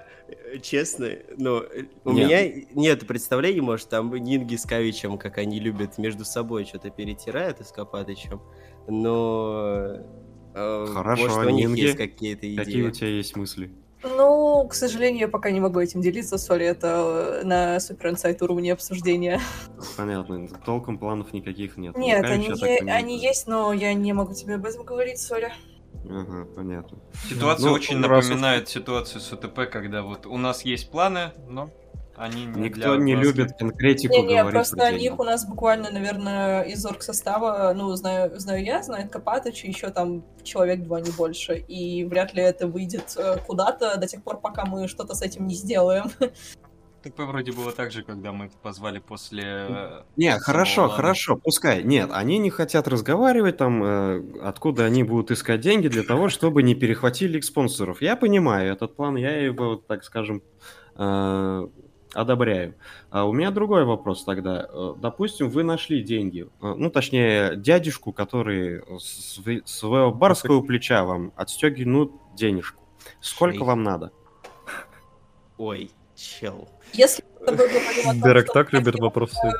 честно, 0.63 1.09
но 1.37 1.61
э, 1.61 1.85
у 2.05 2.13
нет. 2.13 2.27
меня 2.27 2.67
нет 2.75 3.07
представления, 3.07 3.63
может, 3.63 3.89
там 3.89 4.15
Нинги 4.15 4.57
с 4.57 4.65
Кавичем, 4.65 5.19
как 5.19 5.39
они 5.39 5.61
любят 5.61 5.99
между 5.99 6.25
собой 6.25 6.65
что-то 6.65 6.91
перетирают 6.91 7.61
и 7.61 7.65
с 7.65 7.73
Копатычем, 7.73 8.43
но 8.89 9.97
э, 10.55 10.87
Хорошо, 10.87 11.23
может, 11.23 11.47
у 11.47 11.51
них 11.51 11.77
есть 11.77 11.97
какие-то 11.97 12.47
идеи. 12.47 12.57
Какие 12.57 12.83
у 12.83 12.91
тебя 12.91 13.09
есть 13.09 13.37
мысли? 13.37 13.71
Ну, 14.03 14.67
к 14.67 14.75
сожалению, 14.75 15.21
я 15.21 15.29
пока 15.29 15.51
не 15.51 15.61
могу 15.61 15.79
этим 15.79 16.01
делиться, 16.01 16.39
соли 16.39 16.65
это 16.65 17.43
на 17.45 17.79
супер 17.81 18.11
инсайт 18.11 18.41
уровне 18.41 18.73
обсуждения. 18.73 19.41
Понятно, 19.97 20.49
толком 20.65 20.99
планов 20.99 21.35
никаких 21.35 21.77
нет. 21.77 21.97
Нет, 21.99 22.25
они, 22.25 22.47
е- 22.47 22.91
они 22.91 23.19
есть, 23.19 23.47
но 23.47 23.73
я 23.75 23.93
не 23.93 24.15
могу 24.15 24.33
тебе 24.33 24.55
об 24.55 24.65
этом 24.65 24.85
говорить, 24.85 25.19
соли. 25.19 25.53
Ага, 26.09 26.47
понятно. 26.57 26.99
Ситуация 27.29 27.69
ну, 27.69 27.73
очень 27.73 27.99
напоминает 27.99 28.65
уж... 28.65 28.71
ситуацию 28.71 29.21
с 29.21 29.33
УТП, 29.33 29.71
когда 29.71 30.03
вот 30.03 30.27
у 30.27 30.37
нас 30.37 30.65
есть 30.65 30.91
планы, 30.91 31.33
но 31.49 31.71
они 32.21 32.45
не 32.45 32.69
Никто 32.69 32.97
не 32.97 33.15
любит 33.15 33.57
конкретику 33.59 34.15
не, 34.15 34.35
не, 34.35 34.45
просто 34.45 34.85
о 34.85 34.93
них 34.93 35.19
у 35.19 35.25
нас 35.25 35.47
буквально, 35.47 35.91
наверное, 35.91 36.63
из 36.63 36.85
орг 36.85 37.03
состава, 37.03 37.73
ну, 37.75 37.95
знаю, 37.97 38.39
знаю 38.39 38.63
я, 38.63 38.83
знает 38.83 39.11
Копатыч, 39.11 39.65
еще 39.65 39.89
там 39.89 40.23
человек 40.43 40.83
два, 40.83 41.01
не 41.01 41.11
больше. 41.13 41.57
И 41.57 42.05
вряд 42.05 42.35
ли 42.35 42.43
это 42.43 42.67
выйдет 42.67 43.15
э, 43.17 43.39
куда-то 43.47 43.97
до 43.97 44.07
тех 44.07 44.23
пор, 44.23 44.39
пока 44.39 44.67
мы 44.67 44.87
что-то 44.87 45.15
с 45.15 45.23
этим 45.23 45.47
не 45.47 45.55
сделаем. 45.55 46.11
Так 47.03 47.17
вроде 47.17 47.53
было 47.53 47.73
так 47.73 47.93
же, 47.93 48.03
когда 48.03 48.31
мы 48.33 48.47
их 48.47 48.53
позвали 48.53 48.99
после... 48.99 49.45
Э, 49.47 50.03
не, 50.17 50.39
хорошо, 50.39 50.83
лана. 50.83 50.95
хорошо, 50.95 51.37
пускай. 51.37 51.83
Нет, 51.83 52.11
они 52.13 52.39
не 52.39 52.51
хотят 52.51 52.87
разговаривать 52.89 53.57
там, 53.57 53.83
э, 53.83 54.23
откуда 54.43 54.85
они 54.85 55.03
будут 55.03 55.31
искать 55.31 55.61
деньги 55.61 55.89
для 55.89 56.03
того, 56.03 56.29
чтобы 56.29 56.63
не 56.63 56.75
перехватили 56.75 57.39
их 57.39 57.45
спонсоров. 57.45 58.03
Я 58.03 58.17
понимаю 58.17 58.73
этот 58.73 58.97
план, 58.97 59.17
я 59.17 59.35
его, 59.35 59.77
так 59.77 60.05
скажем, 60.05 60.43
э, 60.97 61.69
одобряю. 62.13 62.75
А 63.11 63.25
у 63.25 63.33
меня 63.33 63.51
другой 63.51 63.85
вопрос 63.85 64.25
тогда. 64.25 64.69
Э, 64.69 64.95
допустим, 64.99 65.49
вы 65.49 65.63
нашли 65.63 66.03
деньги, 66.03 66.49
э, 66.61 66.75
ну, 66.77 66.91
точнее, 66.91 67.57
дядюшку, 67.57 68.13
который 68.13 68.83
с 68.99 69.41
своего 69.65 70.13
барского 70.13 70.61
плеча 70.63 71.05
вам 71.05 71.33
отстегнут 71.37 72.13
денежку. 72.35 72.83
Сколько 73.21 73.65
вам 73.65 73.83
надо? 73.83 74.13
Ой, 75.57 75.91
чел. 76.15 76.69
Если 76.93 77.25
мы 77.41 77.57
говорим 77.57 78.09
о 78.09 78.13
том, 78.13 78.21
Дерек 78.23 78.53
так 78.53 78.73
любит 78.73 78.99
вопросы. 78.99 79.53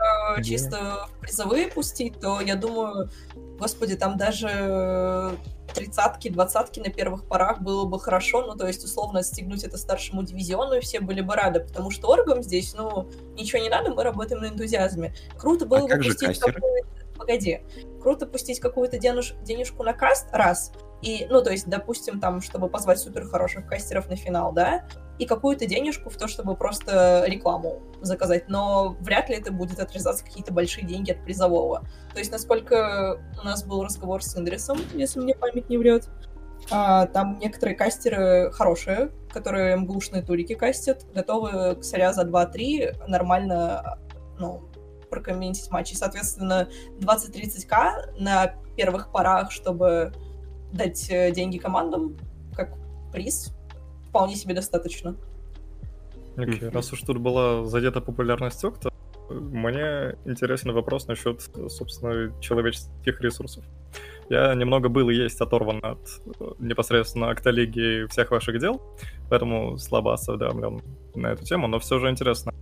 Чисто 0.43 1.09
призовые 1.21 1.69
пустить, 1.69 2.21
то 2.21 2.41
я 2.41 2.57
думаю, 2.57 3.11
господи, 3.59 3.97
там 3.97 4.17
даже 4.17 5.37
тридцатки, 5.75 6.29
двадцатки 6.29 6.81
на 6.81 6.91
первых 6.91 7.25
порах 7.25 7.61
было 7.61 7.85
бы 7.85 8.01
хорошо, 8.01 8.45
ну, 8.45 8.57
то 8.57 8.67
есть, 8.67 8.85
условно, 8.85 9.21
отстегнуть 9.21 9.63
это 9.63 9.79
старшему 9.79 10.23
дивизиону, 10.23 10.75
и 10.75 10.81
все 10.81 11.01
были 11.01 11.21
бы 11.21 11.35
рады, 11.35 11.61
потому 11.61 11.91
что 11.91 12.09
оргам 12.09 12.43
здесь, 12.43 12.75
ну, 12.75 13.09
ничего 13.35 13.63
не 13.63 13.69
надо, 13.69 13.95
мы 13.95 14.03
работаем 14.03 14.43
на 14.43 14.49
энтузиазме. 14.49 15.15
Круто 15.39 15.67
было 15.67 15.87
а 15.87 15.97
бы 15.97 16.03
пустить 16.03 16.39
какую-то... 16.39 16.89
Погоди. 17.17 17.61
Круто 18.03 18.27
пустить 18.27 18.61
какую-то 18.61 18.99
денуж... 18.99 19.35
денежку 19.43 19.83
на 19.83 19.93
каст, 19.93 20.27
раз, 20.33 20.73
и, 21.03 21.27
ну, 21.31 21.43
то 21.43 21.51
есть, 21.51 21.69
допустим, 21.69 22.19
там, 22.19 22.41
чтобы 22.41 22.69
позвать 22.69 22.99
супер 22.99 23.27
хороших 23.29 23.67
кастеров 23.67 24.09
на 24.09 24.17
финал, 24.17 24.53
да, 24.53 24.89
и 25.21 25.27
какую-то 25.27 25.67
денежку 25.67 26.09
в 26.09 26.17
то, 26.17 26.29
чтобы 26.29 26.57
просто 26.57 27.25
рекламу 27.27 27.83
заказать, 28.01 28.49
но 28.49 28.97
вряд 29.01 29.29
ли 29.29 29.37
это 29.37 29.53
будет 29.53 29.79
отрезаться 29.79 30.25
какие-то 30.25 30.51
большие 30.51 30.87
деньги 30.87 31.11
от 31.11 31.23
призового. 31.23 31.85
То 32.15 32.21
есть, 32.21 32.33
насколько 32.33 33.21
у 33.39 33.45
нас 33.45 33.63
был 33.63 33.85
разговор 33.85 34.23
с 34.23 34.35
Индрисом, 34.35 34.79
если 34.95 35.21
мне 35.21 35.35
память 35.35 35.69
не 35.69 35.77
врет, 35.77 36.09
а, 36.71 37.05
там 37.07 37.39
некоторые 37.39 37.77
кастеры 37.77 38.51
хорошие, 38.53 39.11
которые 39.31 39.77
МГУшные 39.77 40.23
турики 40.23 40.55
кастят, 40.55 41.05
готовы 41.15 41.77
к 41.77 41.83
царя 41.83 42.15
за 42.15 42.25
2-3 42.25 43.07
нормально, 43.07 43.99
ну, 44.39 44.63
прокомментить 45.11 45.71
матч. 45.71 45.93
И, 45.93 45.97
соответственно, 45.97 46.71
20-30к 46.99 48.19
на 48.19 48.55
первых 48.75 49.13
порах, 49.13 49.51
чтобы 49.53 50.15
дать 50.73 51.11
э, 51.11 51.31
деньги 51.33 51.59
командам 51.59 52.17
как 52.55 52.73
приз 53.13 53.53
вполне 54.11 54.37
себе 54.37 54.55
достаточно. 54.55 55.17
Okay. 56.37 56.71
Раз 56.71 56.93
уж 56.93 57.01
тут 57.03 57.19
была 57.19 57.65
задета 57.65 58.01
популярность 58.01 58.65
Окта, 58.65 58.91
мне 59.31 60.17
интересный 60.25 60.73
вопрос 60.73 61.07
насчет, 61.07 61.41
собственно, 61.69 62.33
человеческих 62.41 63.21
ресурсов. 63.21 63.65
Я 64.29 64.55
немного 64.55 64.89
был 64.89 65.11
и 65.11 65.15
есть 65.15 65.41
оторван 65.41 65.81
от 65.83 65.99
э, 66.39 66.53
непосредственно 66.61 67.31
Октолиги 67.31 68.07
всех 68.09 68.31
ваших 68.31 68.61
дел, 68.61 68.81
поэтому 69.29 69.77
слабо 69.79 70.15
осведомлен 70.15 70.81
на 71.15 71.33
эту 71.33 71.45
тему, 71.45 71.67
но 71.67 71.81
все 71.81 71.99
же 71.99 72.09
интересно 72.09 72.53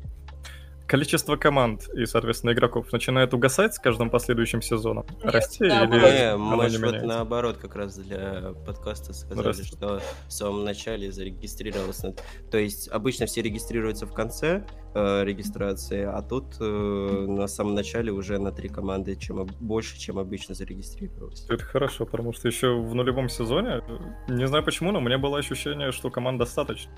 количество 0.89 1.37
команд 1.37 1.89
и, 1.95 2.07
соответственно, 2.07 2.53
игроков 2.53 2.91
начинает 2.93 3.35
угасать 3.35 3.75
с 3.75 3.79
каждым 3.79 4.11
последующим 4.11 4.63
сезоном? 4.63 5.07
Нет, 5.23 5.35
Расти 5.35 5.69
да, 5.69 5.85
или 5.85 5.91
не, 5.93 6.37
мы 6.37 6.69
же 6.69 6.85
вот 6.85 7.03
наоборот 7.03 7.59
как 7.59 7.77
раз 7.77 7.97
для 7.99 8.55
подкаста 8.67 9.13
сказали, 9.13 9.49
Расти. 9.49 9.65
что 9.65 10.01
в 10.27 10.33
самом 10.33 10.65
начале 10.65 11.13
зарегистрировался. 11.13 12.15
То 12.51 12.59
есть 12.59 12.89
обычно 12.89 13.27
все 13.27 13.43
регистрируются 13.43 14.07
в 14.07 14.15
конце 14.15 14.65
э, 14.95 15.25
регистрации, 15.25 16.05
а 16.05 16.23
тут 16.23 16.57
э, 16.59 16.65
на 16.65 17.47
самом 17.47 17.75
начале 17.75 18.11
уже 18.11 18.39
на 18.39 18.51
три 18.51 18.69
команды 18.69 19.15
чем 19.15 19.47
больше, 19.61 19.99
чем 19.99 20.19
обычно 20.19 20.55
зарегистрировалось. 20.55 21.45
Это 21.51 21.63
хорошо, 21.63 22.07
потому 22.07 22.33
что 22.33 22.49
еще 22.49 22.75
в 22.75 22.95
нулевом 22.95 23.29
сезоне, 23.29 23.83
не 24.27 24.47
знаю 24.47 24.65
почему, 24.65 24.91
но 24.91 25.01
у 25.01 25.03
меня 25.03 25.19
было 25.19 25.39
ощущение, 25.39 25.93
что 25.93 26.11
команд 26.11 26.39
достаточно. 26.39 26.91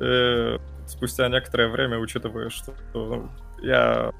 Э, 0.00 0.58
спустя 0.86 1.28
некоторое 1.28 1.68
время, 1.68 1.98
учитывая, 1.98 2.50
что 2.50 2.74
я, 3.62 4.12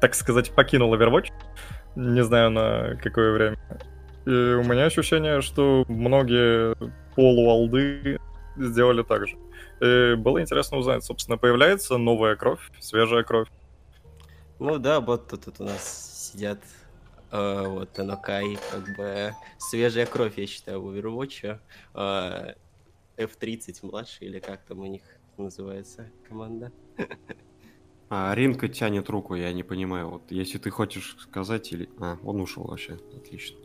так 0.00 0.14
сказать, 0.14 0.52
покинул 0.54 0.94
Overwatch, 0.94 1.30
не 1.96 2.22
знаю 2.22 2.50
на 2.50 2.96
какое 3.02 3.32
время. 3.32 3.58
И 4.26 4.30
у 4.30 4.62
меня 4.62 4.84
ощущение, 4.84 5.40
что 5.40 5.84
многие 5.88 6.74
полуалды 7.14 8.18
сделали 8.56 9.02
так 9.02 9.26
же. 9.26 9.36
И 9.80 10.14
было 10.14 10.40
интересно 10.40 10.76
узнать, 10.76 11.04
собственно, 11.04 11.38
появляется 11.38 11.96
новая 11.96 12.36
кровь, 12.36 12.60
свежая 12.80 13.24
кровь. 13.24 13.48
Ну 14.58 14.78
да, 14.78 15.00
вот 15.00 15.28
тут, 15.28 15.46
тут 15.46 15.60
у 15.60 15.64
нас 15.64 16.30
сидят 16.32 16.58
э, 17.32 17.64
вот 17.66 17.98
Анокай, 17.98 18.58
как 18.70 18.96
бы 18.96 19.32
свежая 19.58 20.04
кровь, 20.04 20.34
я 20.36 20.46
считаю, 20.46 20.82
в 20.82 20.94
Overwatch. 20.94 21.58
Э, 21.94 22.54
F30 23.16 23.78
младший, 23.82 24.26
или 24.28 24.40
как 24.40 24.64
там 24.64 24.80
у 24.80 24.86
них 24.86 25.02
называется 25.36 26.10
команда. 26.28 26.72
А 28.12 28.34
Ринка 28.34 28.68
тянет 28.68 29.08
руку, 29.08 29.36
я 29.36 29.52
не 29.52 29.62
понимаю. 29.62 30.10
Вот 30.10 30.32
если 30.32 30.58
ты 30.58 30.70
хочешь 30.70 31.16
сказать 31.20 31.72
или... 31.72 31.88
А, 32.00 32.18
он 32.24 32.40
ушел 32.40 32.64
вообще. 32.64 32.98
Отлично. 33.16 33.56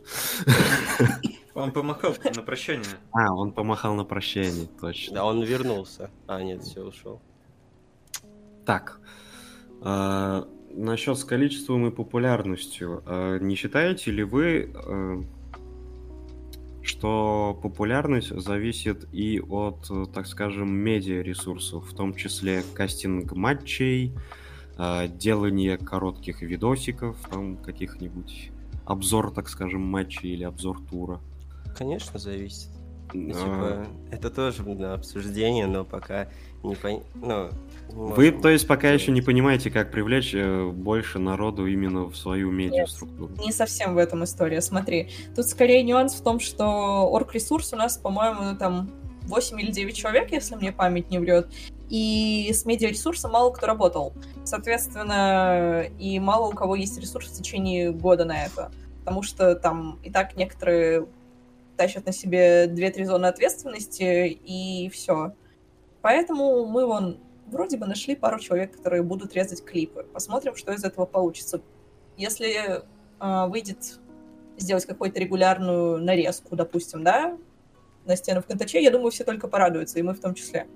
Он 1.54 1.72
помахал 1.72 2.14
на 2.22 2.42
прощание. 2.42 2.84
А, 3.12 3.32
он 3.32 3.50
помахал 3.50 3.94
на 3.94 4.04
прощание, 4.04 4.68
точно. 4.78 5.14
Да, 5.14 5.24
он 5.24 5.42
вернулся. 5.42 6.10
А, 6.26 6.42
нет, 6.42 6.62
все, 6.62 6.84
ушел. 6.84 7.22
Так. 8.66 9.00
А, 9.80 10.46
насчет 10.68 11.16
с 11.16 11.24
количеством 11.24 11.86
и 11.86 11.90
популярностью. 11.90 13.02
А, 13.06 13.38
не 13.38 13.54
считаете 13.54 14.10
ли 14.10 14.22
вы... 14.22 15.26
А, 16.86 16.88
что 16.88 17.58
популярность 17.62 18.28
зависит 18.28 19.08
и 19.12 19.40
от, 19.40 19.90
так 20.12 20.26
скажем, 20.26 20.72
медиа-ресурсов, 20.72 21.90
в 21.90 21.94
том 21.94 22.14
числе 22.14 22.62
кастинг 22.74 23.32
матчей, 23.32 24.14
а, 24.78 25.08
делание 25.08 25.78
коротких 25.78 26.42
видосиков, 26.42 27.16
там 27.30 27.56
каких-нибудь 27.56 28.50
обзор, 28.84 29.32
так 29.32 29.48
скажем, 29.48 29.82
матчей 29.82 30.30
или 30.30 30.44
обзор 30.44 30.80
тура. 30.88 31.20
Конечно, 31.76 32.18
зависит. 32.18 32.70
Ну, 33.12 33.32
типа, 33.32 33.86
это 34.10 34.30
тоже 34.30 34.62
на 34.62 34.94
обсуждение, 34.94 35.66
но 35.66 35.84
пока 35.84 36.28
не 36.62 36.74
пон... 36.74 37.02
ну, 37.14 37.50
Вы, 37.92 38.30
то 38.30 38.48
есть, 38.48 38.66
пока 38.66 38.90
еще 38.90 39.10
не 39.10 39.22
понимаете, 39.22 39.70
как 39.70 39.90
привлечь 39.90 40.34
э, 40.34 40.66
больше 40.70 41.18
народу 41.18 41.66
именно 41.66 42.04
в 42.04 42.16
свою 42.16 42.50
медиаструктуру? 42.50 43.30
Нет, 43.30 43.46
не 43.46 43.52
совсем 43.52 43.94
в 43.94 43.98
этом 43.98 44.24
история. 44.24 44.60
Смотри, 44.60 45.10
тут 45.34 45.46
скорее 45.46 45.82
нюанс 45.82 46.14
в 46.14 46.22
том, 46.22 46.38
что 46.40 47.08
орг-ресурс 47.10 47.72
у 47.72 47.76
нас, 47.76 47.96
по-моему, 47.96 48.56
там 48.58 48.90
8 49.22 49.60
или 49.60 49.70
9 49.70 49.96
человек, 49.96 50.32
если 50.32 50.54
мне 50.56 50.72
память 50.72 51.10
не 51.10 51.18
врет, 51.18 51.48
и 51.88 52.50
с 52.52 52.64
медиаресурсом 52.64 53.32
мало 53.32 53.50
кто 53.52 53.66
работал. 53.66 54.12
Соответственно, 54.44 55.84
и 55.98 56.18
мало 56.18 56.48
у 56.48 56.52
кого 56.52 56.76
есть 56.76 56.98
ресурс 56.98 57.28
в 57.28 57.36
течение 57.36 57.92
года 57.92 58.24
на 58.24 58.44
это. 58.44 58.72
Потому 59.00 59.22
что 59.22 59.54
там 59.54 59.98
и 60.02 60.10
так 60.10 60.36
некоторые 60.36 61.06
тащат 61.76 62.06
на 62.06 62.12
себе 62.12 62.66
2-3 62.66 63.04
зоны 63.04 63.26
ответственности, 63.26 64.26
и 64.28 64.88
все. 64.90 65.32
Поэтому 66.02 66.66
мы 66.66 66.86
вон 66.86 67.18
вроде 67.46 67.76
бы 67.76 67.86
нашли 67.86 68.14
пару 68.14 68.38
человек, 68.38 68.72
которые 68.72 69.02
будут 69.02 69.34
резать 69.34 69.64
клипы. 69.64 70.06
Посмотрим, 70.12 70.56
что 70.56 70.72
из 70.72 70.84
этого 70.84 71.06
получится. 71.06 71.60
Если 72.16 72.54
э, 72.56 73.48
выйдет 73.48 74.00
сделать 74.56 74.86
какую-то 74.86 75.20
регулярную 75.20 75.98
нарезку, 75.98 76.56
допустим, 76.56 77.04
да, 77.04 77.36
на 78.04 78.16
стену 78.16 78.42
в 78.42 78.46
Контаче, 78.46 78.82
я 78.82 78.90
думаю, 78.90 79.10
все 79.10 79.24
только 79.24 79.48
порадуются, 79.48 79.98
и 79.98 80.02
мы 80.02 80.14
в 80.14 80.20
том 80.20 80.34
числе. 80.34 80.66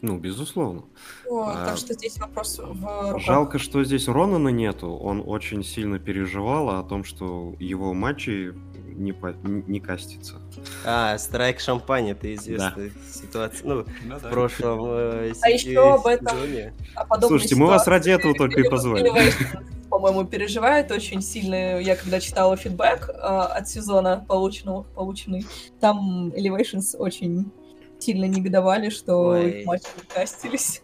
Ну, 0.00 0.18
безусловно. 0.18 0.84
Вот, 1.28 1.56
а, 1.56 1.66
так 1.66 1.76
что 1.76 1.94
здесь 1.94 2.18
вопрос 2.18 2.58
в 2.58 2.72
руках. 2.72 3.20
Жалко, 3.20 3.58
что 3.58 3.82
здесь 3.82 4.06
Ронана 4.06 4.48
нету. 4.48 4.90
Он 4.90 5.22
очень 5.26 5.64
сильно 5.64 5.98
переживал 5.98 6.70
о 6.70 6.82
том, 6.84 7.02
что 7.04 7.54
его 7.58 7.94
матчи 7.94 8.54
не, 8.98 9.12
по, 9.12 9.34
не 9.42 9.80
кастится. 9.80 10.36
А, 10.84 11.18
страйк 11.18 11.60
шампань, 11.60 12.10
это 12.10 12.32
известная 12.34 12.90
да. 12.90 13.12
ситуация. 13.12 13.66
Ну, 13.66 13.84
ну 14.04 14.18
в 14.18 14.22
да. 14.22 14.28
прошлом 14.28 14.80
э, 14.84 15.32
А 15.42 15.50
еще 15.50 15.94
об 15.94 16.06
этом, 16.06 16.36
о 16.94 17.20
Слушайте, 17.20 17.56
мы 17.56 17.66
вас 17.66 17.86
ради 17.86 18.10
этого 18.10 18.34
только 18.34 18.60
и 18.60 18.68
позвали. 18.68 19.10
По-моему, 19.90 20.24
переживает 20.24 20.90
очень 20.90 21.22
сильно. 21.22 21.80
Я 21.80 21.96
когда 21.96 22.20
читала 22.20 22.56
фидбэк 22.56 23.08
э, 23.08 23.12
от 23.12 23.68
сезона 23.68 24.24
полученного, 24.28 24.82
полученный, 24.82 25.46
там 25.80 26.28
Elevations 26.28 26.96
очень 26.96 27.50
сильно 28.08 28.24
негодовали, 28.24 28.88
что 28.88 29.18
Ой. 29.18 29.60
их 29.60 29.66
матчи 29.66 29.84
кастились. 30.14 30.82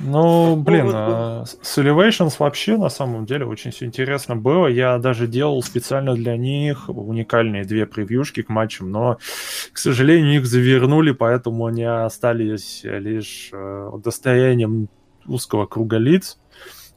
Ну, 0.00 0.56
блин, 0.56 0.90
а 0.94 1.44
с 1.44 1.78
Elevations 1.78 2.36
вообще 2.38 2.78
на 2.78 2.88
самом 2.88 3.26
деле 3.26 3.44
очень 3.44 3.70
все 3.70 3.84
интересно 3.84 4.34
было. 4.34 4.66
Я 4.66 4.98
даже 4.98 5.26
делал 5.26 5.62
специально 5.62 6.14
для 6.14 6.38
них 6.38 6.88
уникальные 6.88 7.64
две 7.64 7.84
превьюшки 7.84 8.42
к 8.42 8.48
матчам, 8.48 8.90
но, 8.90 9.18
к 9.72 9.78
сожалению, 9.78 10.36
их 10.36 10.46
завернули, 10.46 11.12
поэтому 11.12 11.66
они 11.66 11.84
остались 11.84 12.80
лишь 12.84 13.50
э, 13.52 13.90
достоянием 14.02 14.88
узкого 15.26 15.66
круга 15.66 15.98
лиц. 15.98 16.38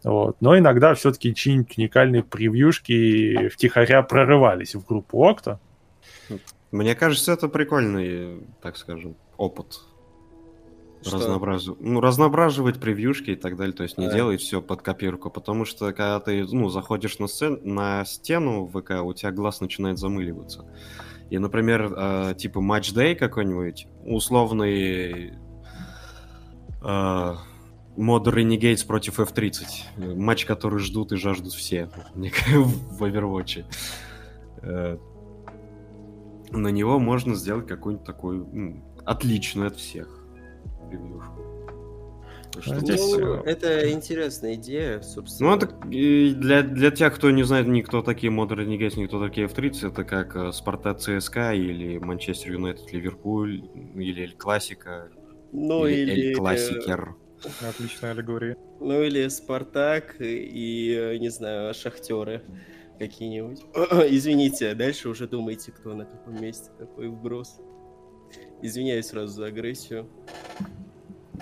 Вот. 0.03 0.37
Но 0.39 0.57
иногда 0.57 0.93
все-таки 0.93 1.35
чьи-нибудь 1.35 1.77
уникальные 1.77 2.23
превьюшки 2.23 3.49
втихаря 3.49 4.01
прорывались 4.01 4.75
в 4.75 4.85
группу 4.85 5.23
Окта. 5.23 5.59
Мне 6.71 6.95
кажется, 6.95 7.33
это 7.33 7.49
прикольный, 7.49 8.43
так 8.61 8.77
скажем, 8.77 9.15
опыт 9.41 9.81
Разнообразу... 11.03 11.75
Ну, 11.79 11.99
разноображивать 11.99 12.79
превьюшки 12.79 13.31
и 13.31 13.35
так 13.35 13.57
далее, 13.57 13.73
то 13.73 13.81
есть 13.81 13.97
не 13.97 14.07
да. 14.07 14.13
делать 14.13 14.39
все 14.39 14.61
под 14.61 14.83
копирку, 14.83 15.31
потому 15.31 15.65
что 15.65 15.87
когда 15.87 16.19
ты, 16.19 16.43
ну, 16.43 16.69
заходишь 16.69 17.17
на, 17.17 17.25
сцен... 17.25 17.59
на 17.63 18.05
стену 18.05 18.65
в 18.65 18.79
ВК, 18.79 19.03
у 19.03 19.11
тебя 19.13 19.31
глаз 19.31 19.61
начинает 19.61 19.97
замыливаться. 19.97 20.65
И, 21.31 21.39
например, 21.39 21.91
э, 21.95 22.35
типа 22.37 22.59
Day 22.59 23.15
какой-нибудь, 23.15 23.87
условный 24.05 25.33
э, 26.83 27.35
мод 27.97 28.27
Renegades 28.27 28.85
против 28.85 29.19
F30, 29.19 30.15
матч, 30.15 30.45
который 30.45 30.79
ждут 30.79 31.13
и 31.13 31.15
жаждут 31.15 31.53
все 31.53 31.89
в 32.13 33.03
Overwatch. 33.03 33.65
Э, 34.61 34.97
на 36.51 36.67
него 36.67 36.99
можно 36.99 37.33
сделать 37.35 37.65
какой-нибудь 37.65 38.05
такой 38.05 38.45
ну, 39.05 39.11
отличный 39.11 39.67
от 39.67 39.75
всех 39.77 40.07
превьюшку. 40.89 41.41
Что 42.59 42.79
Здесь... 42.79 42.99
ну, 43.17 43.35
это 43.43 43.89
интересная 43.91 44.55
идея, 44.55 45.01
собственно. 45.01 45.51
Ну, 45.51 45.55
это 45.55 45.67
для, 45.87 46.63
для 46.63 46.91
тех, 46.91 47.15
кто 47.15 47.31
не 47.31 47.43
знает 47.43 47.67
никто 47.67 48.01
такие 48.01 48.31
Modern 48.31 48.65
Renegades, 48.65 48.99
никто 48.99 49.25
такие 49.25 49.47
F30, 49.47 49.87
это 49.87 50.03
как 50.03 50.35
э, 50.35 50.51
Спартак 50.51 50.99
ЦСКА 50.99 51.53
или 51.53 51.97
Манчестер 51.97 52.51
Юнайтед 52.51 52.91
Ливерпуль, 52.91 53.63
или 53.95 54.23
Эль 54.23 54.35
Классика, 54.35 55.09
ну, 55.53 55.85
или, 55.85 56.11
или... 56.11 56.27
Эль 56.29 56.35
Классикер. 56.35 57.15
Отличная 57.61 58.11
аллегория. 58.11 58.55
Ну, 58.79 59.01
или 59.01 59.27
Спартак 59.29 60.15
и, 60.19 60.93
э, 60.93 61.17
не 61.17 61.29
знаю, 61.29 61.73
Шахтеры 61.73 62.43
какие-нибудь. 62.99 63.61
Извините, 64.09 64.75
дальше 64.75 65.09
уже 65.09 65.27
думайте, 65.27 65.71
кто 65.71 65.93
на 65.93 66.05
каком 66.05 66.41
месте, 66.41 66.69
такой 66.77 67.07
вброс. 67.07 67.59
Извиняюсь 68.61 69.07
сразу 69.07 69.33
за 69.33 69.45
агрессию. 69.47 70.07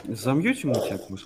Замьюти 0.06 0.62
ему 0.68 0.76
тебя 0.76 0.98
пусть 0.98 1.26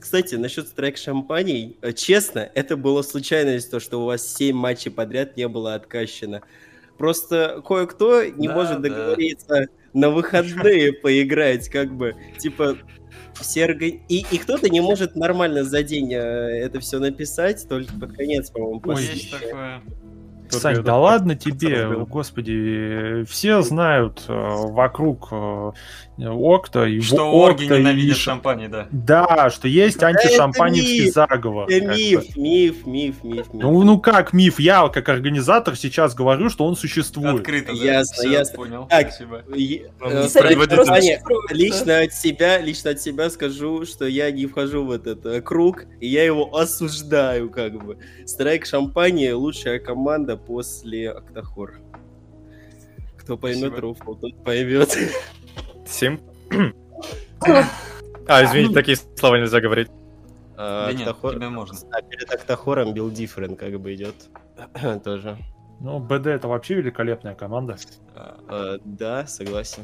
Кстати, 0.00 0.34
насчет 0.36 0.68
страйк 0.68 0.96
шампаней, 0.96 1.76
э, 1.80 1.92
честно, 1.92 2.50
это 2.54 2.76
было 2.76 3.02
случайность, 3.02 3.70
то, 3.70 3.80
что 3.80 4.02
у 4.02 4.06
вас 4.06 4.26
7 4.34 4.56
матчей 4.56 4.90
подряд 4.90 5.36
не 5.36 5.48
было 5.48 5.74
откащено. 5.74 6.42
Просто 6.98 7.62
кое-кто 7.66 8.24
не 8.24 8.48
да, 8.48 8.54
может 8.54 8.80
договориться 8.80 9.46
да. 9.48 9.66
на 9.92 10.10
выходные 10.10 10.92
поиграть, 11.02 11.68
как 11.68 11.92
бы, 11.92 12.14
типа, 12.38 12.78
все 13.40 13.64
орга... 13.64 13.86
и, 13.86 13.98
и 14.08 14.38
кто-то 14.38 14.68
не 14.68 14.80
может 14.80 15.16
нормально 15.16 15.64
за 15.64 15.82
день 15.82 16.12
э, 16.12 16.18
это 16.18 16.80
все 16.80 16.98
написать, 16.98 17.66
только 17.68 17.92
под 17.98 18.12
конец, 18.12 18.50
по-моему, 18.50 18.80
Ой, 18.84 19.02
есть 19.02 19.30
такое. 19.30 19.82
Сань, 20.58 20.82
да 20.82 20.96
ладно 20.96 21.34
тебе, 21.34 21.88
господи, 22.06 23.24
все 23.28 23.62
знают 23.62 24.24
э, 24.28 24.32
вокруг 24.32 25.28
э, 25.30 25.72
Окта 26.16 26.84
и 26.84 27.00
Что 27.00 27.28
Окта 27.28 27.64
орги 27.64 27.64
ненавидят 27.64 28.16
и... 28.16 28.20
шампани, 28.20 28.68
да. 28.68 28.86
Да, 28.92 29.50
что 29.50 29.66
есть 29.66 29.98
да 29.98 30.08
антишампаневский 30.08 31.10
заговор. 31.10 31.68
Это 31.68 31.86
миф, 31.88 32.36
миф, 32.36 32.86
миф, 32.86 33.24
миф, 33.24 33.52
миф. 33.52 33.62
Ну, 33.62 33.82
ну 33.82 33.98
как 33.98 34.32
миф? 34.32 34.60
Я 34.60 34.88
как 34.88 35.08
организатор 35.08 35.76
сейчас 35.76 36.14
говорю, 36.14 36.50
что 36.50 36.66
он 36.66 36.76
существует. 36.76 37.40
Открыто, 37.40 37.72
да? 37.72 37.84
Ясно, 37.84 38.14
Все, 38.16 38.30
ясно. 38.30 38.56
Понял, 38.56 38.86
так, 38.88 39.12
спасибо. 39.12 39.42
Э, 39.48 40.28
лично 41.50 42.00
от 42.00 42.12
себя, 42.12 42.60
лично 42.60 42.90
от 42.90 43.00
себя 43.00 43.28
скажу, 43.30 43.84
что 43.84 44.06
я 44.06 44.30
не 44.30 44.46
вхожу 44.46 44.84
в 44.84 44.92
этот 44.92 45.26
э, 45.26 45.40
круг, 45.40 45.84
и 46.00 46.06
я 46.06 46.24
его 46.24 46.56
осуждаю, 46.56 47.50
как 47.50 47.84
бы. 47.84 47.98
Страйк 48.24 48.66
Шампани 48.66 49.30
лучшая 49.30 49.80
команда 49.80 50.36
после 50.36 51.10
Октахор. 51.10 51.80
Кто 53.18 53.36
поймет 53.36 53.78
Руфл, 53.78 54.14
тот 54.14 54.44
поймет. 54.44 54.96
Сим? 55.86 56.20
А, 58.26 58.42
извините, 58.42 58.72
такие 58.72 58.96
слова 58.96 59.36
нельзя 59.36 59.60
говорить. 59.60 59.88
А, 60.56 60.86
да 60.86 60.92
нет, 60.94 61.14
тебе 61.20 61.50
можно. 61.50 61.76
А 61.92 62.00
перед 62.00 62.32
Октахором 62.32 62.94
Bill 62.94 63.12
Different 63.12 63.56
как 63.56 63.78
бы 63.78 63.94
идет 63.94 64.14
тоже. 65.04 65.36
Ну, 65.80 65.98
БД 65.98 66.28
это 66.28 66.48
вообще 66.48 66.74
великолепная 66.76 67.34
команда. 67.34 67.76
А, 68.14 68.78
да, 68.82 69.26
согласен. 69.26 69.82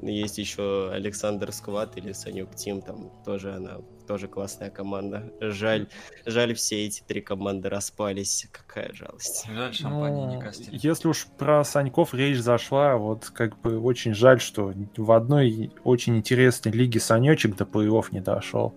Есть 0.00 0.38
еще 0.38 0.90
Александр 0.92 1.52
Скват 1.52 1.96
или 1.96 2.12
Санюк 2.12 2.54
Тим, 2.54 2.80
там 2.80 3.10
тоже 3.24 3.54
она 3.54 3.78
тоже 4.06 4.28
классная 4.28 4.70
команда. 4.70 5.32
Жаль, 5.40 5.88
жаль, 6.26 6.54
все 6.54 6.86
эти 6.86 7.02
три 7.06 7.20
команды 7.20 7.68
распались. 7.68 8.46
Какая 8.50 8.92
жалость. 8.92 9.46
Жаль, 9.52 9.74
шампань 9.74 10.28
не 10.28 10.40
кастили. 10.40 10.78
Если 10.82 11.08
уж 11.08 11.26
про 11.38 11.64
Саньков 11.64 12.14
речь 12.14 12.38
зашла, 12.38 12.96
вот 12.96 13.30
как 13.30 13.60
бы 13.60 13.78
очень 13.78 14.14
жаль, 14.14 14.40
что 14.40 14.72
в 14.96 15.12
одной 15.12 15.72
очень 15.84 16.16
интересной 16.16 16.72
лиге 16.72 17.00
Санечек 17.00 17.56
до 17.56 17.66
плей 17.66 17.90
не 18.10 18.20
дошел. 18.20 18.74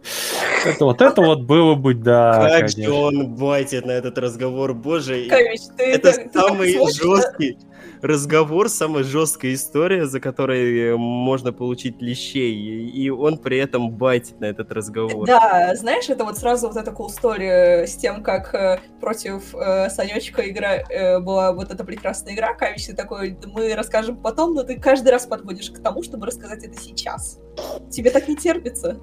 Это 0.65 0.85
вот 0.85 1.01
это 1.01 1.21
вот 1.21 1.41
было 1.41 1.75
бы, 1.75 1.93
да. 1.93 2.59
Как 2.59 2.69
же 2.69 2.89
он 2.91 3.35
байтит 3.35 3.85
на 3.85 3.91
этот 3.91 4.17
разговор, 4.17 4.73
боже. 4.73 5.27
это 5.27 6.13
самый 6.31 6.73
жесткий 6.93 7.57
разговор, 8.01 8.69
самая 8.69 9.03
жесткая 9.03 9.53
история, 9.53 10.05
за 10.05 10.19
которой 10.19 10.91
э, 10.91 10.97
можно 10.97 11.53
получить 11.53 12.01
лещей, 12.01 12.53
и 12.89 13.09
он 13.09 13.37
при 13.37 13.57
этом 13.57 13.91
байтит 13.91 14.39
на 14.39 14.45
этот 14.45 14.71
разговор. 14.71 15.25
Да, 15.25 15.73
знаешь, 15.75 16.09
это 16.09 16.23
вот 16.23 16.37
сразу 16.37 16.67
вот 16.67 16.77
эта 16.77 16.91
cool 16.91 17.07
story 17.07 17.85
с 17.87 17.95
тем, 17.95 18.23
как 18.23 18.53
э, 18.53 18.79
против 18.99 19.53
э, 19.55 19.89
Санечка 19.89 20.49
игра 20.49 20.77
э, 20.77 21.19
была 21.19 21.53
вот 21.53 21.71
эта 21.71 21.83
прекрасная 21.83 22.33
игра, 22.33 22.53
Кавич, 22.53 22.87
такой, 22.95 23.37
мы 23.45 23.73
расскажем 23.75 24.17
потом, 24.17 24.53
но 24.53 24.63
ты 24.63 24.79
каждый 24.79 25.09
раз 25.09 25.25
подводишь 25.25 25.71
к 25.71 25.79
тому, 25.79 26.03
чтобы 26.03 26.25
рассказать 26.25 26.63
это 26.63 26.79
сейчас. 26.79 27.39
Тебе 27.91 28.11
так 28.11 28.27
не 28.27 28.35
терпится. 28.35 28.99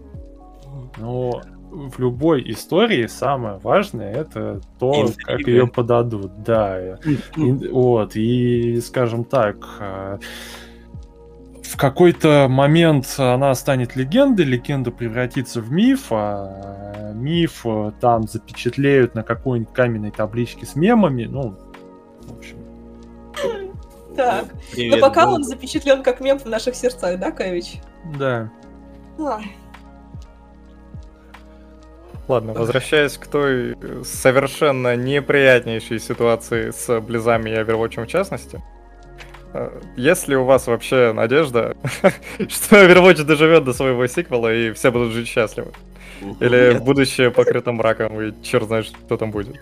Ну, 0.98 1.40
в 1.74 1.98
любой 1.98 2.50
истории 2.50 3.06
самое 3.06 3.58
важное 3.58 4.12
это 4.12 4.60
то, 4.78 5.02
Интрига. 5.02 5.24
как 5.24 5.40
ее 5.46 5.66
подадут. 5.66 6.42
Да. 6.44 6.96
И, 7.36 7.68
вот. 7.68 8.16
И, 8.16 8.80
скажем 8.80 9.24
так, 9.24 9.56
а, 9.80 10.18
в 11.62 11.76
какой-то 11.76 12.46
момент 12.48 13.06
она 13.18 13.54
станет 13.54 13.96
легендой, 13.96 14.44
легенда 14.44 14.90
превратится 14.90 15.60
в 15.60 15.72
миф, 15.72 16.06
а 16.10 17.12
миф 17.14 17.62
э, 17.64 17.92
там 18.00 18.28
запечатлеют 18.28 19.14
на 19.14 19.22
какой-нибудь 19.22 19.72
каменной 19.72 20.10
табличке 20.10 20.66
с 20.66 20.76
мемами. 20.76 21.24
Ну, 21.24 21.56
в 22.22 22.38
общем. 22.38 22.58
Так. 24.16 24.44
Но 24.76 24.98
пока 24.98 25.28
он 25.28 25.42
запечатлен 25.42 26.04
как 26.04 26.20
мем 26.20 26.38
в 26.38 26.46
наших 26.46 26.76
сердцах, 26.76 27.18
да, 27.18 27.32
Кавич? 27.32 27.80
Да. 28.18 28.50
Ладно, 32.26 32.54
возвращаясь 32.54 33.18
к 33.18 33.26
той 33.26 33.76
совершенно 34.04 34.96
неприятнейшей 34.96 35.98
ситуации 36.00 36.70
с 36.70 37.00
Близами 37.00 37.50
и 37.50 37.54
Overwatch 37.54 38.02
в 38.02 38.06
частности. 38.06 38.62
Э, 39.52 39.80
есть 39.96 40.26
ли 40.28 40.36
у 40.36 40.44
вас 40.44 40.66
вообще 40.66 41.12
надежда, 41.12 41.76
что 42.48 42.84
Overwatch 42.84 43.24
доживет 43.24 43.64
до 43.64 43.72
своего 43.72 44.06
сиквела 44.06 44.52
и 44.52 44.72
все 44.72 44.90
будут 44.90 45.12
жить 45.12 45.28
счастливы? 45.28 45.72
Или 46.40 46.74
Нет. 46.74 46.82
будущее 46.82 47.30
покрыто 47.32 47.72
мраком 47.72 48.20
и 48.20 48.32
черт 48.42 48.66
знает, 48.66 48.86
что 48.86 49.16
там 49.16 49.30
будет? 49.30 49.56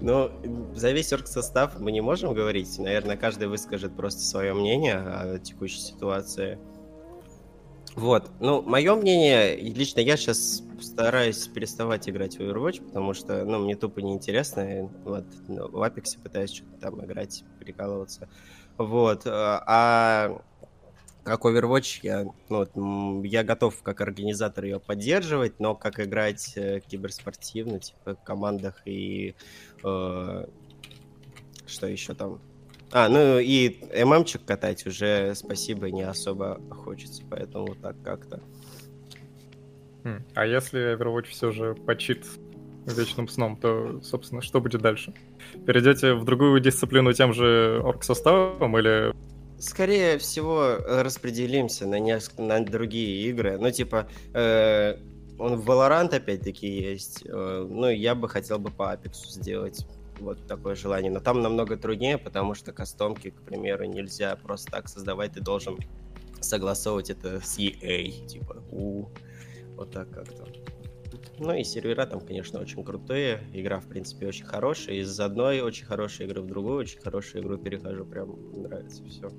Ну, 0.00 0.30
за 0.74 0.92
весь 0.92 1.12
оргсостав 1.12 1.78
мы 1.78 1.92
не 1.92 2.00
можем 2.00 2.32
говорить. 2.32 2.78
Наверное, 2.78 3.16
каждый 3.16 3.48
выскажет 3.48 3.94
просто 3.94 4.22
свое 4.22 4.54
мнение 4.54 4.96
о 4.96 5.38
текущей 5.38 5.78
ситуации. 5.78 6.58
Вот. 7.96 8.30
Ну, 8.40 8.62
мое 8.62 8.94
мнение, 8.94 9.56
лично 9.56 10.00
я 10.00 10.16
сейчас 10.16 10.62
стараюсь 10.82 11.46
переставать 11.48 12.08
играть 12.08 12.36
в 12.36 12.40
Overwatch, 12.40 12.84
потому 12.86 13.14
что, 13.14 13.44
ну, 13.44 13.58
мне 13.58 13.76
тупо 13.76 14.00
неинтересно. 14.00 14.90
Вот, 15.04 15.24
ну, 15.48 15.68
в 15.68 15.82
Apex 15.82 16.20
пытаюсь 16.22 16.52
что-то 16.52 16.78
там 16.80 17.04
играть, 17.04 17.44
прикалываться. 17.58 18.28
Вот. 18.78 19.26
А, 19.26 19.62
а 19.66 20.42
как 21.24 21.44
Overwatch 21.44 22.00
я, 22.02 22.26
ну, 22.48 23.22
я 23.24 23.44
готов 23.44 23.82
как 23.82 24.00
организатор 24.00 24.64
ее 24.64 24.80
поддерживать, 24.80 25.60
но 25.60 25.74
как 25.74 26.00
играть 26.00 26.52
э, 26.56 26.80
киберспортивно, 26.80 27.78
типа 27.78 28.16
в 28.16 28.24
командах 28.24 28.82
и 28.86 29.34
э, 29.84 30.46
что 31.66 31.86
еще 31.86 32.14
там, 32.14 32.40
а, 32.92 33.08
ну 33.08 33.38
и 33.38 33.78
ММчик 34.04 34.44
катать 34.44 34.86
уже, 34.86 35.34
спасибо, 35.36 35.90
не 35.90 36.02
особо 36.02 36.60
хочется, 36.70 37.22
поэтому 37.28 37.66
вот 37.66 37.80
так 37.80 37.96
как-то. 38.02 38.40
А 40.34 40.46
если 40.46 40.96
Overwatch 40.96 41.26
все 41.26 41.50
же 41.50 41.74
почит 41.74 42.24
вечным 42.86 43.28
сном, 43.28 43.56
то, 43.56 44.00
собственно, 44.02 44.42
что 44.42 44.60
будет 44.60 44.80
дальше? 44.80 45.14
Перейдете 45.66 46.14
в 46.14 46.24
другую 46.24 46.60
дисциплину 46.60 47.12
тем 47.12 47.32
же 47.32 47.80
орг-составом 47.84 48.78
или... 48.78 49.14
Скорее 49.58 50.16
всего, 50.18 50.76
распределимся 50.86 51.86
на, 51.86 51.98
несколько, 51.98 52.42
на 52.42 52.64
другие 52.64 53.28
игры. 53.28 53.58
Ну, 53.58 53.70
типа, 53.70 54.08
э, 54.32 54.96
он 55.38 55.56
в 55.56 55.68
Valorant 55.68 56.14
опять-таки 56.14 56.66
есть. 56.66 57.24
Э, 57.26 57.66
ну, 57.68 57.90
я 57.90 58.14
бы 58.14 58.28
хотел 58.28 58.58
бы 58.58 58.70
по 58.70 58.94
Apex 58.94 59.12
сделать 59.28 59.86
вот 60.18 60.46
такое 60.46 60.74
желание. 60.74 61.10
Но 61.10 61.20
там 61.20 61.42
намного 61.42 61.76
труднее, 61.76 62.16
потому 62.16 62.54
что 62.54 62.72
кастомки, 62.72 63.30
к 63.30 63.42
примеру, 63.42 63.84
нельзя 63.84 64.36
просто 64.36 64.70
так 64.70 64.88
создавать. 64.88 65.32
Ты 65.32 65.40
должен 65.40 65.78
согласовывать 66.40 67.10
это 67.10 67.40
с 67.40 67.58
EA. 67.58 68.26
Типа, 68.26 68.62
у, 68.70 69.08
вот 69.80 69.90
так 69.90 70.10
как-то. 70.10 70.46
Ну 71.38 71.54
и 71.54 71.64
сервера 71.64 72.06
там, 72.06 72.20
конечно, 72.20 72.60
очень 72.60 72.84
крутые. 72.84 73.40
Игра, 73.52 73.80
в 73.80 73.86
принципе, 73.86 74.28
очень 74.28 74.44
хорошая. 74.44 74.96
Из 74.96 75.18
одной 75.18 75.60
очень 75.62 75.86
хорошей 75.86 76.26
игры 76.26 76.42
в 76.42 76.46
другую 76.46 76.78
очень 76.78 77.00
хорошую 77.00 77.42
игру 77.42 77.56
перехожу. 77.56 78.04
Прям 78.04 78.36
нравится 78.62 79.02
все. 79.04 79.30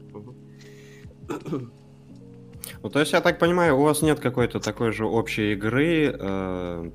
Ну, 2.83 2.89
то 2.89 2.99
есть, 2.99 3.13
я 3.13 3.21
так 3.21 3.39
понимаю, 3.39 3.77
у 3.77 3.83
вас 3.83 4.01
нет 4.01 4.19
какой-то 4.19 4.59
такой 4.59 4.91
же 4.91 5.05
общей 5.05 5.53
игры, 5.53 6.15
э, 6.17 6.91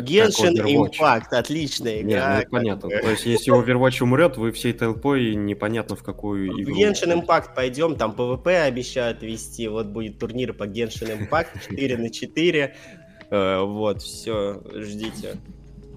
Genshin 0.00 0.54
Impact, 0.54 1.28
отличная 1.30 2.00
игра. 2.02 2.36
Нет, 2.36 2.48
ну, 2.50 2.58
понятно. 2.58 2.88
То 2.88 3.10
есть, 3.10 3.26
если 3.26 3.52
Overwatch 3.52 4.02
умрет, 4.02 4.36
вы 4.36 4.52
всей 4.52 4.72
толпой 4.72 5.34
непонятно 5.34 5.96
в 5.96 6.02
какую 6.02 6.48
игру. 6.48 6.74
В 6.74 6.78
Genshin 6.78 7.24
Impact 7.24 7.54
пойдем, 7.54 7.96
там 7.96 8.12
PvP 8.12 8.62
обещают 8.62 9.22
вести, 9.22 9.68
вот 9.68 9.86
будет 9.86 10.18
турнир 10.18 10.52
по 10.52 10.64
Genshin 10.64 11.28
Impact 11.28 11.48
4 11.68 11.96
на 11.96 12.10
4. 12.10 12.74
Э, 13.30 13.60
вот, 13.62 14.02
все, 14.02 14.62
ждите. 14.74 15.38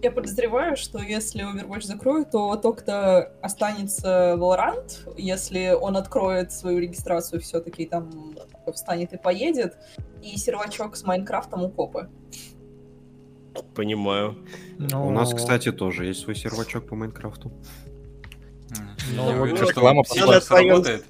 Я 0.04 0.12
подозреваю, 0.12 0.78
что 0.78 1.00
если 1.00 1.44
Overwatch 1.44 1.82
закроют, 1.82 2.30
то 2.30 2.56
только 2.56 3.32
останется 3.42 4.36
Valorant. 4.38 5.16
Если 5.18 5.72
он 5.72 5.98
откроет 5.98 6.52
свою 6.52 6.78
регистрацию, 6.78 7.42
все-таки 7.42 7.86
там 7.88 8.36
встанет 8.72 9.14
и 9.14 9.18
поедет. 9.18 9.76
И 10.22 10.38
сервачок 10.38 10.96
с 10.96 11.04
Майнкрафтом 11.04 11.64
у 11.64 11.70
копы. 11.70 12.10
Понимаю. 13.76 14.38
Но... 14.78 15.08
У 15.08 15.12
нас, 15.12 15.34
кстати, 15.34 15.72
тоже 15.72 16.06
есть 16.06 16.22
свой 16.22 16.36
сервачок 16.36 16.88
по 16.88 16.96
Майнкрафту. 16.96 17.52
Ну, 19.14 19.46
реклама 19.46 20.04
работает. 20.50 21.06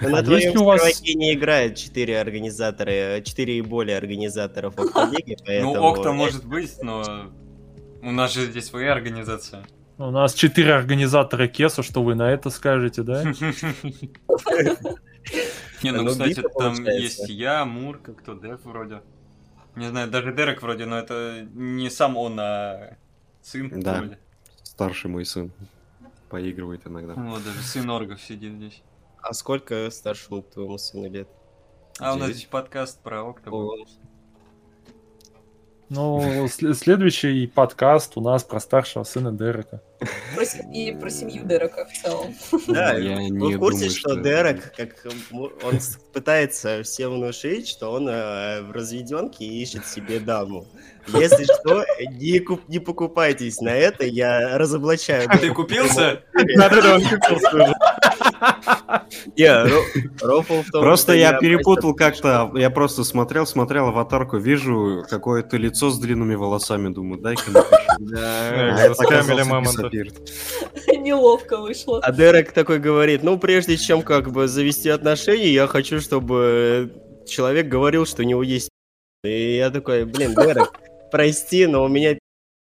На 0.00 0.22
твоем 0.22 0.64
вас... 0.64 1.02
не 1.02 1.34
играет 1.34 1.76
4 1.76 2.20
организатора, 2.20 3.20
4 3.20 3.58
и 3.58 3.60
более 3.60 3.96
организаторов 3.96 4.78
Октолиги, 4.78 5.36
Ну, 5.60 5.74
Окта 5.74 6.12
может 6.12 6.44
быть, 6.46 6.82
но 6.82 7.30
у 8.02 8.10
нас 8.10 8.32
же 8.32 8.46
здесь 8.46 8.66
своя 8.66 8.92
организация. 8.92 9.66
У 9.98 10.10
нас 10.10 10.34
4 10.34 10.72
организатора 10.72 11.48
Кеса, 11.48 11.82
что 11.82 12.02
вы 12.02 12.14
на 12.14 12.30
это 12.30 12.50
скажете, 12.50 13.02
да? 13.02 13.24
Не, 15.82 15.92
ну, 15.92 16.06
кстати, 16.06 16.42
там 16.56 16.74
есть 16.84 17.28
я, 17.28 17.64
Мурка, 17.64 18.14
кто 18.14 18.34
Деф 18.34 18.60
вроде. 18.64 19.02
Не 19.78 19.90
знаю, 19.90 20.10
даже 20.10 20.32
Дерек 20.32 20.60
вроде, 20.60 20.86
но 20.86 20.98
это 20.98 21.46
не 21.54 21.88
сам 21.88 22.16
он, 22.16 22.36
а 22.40 22.96
сын 23.42 23.70
да. 23.80 23.98
вроде. 23.98 24.18
Старший 24.64 25.08
мой 25.08 25.24
сын 25.24 25.52
поигрывает 26.28 26.84
иногда. 26.84 27.14
Вот, 27.14 27.44
даже 27.44 27.62
сын 27.62 27.88
Оргов 27.88 28.20
сидит 28.20 28.54
здесь. 28.54 28.82
А 29.22 29.32
сколько 29.32 29.88
старшему 29.90 30.42
твоему 30.42 30.78
сыну 30.78 31.08
лет? 31.08 31.28
А 32.00 32.12
9? 32.12 32.16
у 32.16 32.18
нас 32.18 32.36
здесь 32.36 32.46
подкаст 32.46 33.00
про 33.04 33.22
Окта. 33.22 33.52
Ну, 35.88 36.48
следующий 36.74 37.46
подкаст 37.46 38.16
у 38.16 38.20
нас 38.20 38.42
про 38.42 38.58
старшего 38.58 39.04
сына 39.04 39.30
Дерека. 39.30 39.80
И 40.72 40.92
про 40.92 41.10
семью 41.10 41.44
Дерека 41.44 41.86
в 41.86 41.92
целом. 42.02 42.34
Да, 42.68 42.94
я 42.94 43.28
не 43.28 43.56
в 43.56 43.58
курсе, 43.58 43.90
что, 43.90 44.10
что 44.10 44.20
Дерек, 44.20 44.72
как 44.76 44.90
он 45.32 45.80
пытается 46.12 46.82
всем 46.84 47.14
внушить, 47.14 47.68
что 47.68 47.92
он 47.92 48.08
э, 48.08 48.62
в 48.62 48.70
разведенке 48.70 49.44
и 49.44 49.62
ищет 49.62 49.86
себе 49.86 50.20
даму. 50.20 50.66
Если 51.08 51.44
что, 51.44 51.84
не, 52.12 52.38
куп, 52.38 52.68
не 52.68 52.78
покупайтесь 52.78 53.60
на 53.60 53.70
это, 53.70 54.04
я 54.04 54.58
разоблачаю. 54.58 55.28
Ты 55.40 55.50
купился? 55.52 56.22
Да-да-да, 56.56 56.96
он 56.96 57.02
купился 57.02 57.56
уже. 57.56 57.74
Просто 60.72 61.14
я 61.14 61.32
перепутал 61.38 61.94
как-то, 61.94 62.52
я 62.54 62.70
просто 62.70 63.04
смотрел, 63.04 63.46
смотрел 63.46 63.88
аватарку, 63.88 64.36
вижу 64.36 65.04
какое-то 65.08 65.56
лицо 65.56 65.90
с 65.90 65.98
длинными 65.98 66.34
волосами, 66.34 66.92
думаю, 66.92 67.20
дай-ка 67.20 67.50
напишу. 67.50 67.76
Да, 68.00 68.94
скамили 68.94 69.42
мамонта. 69.42 69.87
Неловко 70.86 71.58
вышло. 71.58 72.00
А 72.02 72.12
Дерек 72.12 72.52
такой 72.52 72.78
говорит, 72.78 73.22
ну, 73.22 73.38
прежде 73.38 73.76
чем 73.76 74.02
как 74.02 74.30
бы 74.30 74.48
завести 74.48 74.88
отношения, 74.88 75.52
я 75.52 75.66
хочу, 75.66 76.00
чтобы 76.00 76.92
человек 77.26 77.68
говорил, 77.68 78.06
что 78.06 78.22
у 78.22 78.26
него 78.26 78.42
есть 78.42 78.70
и 79.24 79.56
я 79.56 79.70
такой, 79.70 80.04
блин, 80.04 80.34
Дерек, 80.34 80.72
прости, 81.10 81.66
но 81.66 81.84
у 81.84 81.88
меня 81.88 82.18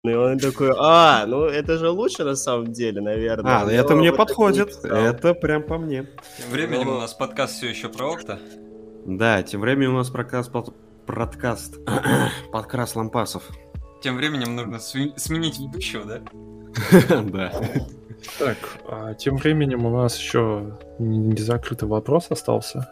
и 0.06 0.14
он 0.14 0.38
такой, 0.38 0.72
а, 0.78 1.26
ну 1.26 1.46
это 1.46 1.80
же 1.80 1.90
лучше 1.90 2.24
на 2.24 2.36
самом 2.36 2.72
деле, 2.72 3.02
наверное. 3.02 3.64
А, 3.64 3.72
это 3.72 3.96
мне 3.96 4.14
подходит, 4.14 4.86
это 4.86 5.34
прям 5.34 5.64
по 5.64 5.80
мне. 5.80 6.08
Тем 6.38 6.52
временем 6.52 6.90
у 6.90 7.00
нас 7.00 7.16
подкаст 7.16 7.56
все 7.56 7.70
еще 7.70 7.90
про 7.90 8.14
Окта. 8.14 8.40
Да, 9.06 9.42
тем 9.42 9.62
временем 9.62 9.96
у 9.96 9.98
нас 9.98 10.12
подкаст, 10.12 10.52
подкаст, 11.08 11.80
подкрас 12.52 12.96
лампасов. 12.96 13.50
Тем 14.04 14.18
временем 14.18 14.56
нужно 14.56 14.80
сменить 14.80 15.60
ведущего, 15.60 16.06
да? 16.06 16.22
Да. 17.32 17.52
Так, 18.40 18.58
а 18.90 19.14
тем 19.14 19.38
временем 19.38 19.86
у 19.86 19.90
нас 19.90 20.18
еще 20.18 20.78
незакрытый 21.00 21.88
вопрос 21.88 22.28
остался. 22.30 22.90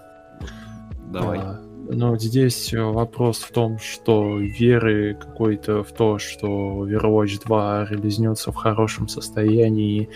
Давай. 1.11 1.39
А, 1.39 1.59
но 1.89 2.17
здесь 2.17 2.73
вопрос 2.73 3.39
в 3.39 3.51
том, 3.51 3.79
что 3.79 4.37
веры 4.37 5.17
какой-то 5.19 5.83
в 5.83 5.91
то, 5.91 6.17
что 6.17 6.87
Overwatch 6.87 7.41
2 7.45 7.85
релизнется 7.89 8.51
в 8.51 8.55
хорошем 8.55 9.07
состоянии 9.07 10.03
и 10.03 10.09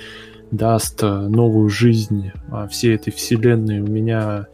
даст 0.51 1.01
новую 1.01 1.69
жизнь 1.69 2.31
всей 2.69 2.95
этой 2.95 3.11
вселенной, 3.11 3.81
у 3.81 3.87
меня 3.87 4.47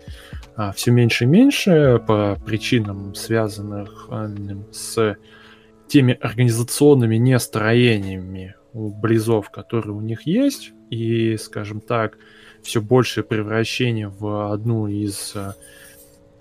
а, 0.56 0.72
все 0.72 0.92
меньше 0.92 1.26
и 1.26 1.28
меньше 1.28 2.02
по 2.08 2.38
причинам, 2.46 3.14
связанных 3.16 4.10
с 4.72 5.18
теми 5.88 6.18
организационными 6.20 7.18
нестроениями 7.18 8.56
близов, 8.74 9.50
которые 9.50 9.94
у 9.94 10.02
них 10.02 10.26
есть, 10.26 10.72
и, 10.90 11.38
скажем 11.38 11.80
так, 11.82 12.18
все 12.64 12.82
большее 12.82 13.24
превращение 13.24 14.08
в 14.08 14.52
одну 14.52 14.88
из 14.88 15.34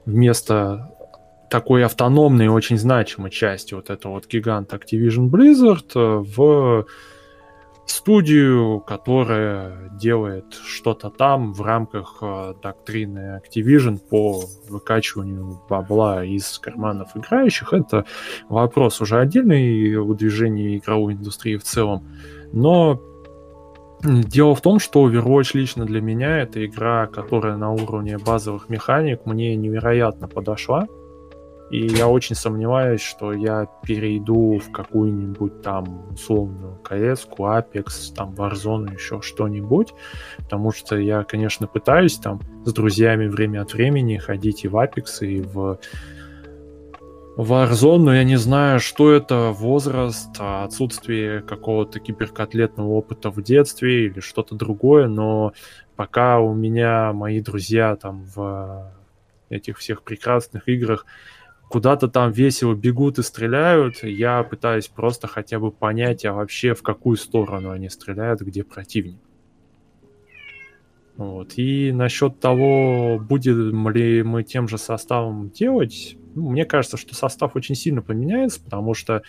вместо 0.05 0.95
такой 1.51 1.85
автономной 1.85 2.49
очень 2.49 2.79
значимой 2.79 3.31
части 3.31 3.75
вот 3.75 3.91
этого 3.91 4.15
вот 4.15 4.27
гиганта 4.27 4.77
Activision 4.77 5.29
Blizzard 5.29 5.93
в 5.95 6.87
студию, 7.93 8.81
которая 8.81 9.91
делает 9.91 10.55
что-то 10.55 11.11
там 11.11 11.53
в 11.53 11.63
рамках 11.63 12.19
э, 12.23 12.55
доктрины 12.63 13.41
Activision 13.41 13.99
по 13.99 14.45
выкачиванию 14.69 15.61
бабла 15.69 16.25
из 16.25 16.59
карманов 16.59 17.17
играющих. 17.17 17.73
Это 17.73 18.05
вопрос 18.49 19.01
уже 19.01 19.19
отдельный 19.19 19.97
у 19.97 20.15
движения 20.15 20.79
игровой 20.79 21.15
индустрии 21.15 21.57
в 21.57 21.63
целом. 21.63 22.09
Но 22.53 23.01
Дело 24.03 24.57
в 24.57 24.61
том, 24.61 24.81
что 24.81 25.09
Overwatch 25.09 25.51
лично 25.55 25.85
для 25.85 26.01
меня 26.01 26.39
это 26.39 26.67
игра, 26.67 27.07
которая 27.07 27.57
на 27.57 27.71
уровне 27.71 28.19
базовых 28.19 28.69
механик 28.69 29.27
мне 29.27 29.55
невероятно 29.55 30.27
подошла. 30.27 30.89
И 31.73 31.87
я 31.87 32.07
очень 32.07 32.37
сомневаюсь, 32.37 33.01
что 33.01 33.33
я 33.33 33.67
перейду 33.83 34.59
в 34.59 34.71
какую-нибудь 34.71 35.63
там 35.63 36.13
условную 36.13 36.79
CS, 36.85 37.27
Apex, 37.39 38.15
там 38.15 38.35
Warzone, 38.35 38.93
еще 38.93 39.23
что-нибудь. 39.23 39.95
Потому 40.37 40.71
что 40.73 40.99
я, 40.99 41.25
конечно, 41.25 41.67
пытаюсь 41.67 42.19
там 42.19 42.43
с 42.67 42.73
друзьями 42.75 43.27
время 43.27 43.63
от 43.63 43.73
времени 43.73 44.19
ходить 44.19 44.65
и 44.65 44.69
в 44.69 44.77
Apex, 44.77 45.27
и 45.27 45.41
в 45.41 45.79
Warzone, 47.39 47.99
но 48.01 48.15
я 48.15 48.25
не 48.25 48.37
знаю, 48.37 48.79
что 48.79 49.11
это 49.11 49.51
возраст, 49.53 50.29
отсутствие 50.39 51.41
какого-то 51.41 52.01
киберкотлетного 52.01 52.89
опыта 52.89 53.31
в 53.31 53.43
детстве 53.43 54.09
или 54.09 54.21
что-то 54.21 54.55
другое, 54.55 55.09
но 55.09 55.55
пока 55.97 56.39
у 56.41 56.53
меня 56.53 57.15
мои 57.15 57.41
друзья 57.41 57.97
там 57.97 58.25
в 58.37 58.93
этих 59.49 59.79
всех 59.79 60.03
прекрасных 60.03 60.69
играх 60.69 61.07
куда-то 61.73 62.09
там 62.09 62.31
весело 62.33 62.75
бегут 62.75 63.19
и 63.19 63.23
стреляют, 63.23 64.03
я 64.03 64.43
пытаюсь 64.43 64.89
просто 64.89 65.27
хотя 65.27 65.59
бы 65.59 65.73
понять, 65.73 66.23
а 66.27 66.35
вообще 66.35 66.75
в 66.75 66.83
какую 66.83 67.17
сторону 67.17 67.71
они 67.71 67.89
стреляют, 67.89 68.43
где 68.43 68.63
противник. 68.63 69.17
Вот. 71.17 71.55
И 71.57 71.91
насчет 71.93 72.41
того, 72.41 73.19
будем 73.19 73.89
ли 73.89 74.23
мы 74.23 74.43
тем 74.43 74.69
же 74.69 74.77
составом 74.77 75.49
делать, 75.49 76.19
ну, 76.35 76.51
мне 76.51 76.67
кажется, 76.67 76.99
что 76.99 77.15
состав 77.15 77.57
очень 77.57 77.75
сильно 77.75 78.03
поменяется, 78.03 78.63
потому 78.63 78.93
что 78.93 79.23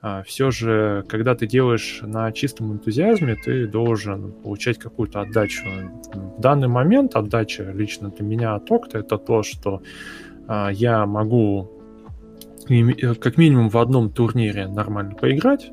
а, 0.00 0.22
все 0.22 0.50
же, 0.50 1.04
когда 1.06 1.34
ты 1.34 1.46
делаешь 1.46 2.00
на 2.02 2.32
чистом 2.32 2.72
энтузиазме, 2.72 3.34
ты 3.34 3.66
должен 3.66 4.32
получать 4.32 4.78
какую-то 4.78 5.20
отдачу. 5.20 5.66
В 6.14 6.40
данный 6.40 6.68
момент 6.68 7.14
отдача 7.14 7.70
лично 7.72 8.08
для 8.08 8.24
меня 8.24 8.54
от 8.54 8.70
Окта 8.70 9.00
это 9.00 9.18
то, 9.18 9.42
что 9.42 9.82
а, 10.48 10.70
я 10.70 11.04
могу 11.04 11.79
как 13.20 13.36
минимум 13.36 13.68
в 13.68 13.78
одном 13.78 14.10
турнире 14.10 14.66
нормально 14.66 15.14
поиграть, 15.14 15.70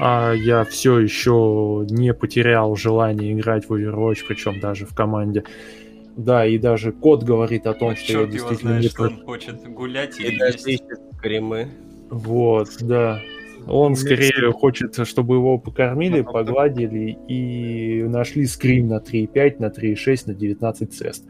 а 0.00 0.32
я 0.32 0.64
все 0.64 0.98
еще 0.98 1.86
не 1.88 2.12
потерял 2.12 2.76
желание 2.76 3.32
играть 3.32 3.68
в 3.68 3.72
Overwatch, 3.72 4.24
причем 4.26 4.60
даже 4.60 4.86
в 4.86 4.94
команде. 4.94 5.44
Да, 6.16 6.44
и 6.44 6.58
даже 6.58 6.90
код 6.90 7.22
говорит 7.22 7.66
о 7.66 7.74
том, 7.74 7.90
ну, 7.90 7.96
что 7.96 8.20
я 8.22 8.26
действительно 8.26 8.80
знает, 8.80 8.82
не... 8.82 8.88
Что 8.88 9.02
он 9.04 9.24
хочет 9.24 9.68
гулять 9.68 10.18
и, 10.18 10.24
и 10.24 10.38
даже 10.38 10.58
ищет 10.58 11.00
кремы. 11.22 11.68
Вот, 12.10 12.68
да. 12.80 13.20
Он 13.66 13.94
скорее 13.94 14.50
хочет, 14.52 15.06
чтобы 15.06 15.36
его 15.36 15.58
покормили, 15.58 16.22
погладили 16.22 17.18
и 17.28 18.02
нашли 18.04 18.46
скрин 18.46 18.88
на 18.88 18.98
3.5, 18.98 19.56
на 19.58 19.66
3.6, 19.66 20.22
на 20.26 20.34
19 20.34 20.92
цест. 20.92 21.24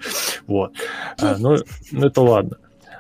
Вот. 0.46 0.72
А, 1.20 1.36
ну, 1.38 1.56
ну, 1.90 2.06
это 2.06 2.20
ладно. 2.20 2.58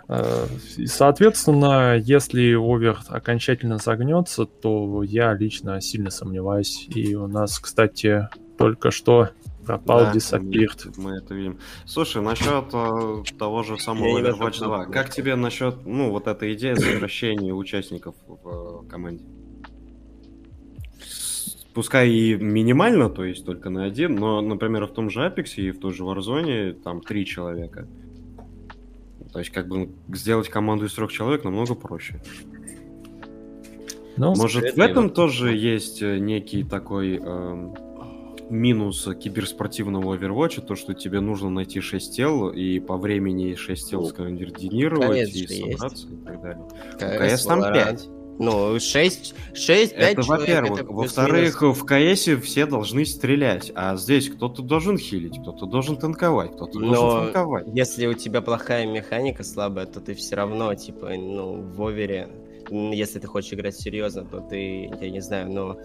Э, 0.08 0.46
соответственно, 0.86 1.96
если 1.96 2.54
овер 2.54 2.98
окончательно 3.08 3.78
загнется, 3.78 4.46
то 4.46 5.02
я 5.02 5.34
лично 5.34 5.80
сильно 5.80 6.10
сомневаюсь. 6.10 6.88
И 6.94 7.14
у 7.14 7.26
нас, 7.26 7.58
кстати, 7.58 8.28
только 8.56 8.90
что 8.90 9.30
пропал 9.66 10.00
да, 10.00 10.12
Disappeared. 10.12 10.94
Мы 10.96 11.16
это 11.18 11.34
видим. 11.34 11.58
Слушай, 11.84 12.22
насчет 12.22 12.72
э, 12.72 13.22
того 13.38 13.62
же 13.62 13.78
самого 13.78 14.18
Overwatch 14.18 14.58
2, 14.60 14.86
как 14.86 15.10
тебе 15.10 15.36
насчет, 15.36 15.84
ну, 15.84 16.10
вот 16.10 16.26
этой 16.26 16.54
идеи 16.54 16.74
сокращения 16.74 17.52
участников 17.52 18.14
в 18.26 18.84
э, 18.86 18.88
команде? 18.88 19.24
Пускай 21.74 22.08
и 22.08 22.34
минимально, 22.34 23.10
то 23.10 23.24
есть 23.24 23.44
только 23.44 23.68
на 23.68 23.84
один, 23.84 24.16
но, 24.16 24.40
например, 24.40 24.86
в 24.86 24.92
том 24.94 25.10
же 25.10 25.20
Apex 25.20 25.56
и 25.56 25.70
в 25.70 25.78
той 25.78 25.92
же 25.92 26.02
Warzone 26.02 26.72
там 26.72 27.02
три 27.02 27.26
человека. 27.26 27.86
То 29.32 29.38
есть, 29.38 29.50
как 29.50 29.68
бы 29.68 29.90
сделать 30.12 30.48
команду 30.48 30.86
из 30.86 30.94
трех 30.94 31.12
человек 31.12 31.44
намного 31.44 31.74
проще. 31.74 32.20
Ну, 34.16 34.34
Может, 34.34 34.74
в 34.74 34.80
этом 34.80 35.10
тоже 35.10 35.54
есть 35.54 36.02
э, 36.02 36.18
некий 36.18 36.64
такой 36.64 37.20
э, 37.22 37.74
минус 38.50 39.08
киберспортивного 39.20 40.16
Overwatch, 40.16 40.60
то, 40.66 40.74
что 40.74 40.94
тебе 40.94 41.20
нужно 41.20 41.50
найти 41.50 41.80
6 41.80 42.16
тел, 42.16 42.48
и 42.48 42.80
по 42.80 42.96
времени 42.96 43.54
6 43.54 43.90
тел 43.90 44.04
скоординировать, 44.06 45.06
Конечно, 45.06 45.54
и 45.54 45.72
собраться, 45.72 46.06
есть. 46.08 46.20
и 46.20 46.24
так 46.24 46.42
далее. 46.42 46.64
КС, 46.98 47.40
КС 47.40 47.46
там 47.46 47.60
5. 47.72 48.08
Ну, 48.38 48.78
6, 48.78 49.34
6 49.54 49.96
5 49.96 50.12
Это, 50.12 50.22
во-первых. 50.22 50.82
Во-вторых, 50.88 51.62
в 51.62 51.84
КСе 51.84 52.36
все 52.36 52.66
должны 52.66 53.04
стрелять, 53.04 53.72
а 53.74 53.96
здесь 53.96 54.28
кто-то 54.28 54.62
должен 54.62 54.96
хилить, 54.96 55.40
кто-то 55.40 55.66
должен 55.66 55.96
танковать, 55.96 56.52
кто-то 56.52 56.78
Но 56.78 56.94
должен 56.94 57.24
танковать. 57.24 57.66
если 57.72 58.06
у 58.06 58.14
тебя 58.14 58.40
плохая 58.40 58.86
механика 58.86 59.42
слабая, 59.42 59.86
то 59.86 60.00
ты 60.00 60.14
все 60.14 60.36
равно, 60.36 60.72
типа, 60.74 61.10
ну, 61.16 61.62
в 61.62 61.84
овере, 61.84 62.28
если 62.70 63.18
ты 63.18 63.26
хочешь 63.26 63.52
играть 63.52 63.76
серьезно, 63.76 64.24
то 64.24 64.40
ты, 64.40 64.90
я 65.00 65.10
не 65.10 65.20
знаю, 65.20 65.50
но... 65.50 65.78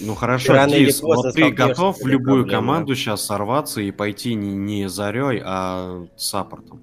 Ну 0.00 0.14
хорошо, 0.14 0.52
Рано 0.52 0.76
Дис, 0.76 1.02
вот 1.02 1.34
ты 1.34 1.50
готов 1.50 1.98
в 1.98 2.06
любую 2.06 2.42
проблемы. 2.44 2.50
команду 2.50 2.94
сейчас 2.94 3.24
сорваться 3.24 3.80
и 3.80 3.90
пойти 3.90 4.34
не, 4.34 4.54
не 4.54 4.88
зарей, 4.88 5.42
а 5.44 6.06
саппортом? 6.16 6.80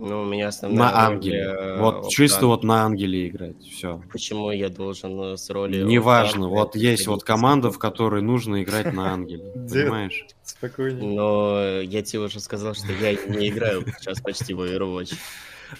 Ну, 0.00 0.22
у 0.22 0.24
меня 0.24 0.48
основная 0.48 0.78
На 0.78 1.06
ангеле. 1.06 1.38
Э, 1.38 1.78
вот 1.78 2.08
чисто 2.08 2.46
вот 2.46 2.64
на 2.64 2.84
ангеле 2.84 3.28
играть. 3.28 3.60
Все. 3.62 4.00
Почему 4.10 4.50
я 4.50 4.70
должен 4.70 5.20
э, 5.20 5.36
с 5.36 5.50
ролью... 5.50 5.86
Неважно. 5.86 6.48
Вот 6.48 6.74
есть 6.74 7.06
вот 7.06 7.22
команда, 7.22 7.70
в 7.70 7.78
которой 7.78 8.22
нужно 8.22 8.62
играть 8.62 8.92
на 8.94 9.12
ангеле. 9.12 9.44
Понимаешь? 9.54 10.26
Спокойнее. 10.42 11.14
Но 11.14 11.80
я 11.82 12.02
тебе 12.02 12.20
уже 12.20 12.40
сказал, 12.40 12.74
что 12.74 12.92
я 12.92 13.12
не 13.12 13.48
играю 13.50 13.84
сейчас 13.98 14.20
почти 14.20 14.54
в 14.54 14.62
Overwatch. 14.62 15.14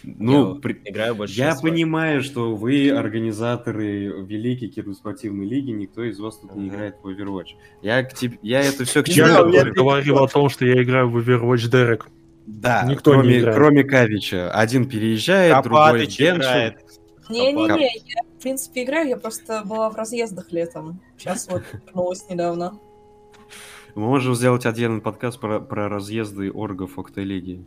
Ну, 0.04 0.54
я, 0.54 0.60
при... 0.60 0.80
играю 0.84 1.14
больше 1.14 1.34
я 1.34 1.56
понимаю, 1.56 2.22
что 2.22 2.54
вы 2.54 2.90
организаторы 2.90 4.22
великой 4.22 4.68
киберспортивной 4.68 5.46
лиги, 5.46 5.70
никто 5.70 6.04
из 6.04 6.20
вас 6.20 6.38
тут 6.38 6.52
uh-huh. 6.52 6.58
не 6.58 6.68
играет 6.68 6.96
в 7.02 7.08
Overwatch. 7.08 7.56
Я, 7.82 8.04
к 8.04 8.14
тебе, 8.14 8.38
я 8.42 8.60
это 8.60 8.84
все 8.84 9.02
к 9.02 9.08
чему 9.08 9.48
Я 9.48 9.64
говорил 9.64 10.18
о 10.18 10.28
том, 10.28 10.48
что 10.48 10.64
я 10.64 10.82
играю 10.82 11.10
в 11.10 11.16
Overwatch 11.16 11.68
Дерек. 11.68 12.06
Да, 12.46 12.84
Никто 12.84 13.12
кроме, 13.12 13.40
не 13.40 13.52
кроме 13.52 13.84
Кавича. 13.84 14.50
Один 14.50 14.88
переезжает, 14.88 15.54
Копатыч 15.54 16.16
другой 16.16 16.36
играет. 16.36 16.84
Не-не-не, 17.28 18.02
я, 18.06 18.22
в 18.22 18.42
принципе, 18.42 18.82
играю, 18.82 19.08
я 19.08 19.16
просто 19.16 19.62
была 19.64 19.88
в 19.88 19.94
разъездах 19.94 20.50
летом. 20.50 21.00
Сейчас 21.16 21.48
вот 21.48 21.62
вернулась 21.72 22.28
недавно. 22.28 22.78
Мы 23.94 24.06
можем 24.06 24.34
сделать 24.34 24.66
отдельный 24.66 25.00
подкаст 25.00 25.40
про, 25.40 25.60
про 25.60 25.88
разъезды 25.88 26.50
оргов 26.50 26.98
Октолиги. 26.98 27.64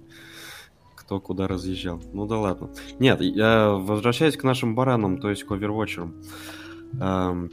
Кто 0.95 1.19
куда 1.19 1.47
разъезжал. 1.47 2.01
Ну 2.13 2.25
да 2.25 2.37
ладно. 2.37 2.71
Нет, 2.99 3.21
я 3.21 3.71
возвращаюсь 3.71 4.37
к 4.37 4.43
нашим 4.43 4.75
баранам, 4.75 5.17
то 5.17 5.29
есть 5.29 5.43
к 5.43 5.51
овервотчерам. 5.51 6.21
Эм, 6.99 7.51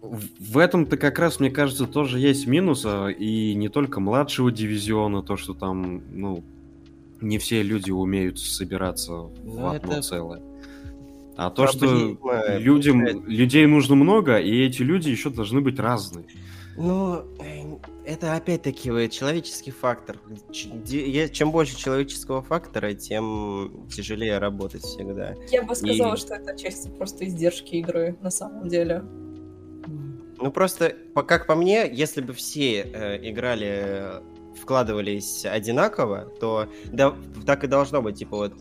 в 0.00 0.58
этом-то 0.58 0.96
как 0.96 1.18
раз, 1.18 1.40
мне 1.40 1.50
кажется, 1.50 1.86
тоже 1.86 2.18
есть 2.18 2.46
минус, 2.46 2.82
а, 2.86 3.08
и 3.08 3.54
не 3.54 3.68
только 3.68 4.00
младшего 4.00 4.52
дивизиона, 4.52 5.22
то, 5.22 5.36
что 5.36 5.54
там, 5.54 6.02
ну, 6.12 6.44
не 7.20 7.38
все 7.38 7.62
люди 7.62 7.90
умеют 7.90 8.38
собираться 8.38 9.12
в 9.12 9.32
ну, 9.44 9.68
одно 9.68 9.92
это... 9.94 10.02
целое. 10.02 10.42
А 11.36 11.50
то, 11.50 11.68
что 11.68 12.18
людям, 12.58 13.06
людей 13.26 13.64
нужно 13.66 13.94
много, 13.94 14.38
и 14.38 14.64
эти 14.64 14.82
люди 14.82 15.08
еще 15.08 15.30
должны 15.30 15.60
быть 15.60 15.78
разные. 15.78 16.26
Ну, 16.76 17.24
это 18.04 18.34
опять-таки 18.34 18.88
человеческий 19.10 19.70
фактор. 19.70 20.18
Чем 20.52 21.50
больше 21.52 21.76
человеческого 21.76 22.42
фактора, 22.42 22.94
тем 22.94 23.86
тяжелее 23.88 24.38
работать 24.38 24.82
всегда. 24.82 25.34
Я 25.50 25.62
бы 25.62 25.74
сказала, 25.76 26.14
и... 26.14 26.18
что 26.18 26.34
это 26.34 26.56
часть 26.56 26.92
просто 26.96 27.26
издержки 27.26 27.76
игры 27.76 28.16
на 28.20 28.30
самом 28.30 28.68
деле. 28.68 29.04
Ну 30.40 30.52
просто, 30.52 30.94
как 31.26 31.46
по 31.46 31.54
мне, 31.54 31.90
если 31.90 32.20
бы 32.20 32.32
все 32.32 32.82
э, 32.82 33.28
играли 33.28 34.22
вкладывались 34.60 35.44
одинаково, 35.44 36.32
то 36.40 36.68
да, 36.92 37.14
так 37.46 37.64
и 37.64 37.66
должно 37.66 38.02
быть. 38.02 38.18
Типа 38.18 38.36
вот 38.36 38.52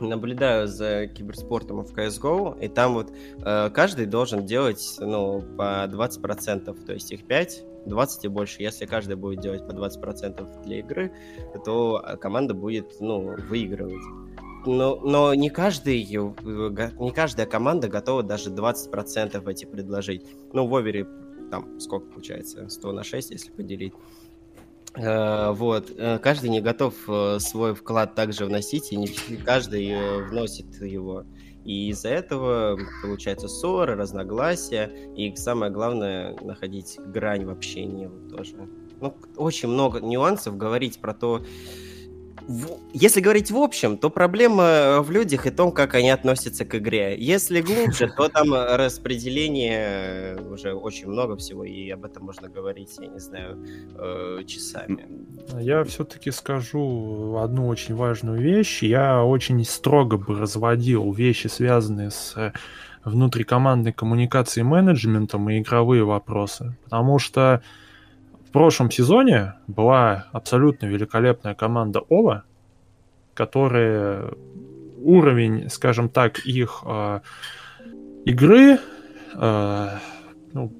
наблюдаю 0.00 0.66
за 0.66 1.06
киберспортом 1.06 1.84
в 1.84 1.92
CSGO, 1.96 2.58
и 2.60 2.68
там 2.68 2.94
вот 2.94 3.12
э, 3.44 3.70
каждый 3.70 4.06
должен 4.06 4.44
делать, 4.46 4.96
ну, 4.98 5.42
по 5.56 5.86
20%, 5.86 6.84
то 6.84 6.92
есть 6.92 7.12
их 7.12 7.24
5, 7.24 7.64
20 7.86 8.24
и 8.24 8.28
больше. 8.28 8.62
Если 8.62 8.86
каждый 8.86 9.16
будет 9.16 9.40
делать 9.40 9.66
по 9.66 9.72
20% 9.72 10.64
для 10.64 10.78
игры, 10.80 11.12
то 11.64 12.02
команда 12.20 12.54
будет, 12.54 13.00
ну, 13.00 13.36
выигрывать. 13.48 14.02
Но, 14.64 14.96
но 14.96 15.34
не, 15.34 15.50
каждый, 15.50 16.04
не 16.04 17.12
каждая 17.12 17.46
команда 17.46 17.88
готова 17.88 18.22
даже 18.22 18.50
20% 18.50 19.50
эти 19.50 19.64
предложить. 19.64 20.26
Ну, 20.52 20.66
в 20.66 20.76
Овере 20.76 21.06
там 21.52 21.78
сколько 21.80 22.06
получается? 22.06 22.68
100 22.68 22.92
на 22.92 23.04
6, 23.04 23.30
если 23.30 23.50
поделить. 23.50 23.92
Э, 24.94 25.52
вот. 25.52 25.92
Э, 25.96 26.18
каждый 26.18 26.50
не 26.50 26.60
готов 26.60 26.94
э, 27.08 27.38
свой 27.40 27.74
вклад 27.74 28.14
также 28.14 28.46
вносить, 28.46 28.92
и 28.92 28.96
не 28.96 29.08
каждый 29.44 30.24
вносит 30.28 30.80
его. 30.80 31.24
И 31.64 31.90
из-за 31.90 32.08
этого 32.08 32.78
получается 33.02 33.48
ссоры, 33.48 33.94
разногласия, 33.94 34.90
и 35.16 35.36
самое 35.36 35.70
главное 35.70 36.36
находить 36.40 36.98
грань 36.98 37.44
в 37.44 37.50
общении 37.50 38.06
вот 38.06 38.36
тоже. 38.36 38.56
Ну, 39.00 39.14
очень 39.36 39.68
много 39.68 40.00
нюансов 40.00 40.56
говорить 40.56 41.00
про 41.00 41.14
то, 41.14 41.44
если 42.92 43.20
говорить 43.20 43.50
в 43.50 43.56
общем, 43.56 43.96
то 43.96 44.10
проблема 44.10 45.00
в 45.00 45.10
людях 45.10 45.46
и 45.46 45.50
том, 45.50 45.72
как 45.72 45.94
они 45.94 46.10
относятся 46.10 46.64
к 46.64 46.74
игре. 46.74 47.16
Если 47.18 47.60
глубже, 47.60 48.12
то 48.16 48.28
там 48.28 48.52
распределение 48.52 50.36
уже 50.50 50.74
очень 50.74 51.08
много 51.08 51.36
всего, 51.36 51.64
и 51.64 51.90
об 51.90 52.04
этом 52.04 52.24
можно 52.24 52.48
говорить, 52.48 52.96
я 53.00 53.06
не 53.06 53.20
знаю, 53.20 53.58
э, 53.96 54.44
часами. 54.46 55.06
Я 55.60 55.84
все-таки 55.84 56.30
скажу 56.30 57.36
одну 57.38 57.66
очень 57.68 57.94
важную 57.94 58.40
вещь. 58.40 58.82
Я 58.82 59.24
очень 59.24 59.64
строго 59.64 60.16
бы 60.16 60.38
разводил 60.38 61.12
вещи, 61.12 61.46
связанные 61.46 62.10
с 62.10 62.52
внутрикомандной 63.04 63.92
коммуникацией 63.92 64.64
менеджментом 64.64 65.48
и 65.50 65.58
игровые 65.58 66.04
вопросы. 66.04 66.76
Потому 66.84 67.18
что 67.18 67.62
в 68.52 68.60
прошлом 68.62 68.90
сезоне 68.90 69.54
была 69.66 70.26
абсолютно 70.30 70.84
великолепная 70.84 71.54
команда 71.54 72.00
Ова, 72.10 72.44
которая 73.32 74.28
уровень, 74.98 75.70
скажем 75.70 76.10
так, 76.10 76.38
их 76.40 76.82
э, 76.84 77.20
игры 78.26 78.78
э, 79.34 79.88
ну, 80.52 80.70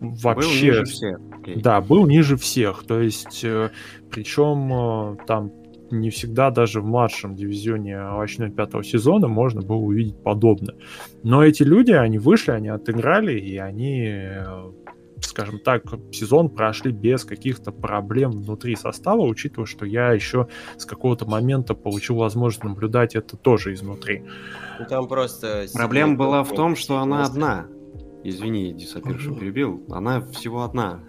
вообще... 0.00 0.72
Был 0.72 0.80
ниже 0.80 0.84
всех. 0.84 1.20
Okay. 1.20 1.60
Да, 1.60 1.80
был 1.80 2.06
ниже 2.08 2.36
всех. 2.36 2.84
То 2.88 3.00
есть, 3.00 3.44
э, 3.44 3.70
причем 4.10 4.72
э, 5.12 5.16
там 5.24 5.52
не 5.92 6.10
всегда 6.10 6.50
даже 6.50 6.80
в 6.80 6.86
младшем 6.86 7.36
дивизионе 7.36 7.98
овощной 7.98 8.50
пятого 8.50 8.82
сезона 8.82 9.28
можно 9.28 9.62
было 9.62 9.76
увидеть 9.76 10.20
подобное. 10.20 10.74
Но 11.22 11.44
эти 11.44 11.62
люди, 11.62 11.92
они 11.92 12.18
вышли, 12.18 12.50
они 12.50 12.68
отыграли, 12.68 13.38
и 13.38 13.58
они 13.58 14.08
э, 14.08 14.72
скажем 15.24 15.58
так, 15.58 15.84
сезон 16.12 16.48
прошли 16.48 16.92
без 16.92 17.24
каких-то 17.24 17.72
проблем 17.72 18.30
внутри 18.32 18.76
состава, 18.76 19.22
учитывая, 19.22 19.66
что 19.66 19.86
я 19.86 20.12
еще 20.12 20.48
с 20.76 20.84
какого-то 20.84 21.26
момента 21.26 21.74
получил 21.74 22.16
возможность 22.16 22.64
наблюдать 22.64 23.14
это 23.14 23.36
тоже 23.36 23.72
изнутри. 23.72 24.24
Ну, 24.78 24.86
там 24.88 25.08
просто... 25.08 25.66
Проблема 25.72 26.16
была 26.16 26.44
в 26.44 26.54
том, 26.54 26.76
что 26.76 26.98
она 26.98 27.24
одна. 27.24 27.66
Извини, 28.24 28.72
Дисапир, 28.72 29.18
что 29.18 29.34
перебил. 29.34 29.84
Она 29.90 30.20
всего 30.20 30.62
одна. 30.62 31.00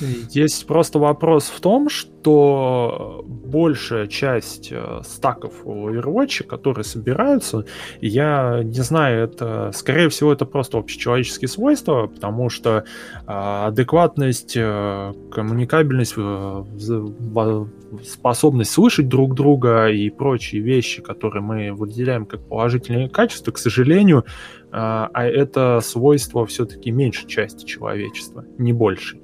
Есть 0.00 0.66
просто 0.66 0.98
вопрос 0.98 1.44
в 1.48 1.60
том, 1.60 1.88
что 1.88 3.24
большая 3.26 4.06
часть 4.06 4.68
э, 4.70 5.00
стаков 5.04 5.52
у 5.64 5.90
Overwatch, 5.90 6.44
которые 6.44 6.84
собираются, 6.84 7.64
я 8.00 8.62
не 8.62 8.80
знаю, 8.80 9.24
это, 9.24 9.70
скорее 9.74 10.08
всего, 10.08 10.32
это 10.32 10.46
просто 10.46 10.78
общечеловеческие 10.78 11.48
свойства, 11.48 12.06
потому 12.06 12.48
что 12.48 12.84
а, 13.26 13.68
адекватность, 13.68 14.54
э, 14.56 15.14
коммуникабельность, 15.30 16.14
способность 18.04 18.70
слышать 18.70 19.08
друг 19.08 19.34
друга 19.34 19.88
и 19.88 20.10
прочие 20.10 20.62
вещи, 20.62 21.02
которые 21.02 21.42
мы 21.42 21.72
выделяем 21.72 22.26
как 22.26 22.40
положительные 22.46 23.08
качества, 23.08 23.52
к 23.52 23.58
сожалению, 23.58 24.24
а 24.72 25.10
это 25.26 25.80
свойство 25.82 26.46
все-таки 26.46 26.92
меньшей 26.92 27.28
части 27.28 27.64
человечества, 27.64 28.44
не 28.58 28.72
больше. 28.72 29.18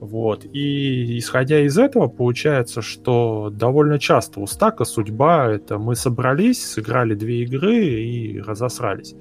Вот. 0.00 0.44
И 0.44 1.18
исходя 1.18 1.60
из 1.60 1.76
этого, 1.76 2.08
получается, 2.08 2.82
что 2.82 3.50
довольно 3.50 3.98
часто 3.98 4.40
у 4.40 4.46
стака 4.46 4.84
судьба 4.84 5.50
это 5.50 5.78
мы 5.78 5.96
собрались, 5.96 6.64
сыграли 6.64 7.14
две 7.14 7.42
игры 7.42 7.84
и 7.84 8.40
разосрались. 8.40 9.14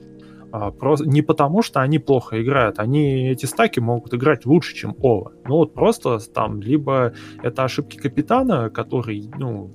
А, 0.52 0.72
просто 0.72 1.08
не 1.08 1.22
потому, 1.22 1.62
что 1.62 1.82
они 1.82 2.00
плохо 2.00 2.42
играют, 2.42 2.80
они 2.80 3.30
эти 3.30 3.46
стаки 3.46 3.80
могут 3.80 4.14
играть 4.14 4.46
лучше, 4.46 4.76
чем 4.76 4.96
Ова. 5.02 5.34
Ну 5.46 5.56
вот 5.56 5.74
просто 5.74 6.20
там 6.34 6.62
либо 6.62 7.14
это 7.42 7.64
ошибки 7.64 7.98
капитана, 7.98 8.70
который, 8.70 9.30
ну, 9.38 9.74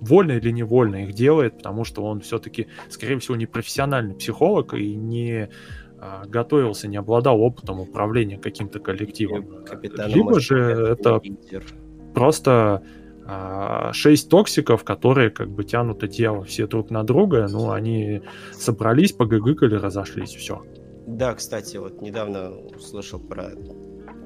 вольно 0.00 0.32
или 0.32 0.50
невольно 0.50 1.04
их 1.04 1.14
делает, 1.14 1.56
потому 1.56 1.84
что 1.84 2.04
он 2.04 2.20
все-таки, 2.20 2.68
скорее 2.88 3.18
всего, 3.18 3.36
не 3.36 3.46
профессиональный 3.46 4.14
психолог 4.14 4.74
и 4.74 4.94
не 4.94 5.48
готовился, 6.26 6.88
не 6.88 6.96
обладал 6.96 7.40
опытом 7.40 7.80
управления 7.80 8.38
каким-то 8.38 8.80
коллективом. 8.80 9.64
Капитаном 9.64 10.12
Либо 10.12 10.40
же 10.40 10.56
это 10.58 11.20
лидер. 11.22 11.64
просто 12.14 12.82
а, 13.28 13.92
шесть 13.92 14.28
токсиков, 14.28 14.84
которые 14.84 15.30
как 15.30 15.50
бы 15.50 15.64
тянут 15.64 16.02
одеяло 16.04 16.44
все 16.44 16.68
друг 16.68 16.90
на 16.90 17.02
друга, 17.02 17.48
ну, 17.50 17.72
они 17.72 18.22
собрались, 18.52 19.12
погыгыкали, 19.12 19.74
разошлись, 19.74 20.30
все. 20.30 20.62
Да, 21.08 21.34
кстати, 21.34 21.76
вот 21.76 22.00
недавно 22.00 22.52
услышал 22.76 23.18
про 23.18 23.50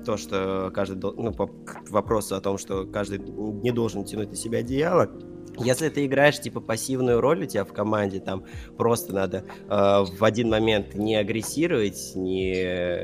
то, 0.05 0.17
что 0.19 0.71
каждый, 0.75 1.01
ну, 1.01 1.33
по 1.33 1.51
вопросу 1.89 2.37
о 2.37 2.41
том, 2.41 2.59
что 2.59 2.85
каждый 2.87 3.21
не 3.21 3.71
должен 3.71 4.05
тянуть 4.05 4.31
на 4.31 4.37
себя 4.37 4.59
одеяло, 4.59 5.11
если 5.59 5.89
ты 5.89 6.07
играешь 6.07 6.41
типа 6.41 6.61
пассивную 6.61 7.21
роль 7.21 7.45
у 7.45 7.47
тебя 7.47 7.65
в 7.65 7.73
команде, 7.73 8.21
там 8.21 8.45
просто 8.77 9.13
надо 9.13 9.45
э, 9.69 9.69
в 9.69 10.25
один 10.25 10.51
момент 10.51 10.95
не 10.95 11.17
агрессировать, 11.17 12.13
не 12.15 12.53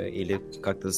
или 0.09 0.41
как-то 0.63 0.91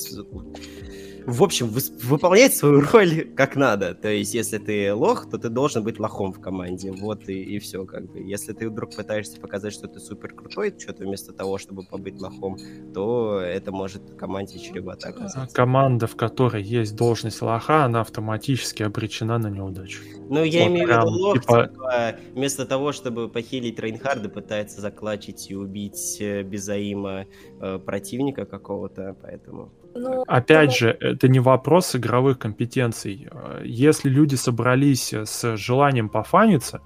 в 1.28 1.42
общем, 1.42 1.66
выполнять 2.04 2.56
свою 2.56 2.80
роль 2.80 3.28
как 3.36 3.54
надо. 3.54 3.94
То 3.94 4.08
есть, 4.08 4.32
если 4.32 4.56
ты 4.56 4.94
лох, 4.94 5.28
то 5.28 5.36
ты 5.36 5.50
должен 5.50 5.84
быть 5.84 6.00
лохом 6.00 6.32
в 6.32 6.40
команде. 6.40 6.90
Вот 6.90 7.28
и, 7.28 7.42
и 7.42 7.58
все, 7.58 7.84
как 7.84 8.10
бы. 8.10 8.20
Если 8.20 8.54
ты 8.54 8.70
вдруг 8.70 8.96
пытаешься 8.96 9.38
показать, 9.38 9.74
что 9.74 9.88
ты 9.88 10.00
супер 10.00 10.32
крутой, 10.32 10.74
что-то 10.78 11.04
вместо 11.04 11.34
того, 11.34 11.58
чтобы 11.58 11.82
побыть 11.82 12.18
лохом, 12.18 12.56
то 12.94 13.40
это 13.40 13.72
может 13.72 14.14
команде 14.16 14.58
чревато 14.58 15.08
оказаться. 15.08 15.54
Команда, 15.54 16.06
в 16.06 16.16
которой 16.16 16.62
есть 16.62 16.96
должность 16.96 17.42
лоха, 17.42 17.84
она 17.84 18.00
автоматически 18.00 18.82
обречена 18.82 19.36
на 19.36 19.48
неудачу. 19.48 20.00
Ну, 20.28 20.44
я 20.44 20.64
вот 20.64 20.70
имею 20.70 20.86
в 20.86 20.90
виду 20.90 21.08
лох, 21.08 21.40
типа... 21.40 21.68
типа, 21.68 22.14
вместо 22.34 22.66
того, 22.66 22.92
чтобы 22.92 23.28
похилить 23.28 23.78
Рейнхарда, 23.78 24.28
пытается 24.28 24.80
заклачить 24.80 25.50
и 25.50 25.56
убить 25.56 26.18
э, 26.20 26.42
без 26.42 26.68
аима 26.68 27.26
э, 27.60 27.78
противника 27.78 28.44
какого-то, 28.44 29.16
поэтому... 29.22 29.72
Ну, 29.94 30.22
Опять 30.26 30.76
же, 30.76 30.90
это 31.00 31.28
не 31.28 31.40
вопрос 31.40 31.96
игровых 31.96 32.38
компетенций. 32.38 33.28
Если 33.64 34.08
люди 34.08 34.36
собрались 34.36 35.12
с 35.12 35.56
желанием 35.56 36.08
пофаниться, 36.08 36.82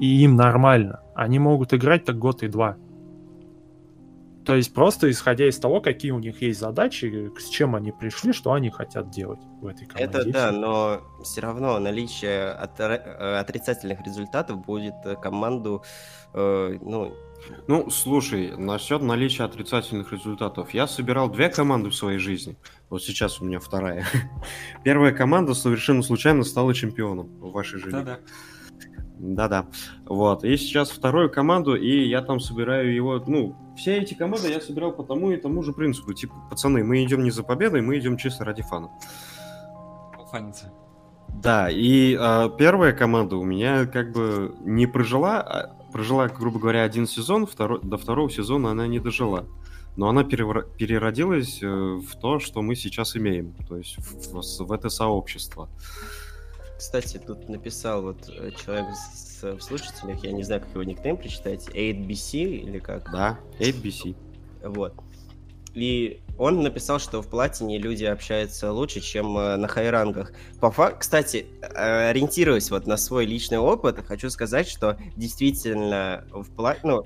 и 0.00 0.24
им 0.24 0.36
нормально, 0.36 1.00
они 1.14 1.38
могут 1.38 1.72
играть 1.72 2.04
так 2.04 2.18
год 2.18 2.42
и 2.42 2.48
два. 2.48 2.76
То 4.44 4.56
есть 4.56 4.74
просто 4.74 5.10
исходя 5.10 5.48
из 5.48 5.58
того, 5.58 5.80
какие 5.80 6.10
у 6.10 6.18
них 6.18 6.42
есть 6.42 6.60
задачи, 6.60 7.30
с 7.38 7.48
чем 7.48 7.74
они 7.74 7.92
пришли, 7.92 8.32
что 8.32 8.52
они 8.52 8.70
хотят 8.70 9.10
делать 9.10 9.40
в 9.60 9.66
этой 9.66 9.86
команде. 9.86 10.18
Это 10.18 10.30
да, 10.30 10.52
но 10.52 11.02
все 11.22 11.40
равно 11.40 11.78
наличие 11.78 12.56
э, 12.78 13.36
отрицательных 13.38 14.00
результатов 14.02 14.64
будет 14.64 14.94
команду 15.20 15.84
э, 16.34 16.78
ну, 16.80 17.14
ну, 17.66 17.90
слушай, 17.90 18.56
насчет 18.56 19.02
наличия 19.02 19.44
отрицательных 19.44 20.12
результатов. 20.12 20.74
Я 20.74 20.86
собирал 20.86 21.28
две 21.28 21.48
команды 21.48 21.90
в 21.90 21.94
своей 21.94 22.18
жизни. 22.18 22.56
Вот 22.88 23.02
сейчас 23.02 23.40
у 23.40 23.44
меня 23.44 23.58
вторая. 23.58 24.06
Первая 24.84 25.12
команда 25.12 25.54
совершенно 25.54 26.02
случайно 26.02 26.44
стала 26.44 26.74
чемпионом 26.74 27.28
в 27.38 27.52
вашей 27.52 27.80
жизни. 27.80 27.98
Да-да. 27.98 28.20
Да-да. 29.22 29.66
Вот. 30.04 30.42
И 30.42 30.56
сейчас 30.56 30.90
вторую 30.90 31.30
команду, 31.30 31.76
и 31.76 32.08
я 32.08 32.22
там 32.22 32.40
собираю 32.40 32.92
его, 32.92 33.22
ну, 33.24 33.54
все 33.76 33.98
эти 33.98 34.14
команды 34.14 34.50
я 34.50 34.60
собирал 34.60 34.92
по 34.92 35.04
тому 35.04 35.30
и 35.30 35.36
тому 35.36 35.62
же 35.62 35.72
принципу. 35.72 36.12
Типа, 36.12 36.34
пацаны, 36.50 36.82
мы 36.82 37.04
идем 37.04 37.22
не 37.22 37.30
за 37.30 37.44
победой, 37.44 37.82
мы 37.82 37.98
идем 37.98 38.16
чисто 38.16 38.44
ради 38.44 38.62
фана. 38.62 38.90
Фанится. 40.32 40.72
Да, 41.28 41.70
и 41.70 42.18
э, 42.18 42.50
первая 42.58 42.92
команда 42.92 43.36
у 43.36 43.44
меня 43.44 43.86
как 43.86 44.12
бы 44.12 44.56
не 44.64 44.86
прожила, 44.86 45.40
а 45.40 45.76
прожила, 45.92 46.26
грубо 46.26 46.58
говоря, 46.58 46.82
один 46.82 47.06
сезон, 47.06 47.46
второй, 47.46 47.80
до 47.80 47.98
второго 47.98 48.28
сезона 48.28 48.72
она 48.72 48.88
не 48.88 48.98
дожила. 48.98 49.46
но 49.96 50.08
она 50.08 50.24
переродилась 50.24 51.62
э, 51.62 51.66
в 51.66 52.16
то, 52.20 52.40
что 52.40 52.60
мы 52.62 52.74
сейчас 52.74 53.16
имеем, 53.16 53.54
то 53.68 53.76
есть 53.76 53.98
в, 53.98 54.32
в, 54.32 54.66
в 54.66 54.72
это 54.72 54.88
сообщество. 54.88 55.68
Кстати, 56.82 57.20
тут 57.24 57.48
написал 57.48 58.02
вот 58.02 58.28
э, 58.28 58.50
человек 58.60 58.86
с, 58.96 59.40
в 59.40 59.60
слушателях, 59.60 60.24
я 60.24 60.32
не 60.32 60.42
знаю, 60.42 60.62
как 60.62 60.70
его 60.70 60.82
никнейм 60.82 61.16
прочитать, 61.16 61.68
8BC 61.68 62.42
или 62.42 62.80
как? 62.80 63.08
Да, 63.12 63.38
8BC. 63.60 64.16
Вот. 64.64 64.92
И 65.74 66.20
он 66.36 66.60
написал, 66.60 66.98
что 66.98 67.22
в 67.22 67.28
платине 67.28 67.78
люди 67.78 68.04
общаются 68.04 68.72
лучше, 68.72 69.00
чем 69.00 69.38
э, 69.38 69.54
на 69.54 69.68
хайрангах. 69.68 70.32
По 70.58 70.72
факту, 70.72 70.98
кстати, 70.98 71.46
э, 71.60 72.10
ориентируясь 72.10 72.68
вот 72.72 72.88
на 72.88 72.96
свой 72.96 73.26
личный 73.26 73.58
опыт, 73.58 74.04
хочу 74.04 74.28
сказать, 74.28 74.66
что 74.66 74.98
действительно 75.16 76.24
в 76.32 76.50
платине, 76.50 76.94
ну, 76.94 77.04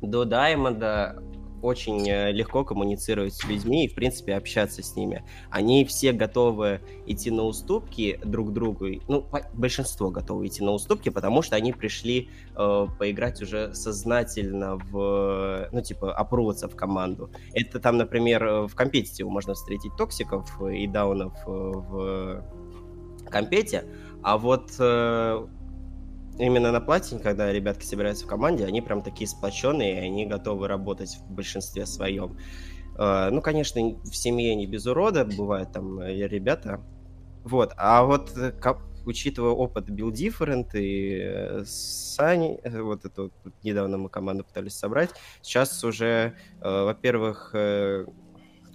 до 0.00 0.26
Даймонда 0.26 1.20
очень 1.62 2.08
э, 2.08 2.32
легко 2.32 2.64
коммуницировать 2.64 3.34
с 3.34 3.44
людьми 3.44 3.84
и, 3.84 3.88
в 3.88 3.94
принципе, 3.94 4.34
общаться 4.34 4.82
с 4.82 4.96
ними. 4.96 5.24
Они 5.50 5.84
все 5.84 6.12
готовы 6.12 6.80
идти 7.06 7.30
на 7.30 7.44
уступки 7.44 8.20
друг 8.24 8.52
другу. 8.52 8.86
Ну, 9.08 9.26
большинство 9.54 10.10
готовы 10.10 10.46
идти 10.46 10.62
на 10.62 10.72
уступки, 10.72 11.08
потому 11.08 11.42
что 11.42 11.56
они 11.56 11.72
пришли 11.72 12.28
э, 12.56 12.86
поиграть 12.98 13.42
уже 13.42 13.74
сознательно 13.74 14.76
в, 14.76 15.68
ну, 15.72 15.80
типа, 15.80 16.14
опробоваться 16.14 16.68
в 16.68 16.76
команду. 16.76 17.30
Это 17.54 17.80
там, 17.80 17.96
например, 17.96 18.66
в 18.66 18.74
компетитиве 18.74 19.28
можно 19.28 19.54
встретить 19.54 19.96
токсиков 19.96 20.60
и 20.62 20.86
даунов 20.86 21.34
э, 21.46 21.50
в 21.50 22.44
компете, 23.30 23.84
а 24.22 24.38
вот 24.38 24.72
э, 24.78 25.46
именно 26.38 26.72
на 26.72 26.80
платине, 26.80 27.20
когда 27.20 27.52
ребятки 27.52 27.84
собираются 27.84 28.24
в 28.24 28.28
команде, 28.28 28.64
они 28.64 28.80
прям 28.80 29.02
такие 29.02 29.28
сплоченные, 29.28 30.00
они 30.02 30.26
готовы 30.26 30.68
работать 30.68 31.18
в 31.28 31.32
большинстве 31.32 31.86
своем. 31.86 32.38
А, 32.96 33.30
ну, 33.30 33.40
конечно, 33.40 33.80
в 33.80 34.14
семье 34.14 34.54
не 34.54 34.66
без 34.66 34.86
урода, 34.86 35.24
бывают 35.24 35.72
там 35.72 36.00
э, 36.00 36.26
ребята. 36.26 36.80
Вот, 37.44 37.72
а 37.76 38.02
вот 38.04 38.36
э, 38.36 38.52
учитывая 39.06 39.52
опыт 39.52 39.88
Build 39.88 40.12
Different 40.12 40.70
и 40.74 41.20
э, 41.22 41.62
Сани, 41.64 42.60
вот 42.64 43.04
эту 43.04 43.32
вот, 43.44 43.54
недавно 43.62 43.98
мы 43.98 44.08
команду 44.08 44.44
пытались 44.44 44.74
собрать, 44.74 45.10
сейчас 45.42 45.82
уже, 45.84 46.34
во-первых, 46.60 47.54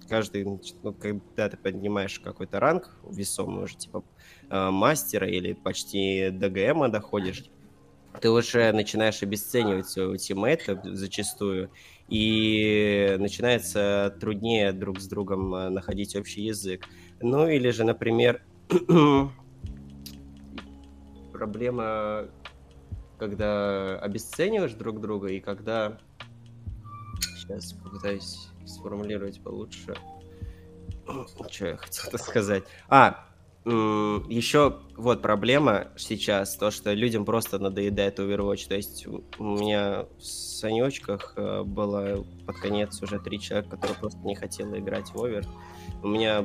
каждый, 0.08 0.60
ну, 0.82 0.92
когда 0.94 1.50
ты 1.50 1.56
поднимаешь 1.58 2.18
какой-то 2.18 2.60
ранг 2.60 2.90
весомый 3.08 3.64
уже, 3.64 3.76
типа 3.76 4.02
мастера 4.50 5.28
или 5.28 5.52
почти 5.52 6.30
ДГМа 6.30 6.88
доходишь, 6.88 7.44
ты 8.20 8.30
уже 8.30 8.72
начинаешь 8.72 9.22
обесценивать 9.22 9.88
своего 9.88 10.16
тиммейта 10.16 10.80
зачастую, 10.84 11.70
и 12.08 13.16
начинается 13.18 14.14
труднее 14.20 14.72
друг 14.72 15.00
с 15.00 15.06
другом 15.06 15.54
э, 15.54 15.68
находить 15.70 16.14
общий 16.16 16.42
язык. 16.42 16.86
Ну 17.20 17.48
или 17.48 17.70
же, 17.70 17.84
например, 17.84 18.42
проблема, 21.32 22.28
когда 23.18 23.98
обесцениваешь 23.98 24.74
друг 24.74 25.00
друга 25.00 25.28
и 25.28 25.40
когда... 25.40 25.98
Сейчас 27.36 27.72
попытаюсь 27.74 28.48
сформулировать 28.66 29.42
получше. 29.42 29.94
Что 31.50 31.66
я 31.66 31.76
хотел 31.76 32.18
сказать? 32.18 32.64
А, 32.88 33.28
еще 33.66 34.76
вот 34.96 35.22
проблема 35.22 35.88
сейчас, 35.96 36.56
то, 36.56 36.70
что 36.70 36.92
людям 36.92 37.24
просто 37.24 37.58
надоедает 37.58 38.18
Overwatch. 38.18 38.68
То 38.68 38.76
есть 38.76 39.06
у 39.06 39.44
меня 39.44 40.04
в 40.18 40.22
Санечках 40.22 41.32
э, 41.36 41.62
было 41.62 42.24
под 42.46 42.56
конец 42.58 43.00
уже 43.02 43.18
три 43.18 43.40
человека, 43.40 43.70
которые 43.70 43.98
просто 43.98 44.18
не 44.20 44.34
хотели 44.34 44.78
играть 44.78 45.08
в 45.14 45.22
Овер. 45.22 45.46
У 46.02 46.08
меня 46.08 46.44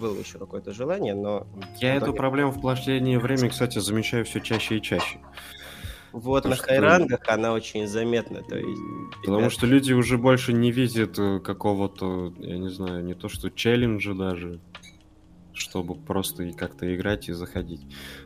было 0.00 0.18
еще 0.18 0.38
какое-то 0.38 0.72
желание, 0.72 1.14
но... 1.14 1.46
Я 1.78 1.96
итоге... 1.96 2.10
эту 2.10 2.16
проблему 2.16 2.50
в 2.52 2.60
последнее 2.62 3.18
время, 3.18 3.50
кстати, 3.50 3.78
замечаю 3.78 4.24
все 4.24 4.40
чаще 4.40 4.78
и 4.78 4.82
чаще. 4.82 5.18
Вот 6.12 6.44
Потому 6.44 6.52
на 6.52 6.56
что... 6.56 6.66
хайрангах 6.66 7.20
она 7.28 7.52
очень 7.52 7.86
заметна. 7.86 8.42
То 8.42 8.56
есть, 8.56 8.80
Потому 9.20 9.40
ребят... 9.40 9.52
что 9.52 9.66
люди 9.66 9.92
уже 9.92 10.16
больше 10.16 10.54
не 10.54 10.70
видят 10.70 11.18
э, 11.18 11.40
какого-то, 11.40 12.32
я 12.38 12.56
не 12.56 12.70
знаю, 12.70 13.04
не 13.04 13.12
то 13.12 13.28
что 13.28 13.50
челленджа 13.50 14.14
даже, 14.14 14.60
чтобы 15.56 15.94
просто 15.94 16.44
и 16.44 16.52
как-то 16.52 16.94
играть 16.94 17.28
и 17.28 17.32
заходить. 17.32 17.80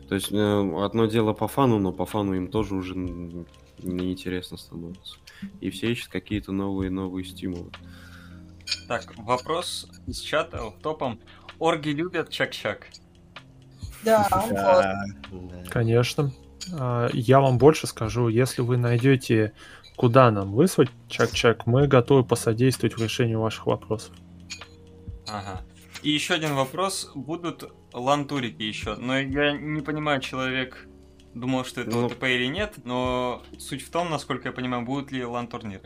То 0.09 0.15
есть 0.15 0.33
э, 0.33 0.85
одно 0.85 1.07
дело 1.07 1.33
по 1.33 1.49
фану, 1.49 1.79
но 1.79 1.93
по 1.93 2.05
фану 2.05 2.35
им 2.35 2.49
тоже 2.49 2.75
уже 2.75 2.95
неинтересно 2.97 4.57
становится. 4.57 5.17
И 5.61 5.71
все 5.71 5.93
ищут 5.93 6.11
какие-то 6.11 6.53
новые-новые 6.53 7.25
стимулы. 7.25 7.71
Так, 8.89 9.13
вопрос 9.17 9.89
из 10.07 10.21
чата 10.21 10.73
топом. 10.83 11.21
Орги 11.59 11.91
любят 11.91 12.31
чак-чак? 12.31 12.89
Да, 14.03 15.05
Конечно. 15.69 16.33
А, 16.73 17.11
я 17.13 17.41
вам 17.41 17.59
больше 17.59 17.87
скажу, 17.87 18.29
если 18.29 18.63
вы 18.63 18.79
найдете, 18.79 19.53
куда 19.95 20.31
нам 20.31 20.53
выслать 20.53 20.89
чак-чак, 21.09 21.67
мы 21.67 21.87
готовы 21.87 22.25
посодействовать 22.25 22.97
в 22.97 23.03
решении 23.03 23.35
ваших 23.35 23.67
вопросов. 23.67 24.17
Ага. 25.29 25.61
И 26.03 26.11
еще 26.11 26.35
один 26.35 26.55
вопрос. 26.55 27.11
Будут 27.15 27.73
лантурики 27.93 28.63
еще. 28.63 28.97
Но 28.97 29.19
я 29.19 29.53
не 29.53 29.83
понимаю, 29.83 30.21
человек 30.21 30.87
думал, 31.35 31.65
что 31.65 31.83
это 31.83 31.91
ну... 31.91 32.07
ОТП 32.07 32.25
или 32.25 32.47
нет, 32.47 32.75
но 32.85 33.43
суть 33.59 33.83
в 33.83 33.91
том, 33.91 34.11
насколько 34.11 34.49
я 34.49 34.53
понимаю, 34.53 34.85
будут 34.85 35.13
ли 35.13 35.25
лан-турниры. 35.25 35.83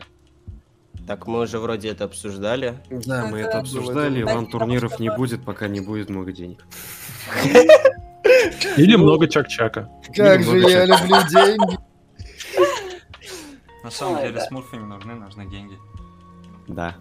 Так 1.07 1.27
мы 1.27 1.41
уже 1.41 1.59
вроде 1.59 1.89
это 1.89 2.05
обсуждали. 2.05 2.81
Да, 2.89 3.27
мы 3.27 3.39
это 3.39 3.59
обсуждали. 3.59 4.23
LAN 4.23 4.42
-турниров 4.42 4.99
не 4.99 5.11
будет, 5.11 5.43
пока 5.43 5.67
не 5.67 5.81
будет 5.81 6.09
много 6.09 6.31
денег. 6.31 6.65
Или 8.77 8.95
много 8.95 9.27
чак-чака. 9.27 9.89
Как 10.15 10.43
же 10.43 10.59
я 10.59 10.85
люблю 10.85 11.17
деньги. 11.29 11.77
На 13.83 13.91
самом 13.91 14.21
деле 14.21 14.41
смурфы 14.41 14.77
не 14.77 14.85
нужны, 14.85 15.13
нужны 15.13 15.45
деньги. 15.47 15.77
Да. 16.67 16.95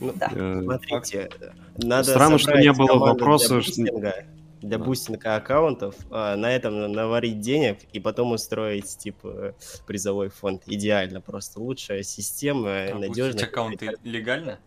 Ну, 0.00 0.12
да. 0.14 0.30
Э, 0.32 0.60
смотрите, 0.62 1.30
надо 1.76 2.10
Странно, 2.10 2.38
что 2.38 2.58
не 2.58 2.72
было 2.72 2.94
вопроса. 2.98 3.48
Для 3.48 3.56
бустинга, 3.56 4.14
для 4.60 4.78
бустинга 4.78 5.36
аккаунтов, 5.36 5.94
а, 6.10 6.36
на 6.36 6.50
этом 6.52 6.90
наварить 6.92 7.40
денег 7.40 7.78
и 7.92 8.00
потом 8.00 8.32
устроить, 8.32 8.96
типа, 8.98 9.54
призовой 9.86 10.28
фонд. 10.28 10.62
Идеально, 10.66 11.20
просто 11.20 11.60
лучшая 11.60 12.02
система, 12.02 12.70
а 12.90 12.94
надежная. 12.98 13.44
аккаунты 13.44 13.96
легально? 14.02 14.58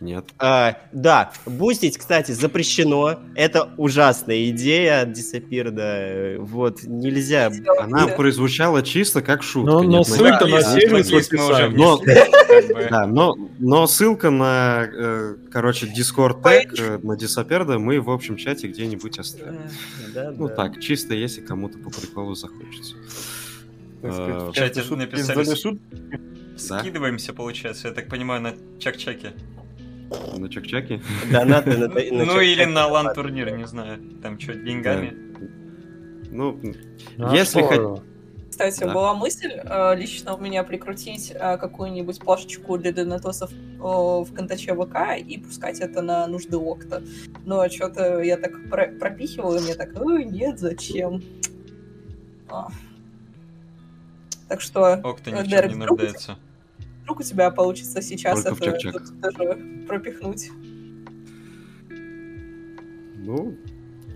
Нет. 0.00 0.26
А, 0.38 0.78
да, 0.92 1.32
бустить, 1.44 1.98
кстати, 1.98 2.30
запрещено. 2.30 3.18
Это 3.34 3.70
ужасная 3.76 4.48
идея 4.50 5.02
от 5.02 5.12
Дисапирда. 5.12 6.36
Вот, 6.38 6.84
нельзя. 6.84 7.50
Она 7.80 8.06
прозвучала 8.06 8.82
чисто 8.82 9.22
как 9.22 9.42
шутка. 9.42 9.72
Но, 9.72 9.82
но 9.82 10.04
ссылка 10.04 10.46
на 10.46 10.62
сервис 10.62 11.10
в 11.10 11.76
но, 11.76 12.00
да, 12.90 13.06
но, 13.06 13.34
но 13.58 13.86
ссылка 13.86 14.30
на, 14.30 14.88
э, 14.92 15.36
короче, 15.50 15.86
Discord 15.86 16.42
тег 16.42 16.78
э, 16.78 16.98
на 17.02 17.16
Дисаперда 17.16 17.78
мы 17.78 18.00
в 18.00 18.10
общем 18.10 18.36
чате 18.36 18.68
где-нибудь 18.68 19.18
оставим. 19.18 19.62
Да, 20.14 20.30
ну 20.30 20.48
да. 20.48 20.54
так, 20.54 20.80
чисто 20.80 21.14
если 21.14 21.40
кому-то 21.40 21.78
по 21.78 21.90
приколу 21.90 22.34
захочется. 22.34 22.94
В 24.00 24.52
чате 24.54 24.82
написали... 24.94 25.44
Скидываемся, 26.56 27.32
получается, 27.32 27.88
я 27.88 27.94
так 27.94 28.08
понимаю, 28.08 28.42
на 28.42 28.54
чак-чаке. 28.80 29.32
На 30.36 30.48
чак-чаке? 30.48 31.00
Донаты 31.30 31.76
на, 31.76 31.88
на 31.88 32.24
Ну 32.24 32.40
или 32.40 32.64
на 32.64 32.86
лан-турнир, 32.86 33.50
не 33.56 33.66
знаю. 33.66 33.98
Там 34.22 34.38
что, 34.38 34.54
деньгами? 34.54 35.12
Ну, 36.30 36.60
а 37.18 37.34
если 37.34 37.62
хоть... 37.62 38.02
Кстати, 38.50 38.80
да. 38.80 38.92
была 38.92 39.14
мысль 39.14 39.52
э, 39.52 39.94
лично 39.94 40.34
у 40.34 40.40
меня 40.40 40.64
прикрутить 40.64 41.30
э, 41.32 41.56
какую-нибудь 41.58 42.18
плашечку 42.18 42.76
для 42.76 42.92
донатосов 42.92 43.52
в 43.78 44.34
контаче 44.34 44.74
ВК 44.74 45.16
и 45.16 45.38
пускать 45.38 45.78
это 45.78 46.02
на 46.02 46.26
нужды 46.26 46.56
Окта. 46.56 47.02
Но 47.44 47.68
что-то 47.68 48.20
я 48.20 48.36
так 48.36 48.68
про 48.68 48.88
пропихивала, 48.88 49.58
и 49.58 49.60
мне 49.60 49.74
так, 49.74 49.90
ой, 50.00 50.24
нет, 50.24 50.58
зачем? 50.58 51.22
А. 52.48 52.68
Так 54.48 54.60
что... 54.60 54.94
Окта 55.04 55.30
ни 55.30 55.42
в 55.42 55.48
чем 55.48 55.68
не 55.68 55.74
нуждается 55.76 56.36
вдруг 57.08 57.20
у 57.20 57.22
тебя 57.22 57.50
получится 57.50 58.02
сейчас 58.02 58.44
Только 58.44 58.66
это 58.66 59.00
даже 59.14 59.58
пропихнуть. 59.86 60.50
Ну, 63.16 63.56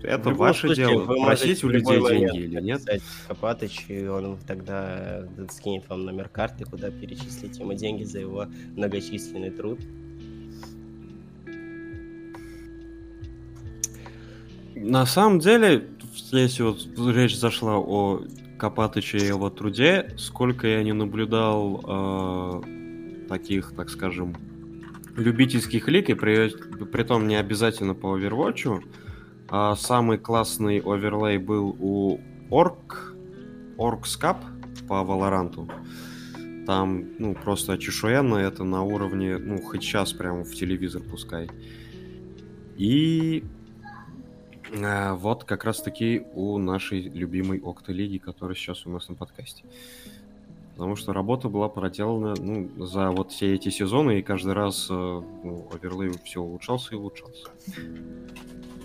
это 0.03 0.29
ваше 0.29 0.67
случае, 0.67 0.87
дело. 0.87 1.25
Просить 1.25 1.63
у 1.63 1.69
людей 1.69 1.99
деньги 1.99 2.37
или 2.37 2.61
нет? 2.61 2.83
Копатыч, 3.27 3.85
и 3.87 4.05
он 4.05 4.37
тогда 4.45 5.27
скинет 5.49 5.89
вам 5.89 6.05
номер 6.05 6.29
карты, 6.29 6.65
куда 6.65 6.91
перечислить 6.91 7.57
ему 7.57 7.73
деньги 7.73 8.03
за 8.03 8.19
его 8.19 8.45
многочисленный 8.75 9.49
труд. 9.49 9.79
На 14.75 15.07
самом 15.07 15.39
деле, 15.39 15.87
если 16.31 16.61
вот 16.61 16.87
речь 17.15 17.37
зашла 17.37 17.79
о 17.79 18.21
Копатыче 18.59 19.17
и 19.17 19.25
его 19.25 19.49
труде, 19.49 20.13
сколько 20.17 20.67
я 20.67 20.83
не 20.83 20.93
наблюдал 20.93 22.61
э, 22.63 22.82
таких, 23.33 23.73
так 23.75 23.89
скажем, 23.89 24.35
любительских 25.15 25.87
лиг, 25.87 26.09
и 26.09 26.13
при, 26.13 26.49
при 26.85 27.03
том 27.03 27.27
не 27.27 27.35
обязательно 27.35 27.95
по 27.95 28.17
Overwatch. 28.17 28.83
А 29.49 29.75
самый 29.75 30.17
классный 30.17 30.79
оверлей 30.79 31.37
был 31.37 31.75
у 31.79 32.19
Orc, 32.49 33.15
Orcs 33.77 34.19
Cup 34.21 34.37
по 34.87 35.03
Валоранту. 35.03 35.67
Там, 36.67 37.05
ну, 37.19 37.33
просто 37.33 37.77
чешуенно, 37.77 38.35
это 38.35 38.63
на 38.63 38.83
уровне, 38.83 39.37
ну, 39.37 39.57
хоть 39.61 39.81
сейчас 39.81 40.13
прямо 40.13 40.43
в 40.43 40.53
телевизор 40.53 41.01
пускай. 41.01 41.49
И 42.77 43.43
э, 44.71 45.13
вот 45.13 45.43
как 45.43 45.65
раз-таки 45.65 46.23
у 46.35 46.57
нашей 46.57 47.01
любимой 47.01 47.59
Окта-лиги, 47.59 48.17
которая 48.17 48.55
сейчас 48.55 48.85
у 48.85 48.91
нас 48.91 49.09
на 49.09 49.15
подкасте. 49.15 49.63
Потому 50.73 50.95
что 50.95 51.13
работа 51.13 51.49
была 51.49 51.69
проделана 51.69 52.35
ну, 52.39 52.85
за 52.85 53.11
вот 53.11 53.31
все 53.31 53.53
эти 53.53 53.69
сезоны, 53.69 54.19
и 54.19 54.23
каждый 54.23 54.53
раз 54.53 54.87
э, 54.89 54.93
ну, 54.93 55.67
оверлей 55.71 56.11
все 56.25 56.41
улучшался 56.41 56.95
и 56.95 56.97
улучшался. 56.97 57.49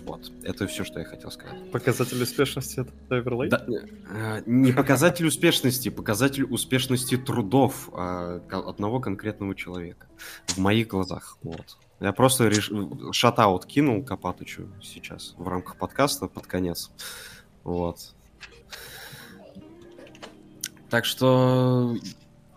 Вот, 0.05 0.31
это 0.43 0.65
все, 0.67 0.83
что 0.83 0.99
я 0.99 1.05
хотел 1.05 1.29
сказать. 1.31 1.71
Показатель 1.71 2.21
успешности 2.21 2.81
это 2.81 2.91
оверлей? 3.09 3.49
Да, 3.49 3.65
э, 3.67 4.41
не 4.45 4.71
показатель 4.71 5.25
успешности, 5.25 5.89
показатель 5.89 6.43
успешности 6.43 7.17
трудов 7.17 7.89
э, 7.93 8.41
одного 8.49 8.99
конкретного 8.99 9.55
человека. 9.55 10.07
В 10.47 10.57
моих 10.57 10.87
глазах, 10.87 11.37
вот. 11.41 11.77
Я 11.99 12.13
просто 12.13 12.47
реш... 12.47 12.71
шатаут 13.11 13.65
кинул 13.65 14.03
Копатычу 14.03 14.69
сейчас 14.81 15.33
в 15.37 15.47
рамках 15.47 15.77
подкаста 15.77 16.27
под 16.27 16.47
конец. 16.47 16.91
Вот. 17.63 18.15
Так 20.89 21.05
что 21.05 21.95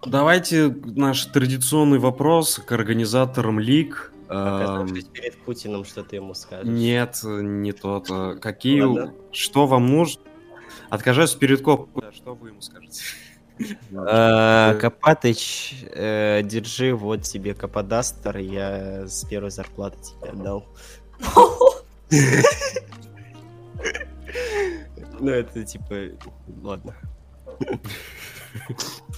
давайте 0.05 0.69
наш 0.85 1.27
традиционный 1.27 1.99
вопрос 1.99 2.61
к 2.65 2.73
организаторам 2.73 3.61
лиг. 3.61 4.13
Оказавшись 4.29 5.05
перед 5.05 5.37
Путиным, 5.45 5.85
что 5.85 6.03
ты 6.03 6.17
ему 6.17 6.33
скажешь? 6.33 6.67
Нет, 6.67 7.21
не 7.23 7.73
тот. 7.73 8.09
Какие... 8.41 8.81
Ладно. 8.81 9.15
Что 9.31 9.67
вам 9.67 9.89
нужно? 9.89 10.23
Откажусь 10.89 11.35
перед 11.35 11.61
коп. 11.61 11.91
Что 12.15 12.35
вы 12.35 12.49
ему 12.49 12.63
скажете? 12.63 13.03
А, 13.95 14.75
Копатыч, 14.81 15.85
э, 15.91 16.43
держи, 16.43 16.95
вот 16.95 17.23
тебе 17.23 17.55
Каподастер, 17.55 18.39
я 18.39 19.07
с 19.07 19.25
первой 19.25 19.51
зарплаты 19.51 19.99
тебе 20.03 20.31
отдал. 20.31 20.67
Ну, 25.21 25.31
это 25.31 25.63
типа... 25.63 26.19
Ладно. 26.63 26.97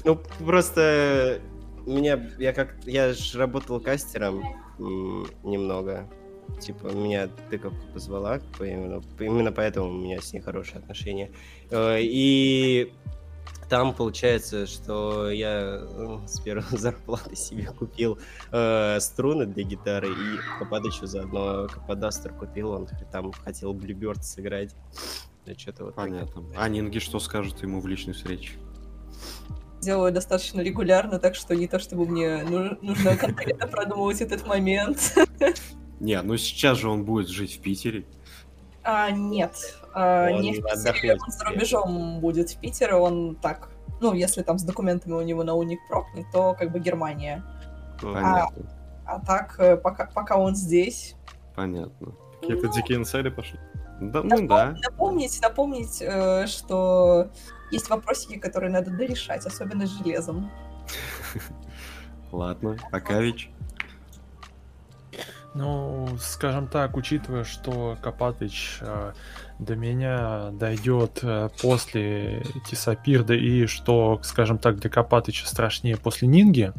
Ну, 0.05 0.21
просто 0.39 1.41
меня, 1.87 2.21
я 2.39 2.53
как, 2.53 2.77
я 2.85 3.13
же 3.13 3.39
работал 3.39 3.81
кастером 3.81 4.43
немного. 4.79 6.09
Типа, 6.61 6.89
меня 6.89 7.29
тыковка 7.49 7.87
позвала, 7.93 8.39
именно, 8.61 9.03
именно 9.19 9.51
поэтому 9.51 9.89
у 9.89 9.93
меня 9.93 10.21
с 10.21 10.33
ней 10.33 10.41
хорошие 10.41 10.79
отношения. 10.79 11.31
Э, 11.71 11.99
и 12.01 12.93
там 13.69 13.95
получается, 13.95 14.67
что 14.67 15.31
я 15.31 15.81
ну, 15.97 16.27
с 16.27 16.41
первой 16.41 16.65
зарплаты 16.71 17.35
себе 17.35 17.67
купил 17.67 18.19
э, 18.53 19.01
струны 19.01 19.47
для 19.47 19.65
гитары 19.65 20.09
и 20.09 20.59
Кападычу 20.59 21.07
заодно 21.07 21.67
Кападастер 21.67 22.33
купил, 22.35 22.73
он 22.73 22.89
там 23.11 23.33
хотел 23.33 23.75
Bluebird 23.75 24.23
сыграть. 24.23 24.75
Да, 25.47 25.55
что-то 25.55 25.87
вот 25.87 25.95
Понятно. 25.95 26.43
Так. 26.43 26.53
А 26.57 26.69
Нинги 26.69 26.99
что 26.99 27.19
скажет 27.21 27.63
ему 27.63 27.81
в 27.81 27.87
личной 27.87 28.13
встрече? 28.13 28.53
Делаю 29.81 30.13
достаточно 30.13 30.61
регулярно, 30.61 31.19
так 31.19 31.35
что 31.35 31.55
не 31.55 31.69
то, 31.69 31.79
чтобы 31.79 32.07
мне 32.07 32.43
нужно 32.81 33.17
конкретно 33.17 33.67
продумывать 33.67 34.21
этот 34.21 34.47
момент. 34.47 35.17
Не, 36.01 36.21
ну 36.23 36.37
сейчас 36.37 36.79
же 36.79 36.89
он 36.89 37.05
будет 37.05 37.29
жить 37.29 37.57
в 37.57 37.61
Питере. 37.61 38.05
А, 38.83 39.11
нет, 39.11 39.79
а, 39.95 40.29
он 40.31 40.43
не 40.43 40.53
в 40.53 40.63
Питере, 40.63 41.15
он 41.15 41.31
за 41.31 41.45
рубежом 41.45 42.21
будет 42.21 42.51
в 42.51 42.59
Питере, 42.59 42.95
он 42.95 43.37
так, 43.37 43.71
ну, 44.01 44.13
если 44.13 44.43
там 44.43 44.59
с 44.59 44.63
документами 44.63 45.15
у 45.15 45.23
него 45.23 45.43
на 45.43 45.55
уник 45.55 45.79
прокнет, 45.89 46.27
то 46.33 46.55
как 46.55 46.71
бы 46.73 46.81
Германия. 46.81 47.43
А, 48.03 48.49
а 49.07 49.21
так, 49.21 49.55
э, 49.59 49.77
пока, 49.77 50.11
пока 50.13 50.37
он 50.37 50.55
здесь... 50.55 51.15
Понятно. 51.55 52.15
Какие-то 52.41 52.67
ну, 52.67 52.73
дикие 52.75 52.99
инсайды 52.99 53.31
пошли. 53.31 53.59
Да, 54.01 54.23
ну 54.23 54.47
да. 54.47 54.77
Напомнить, 54.83 55.41
напомнить, 55.41 56.03
э, 56.03 56.47
что 56.47 57.31
есть 57.71 57.89
вопросики, 57.91 58.39
которые 58.39 58.71
надо 58.71 58.91
дорешать, 58.91 59.47
особенно 59.47 59.87
с 59.87 59.91
железом. 59.91 60.51
Ладно, 62.33 62.77
Акавич. 62.91 63.51
Ну, 65.55 66.09
скажем 66.21 66.67
так, 66.67 66.97
учитывая, 66.97 67.45
что 67.45 67.97
Копатыч 68.03 68.79
э, 68.81 69.13
до 69.61 69.77
меня 69.77 70.51
дойдет 70.51 71.21
э, 71.23 71.49
после 71.63 72.43
Тисапирда 72.69 73.35
и 73.35 73.67
что, 73.67 74.21
скажем 74.25 74.59
так, 74.59 74.81
для 74.81 74.91
Копатыча 74.91 75.47
страшнее 75.47 75.97
после 75.97 76.27
Нинги, 76.27 76.73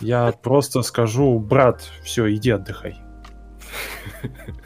я 0.00 0.32
просто 0.32 0.80
скажу, 0.80 1.38
брат, 1.38 1.82
все, 2.02 2.34
иди 2.34 2.50
отдыхай. 2.50 2.96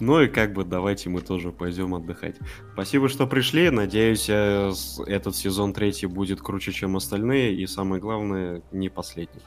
Ну 0.00 0.20
и 0.20 0.28
как 0.28 0.52
бы 0.52 0.64
давайте 0.64 1.08
мы 1.08 1.20
тоже 1.20 1.52
пойдем 1.52 1.94
отдыхать. 1.94 2.36
Спасибо, 2.72 3.08
что 3.08 3.26
пришли. 3.26 3.70
Надеюсь, 3.70 4.26
э, 4.28 4.72
этот 5.06 5.36
сезон 5.36 5.72
третий 5.72 6.06
будет 6.06 6.40
круче, 6.40 6.72
чем 6.72 6.96
остальные. 6.96 7.54
И 7.54 7.66
самое 7.66 8.00
главное, 8.00 8.62
не 8.72 8.88
последний. 8.88 9.42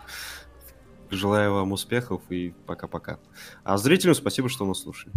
Желаю 1.11 1.53
вам 1.53 1.71
успехов 1.71 2.21
и 2.29 2.53
пока-пока. 2.65 3.19
А 3.63 3.77
зрителям 3.77 4.15
спасибо, 4.15 4.49
что 4.49 4.65
нас 4.65 4.81
слушали. 4.81 5.13